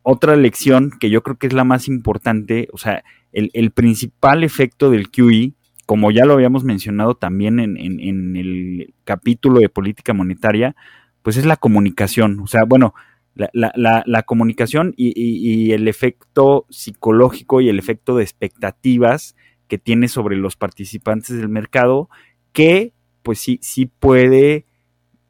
otra 0.07 0.35
lección 0.35 0.91
que 0.99 1.09
yo 1.09 1.23
creo 1.23 1.37
que 1.37 1.47
es 1.47 1.53
la 1.53 1.63
más 1.63 1.87
importante, 1.87 2.67
o 2.71 2.77
sea, 2.77 3.03
el, 3.35 3.71
principal 3.71 4.43
efecto 4.43 4.89
del 4.89 5.09
QE, 5.09 5.53
como 5.85 6.11
ya 6.11 6.25
lo 6.25 6.33
habíamos 6.33 6.63
mencionado 6.63 7.15
también 7.15 7.59
en, 7.59 8.35
el 8.35 8.93
capítulo 9.03 9.59
de 9.59 9.69
política 9.69 10.13
monetaria, 10.13 10.75
pues 11.21 11.37
es 11.37 11.45
la 11.45 11.57
comunicación. 11.57 12.39
O 12.39 12.47
sea, 12.47 12.63
bueno, 12.63 12.93
la, 13.35 14.23
comunicación 14.23 14.93
y, 14.97 15.71
el 15.71 15.87
efecto 15.87 16.65
psicológico 16.69 17.61
y 17.61 17.69
el 17.69 17.77
efecto 17.77 18.15
de 18.15 18.23
expectativas 18.23 19.35
que 19.67 19.77
tiene 19.77 20.07
sobre 20.07 20.37
los 20.37 20.55
participantes 20.55 21.37
del 21.37 21.49
mercado, 21.49 22.09
que 22.51 22.93
pues 23.21 23.39
sí, 23.39 23.59
sí 23.61 23.87
puede 23.87 24.65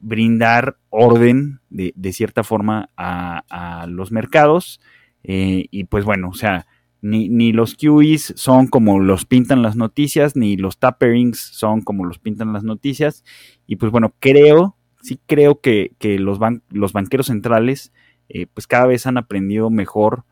brindar 0.00 0.76
orden 0.90 1.60
de, 1.68 2.12
cierta 2.12 2.44
forma 2.44 2.90
a, 2.96 3.86
los 3.88 4.10
mercados. 4.10 4.80
Eh, 5.22 5.66
y 5.70 5.84
pues 5.84 6.04
bueno, 6.04 6.28
o 6.28 6.34
sea, 6.34 6.66
ni, 7.02 7.52
los 7.52 7.76
QEs 7.76 8.34
son 8.36 8.66
como 8.66 8.98
los 8.98 9.24
pintan 9.24 9.62
las 9.62 9.76
noticias, 9.76 10.36
ni 10.36 10.56
los 10.56 10.78
taperings 10.78 11.38
son 11.38 11.82
como 11.82 12.04
los 12.04 12.18
pintan 12.18 12.52
las 12.52 12.64
noticias. 12.64 13.24
Y 13.66 13.76
pues 13.76 13.92
bueno, 13.92 14.14
creo, 14.18 14.76
sí 15.02 15.20
creo 15.26 15.60
que, 15.60 15.92
los, 16.00 16.38
los 16.70 16.92
banqueros 16.92 17.26
centrales 17.26 17.92
eh, 18.28 18.46
pues 18.52 18.66
cada 18.66 18.86
vez 18.86 19.06
han 19.06 19.18
aprendido 19.18 19.70
mejor 19.70 20.24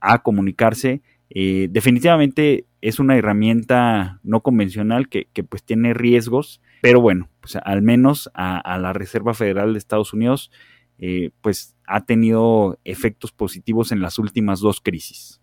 a 0.00 0.22
comunicarse. 0.22 1.02
Eh, 1.30 1.68
definitivamente 1.70 2.66
es 2.80 2.98
una 2.98 3.16
herramienta 3.16 4.20
no 4.22 4.42
convencional 4.42 5.08
que, 5.08 5.26
pues 5.48 5.64
tiene 5.64 5.94
riesgos, 5.94 6.60
pero 6.82 7.00
bueno, 7.00 7.30
pues 7.40 7.56
al 7.56 7.82
menos 7.82 8.30
a, 8.34 8.78
la 8.78 8.92
Reserva 8.92 9.34
Federal 9.34 9.72
de 9.72 9.78
Estados 9.78 10.12
Unidos 10.12 10.50
eh, 10.98 11.30
pues 11.40 11.74
ha 11.86 12.04
tenido 12.04 12.78
efectos 12.84 13.32
positivos 13.32 13.90
en 13.90 14.00
las 14.00 14.18
últimas 14.18 14.60
dos 14.60 14.80
crisis. 14.80 15.40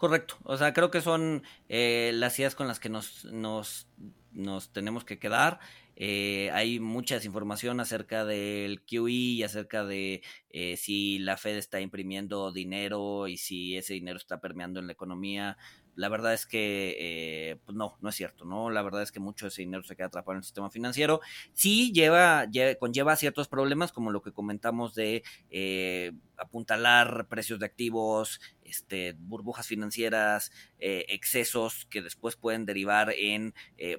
Correcto, 0.00 0.38
o 0.44 0.56
sea, 0.56 0.72
creo 0.72 0.90
que 0.90 1.02
son 1.02 1.42
eh, 1.68 2.10
las 2.14 2.38
ideas 2.38 2.54
con 2.54 2.66
las 2.66 2.80
que 2.80 2.88
nos, 2.88 3.26
nos, 3.26 3.86
nos 4.32 4.72
tenemos 4.72 5.04
que 5.04 5.18
quedar. 5.18 5.60
Eh, 5.94 6.50
hay 6.54 6.80
mucha 6.80 7.16
desinformación 7.16 7.80
acerca 7.80 8.24
del 8.24 8.80
QE 8.80 9.10
y 9.10 9.42
acerca 9.42 9.84
de 9.84 10.22
eh, 10.48 10.78
si 10.78 11.18
la 11.18 11.36
Fed 11.36 11.58
está 11.58 11.82
imprimiendo 11.82 12.50
dinero 12.50 13.28
y 13.28 13.36
si 13.36 13.76
ese 13.76 13.92
dinero 13.92 14.16
está 14.16 14.40
permeando 14.40 14.80
en 14.80 14.86
la 14.86 14.94
economía. 14.94 15.58
La 15.94 16.08
verdad 16.08 16.34
es 16.34 16.46
que 16.46 16.96
eh, 16.98 17.56
pues 17.64 17.76
no, 17.76 17.96
no 18.00 18.08
es 18.08 18.14
cierto, 18.14 18.44
¿no? 18.44 18.70
La 18.70 18.82
verdad 18.82 19.02
es 19.02 19.12
que 19.12 19.20
mucho 19.20 19.46
de 19.46 19.48
ese 19.48 19.62
dinero 19.62 19.82
se 19.82 19.96
queda 19.96 20.06
atrapado 20.06 20.32
en 20.32 20.38
el 20.38 20.44
sistema 20.44 20.70
financiero. 20.70 21.20
Sí 21.52 21.92
lleva, 21.92 22.46
conlleva 22.78 23.16
ciertos 23.16 23.48
problemas, 23.48 23.92
como 23.92 24.10
lo 24.10 24.22
que 24.22 24.32
comentamos 24.32 24.94
de 24.94 25.22
eh, 25.50 26.12
apuntalar 26.36 27.26
precios 27.28 27.58
de 27.58 27.66
activos, 27.66 28.40
este, 28.62 29.14
burbujas 29.18 29.66
financieras, 29.66 30.52
eh, 30.78 31.04
excesos 31.08 31.86
que 31.90 32.02
después 32.02 32.36
pueden 32.36 32.66
derivar 32.66 33.12
en 33.16 33.54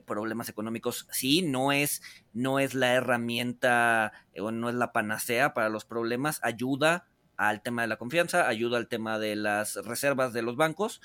problemas 0.06 0.50
económicos. 0.50 1.08
Sí, 1.12 1.42
no 1.42 1.72
es, 1.72 2.02
no 2.34 2.60
es 2.60 2.74
la 2.74 2.94
herramienta 2.94 4.14
o 4.40 4.52
no 4.52 4.70
es 4.70 4.76
la 4.76 4.92
panacea 4.92 5.54
para 5.54 5.70
los 5.70 5.86
problemas, 5.86 6.40
ayuda 6.44 7.08
al 7.42 7.64
tema 7.64 7.82
de 7.82 7.88
la 7.88 7.98
confianza, 7.98 8.48
ayuda 8.48 8.78
al 8.78 8.88
tema 8.88 9.18
de 9.18 9.36
las 9.36 9.76
reservas 9.78 10.32
de 10.32 10.44
los 10.44 10.58
bancos, 10.58 11.02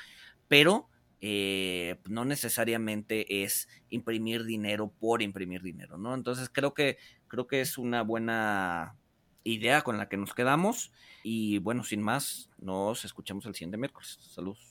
pero 0.49 0.89
eh, 1.21 1.99
no 2.09 2.25
necesariamente 2.25 3.43
es 3.43 3.69
imprimir 3.89 4.45
dinero 4.45 4.93
por 4.99 5.23
imprimir 5.23 5.63
dinero, 5.63 5.99
¿no? 5.99 6.15
Entonces 6.15 6.51
creo 6.53 6.75
que, 6.75 6.99
creo 7.29 7.47
que 7.47 7.61
es 7.61 7.79
una 7.79 8.03
buena 8.03 8.97
idea 9.45 9.83
con 9.83 9.97
la 9.97 10.09
que 10.09 10.17
nos 10.17 10.35
quedamos 10.35 10.93
y 11.23 11.59
bueno, 11.59 11.85
sin 11.85 12.03
más, 12.03 12.51
nos 12.59 13.05
escuchamos 13.05 13.47
el 13.47 13.55
siguiente 13.55 13.79
miércoles. 13.79 14.19
Saludos. 14.21 14.67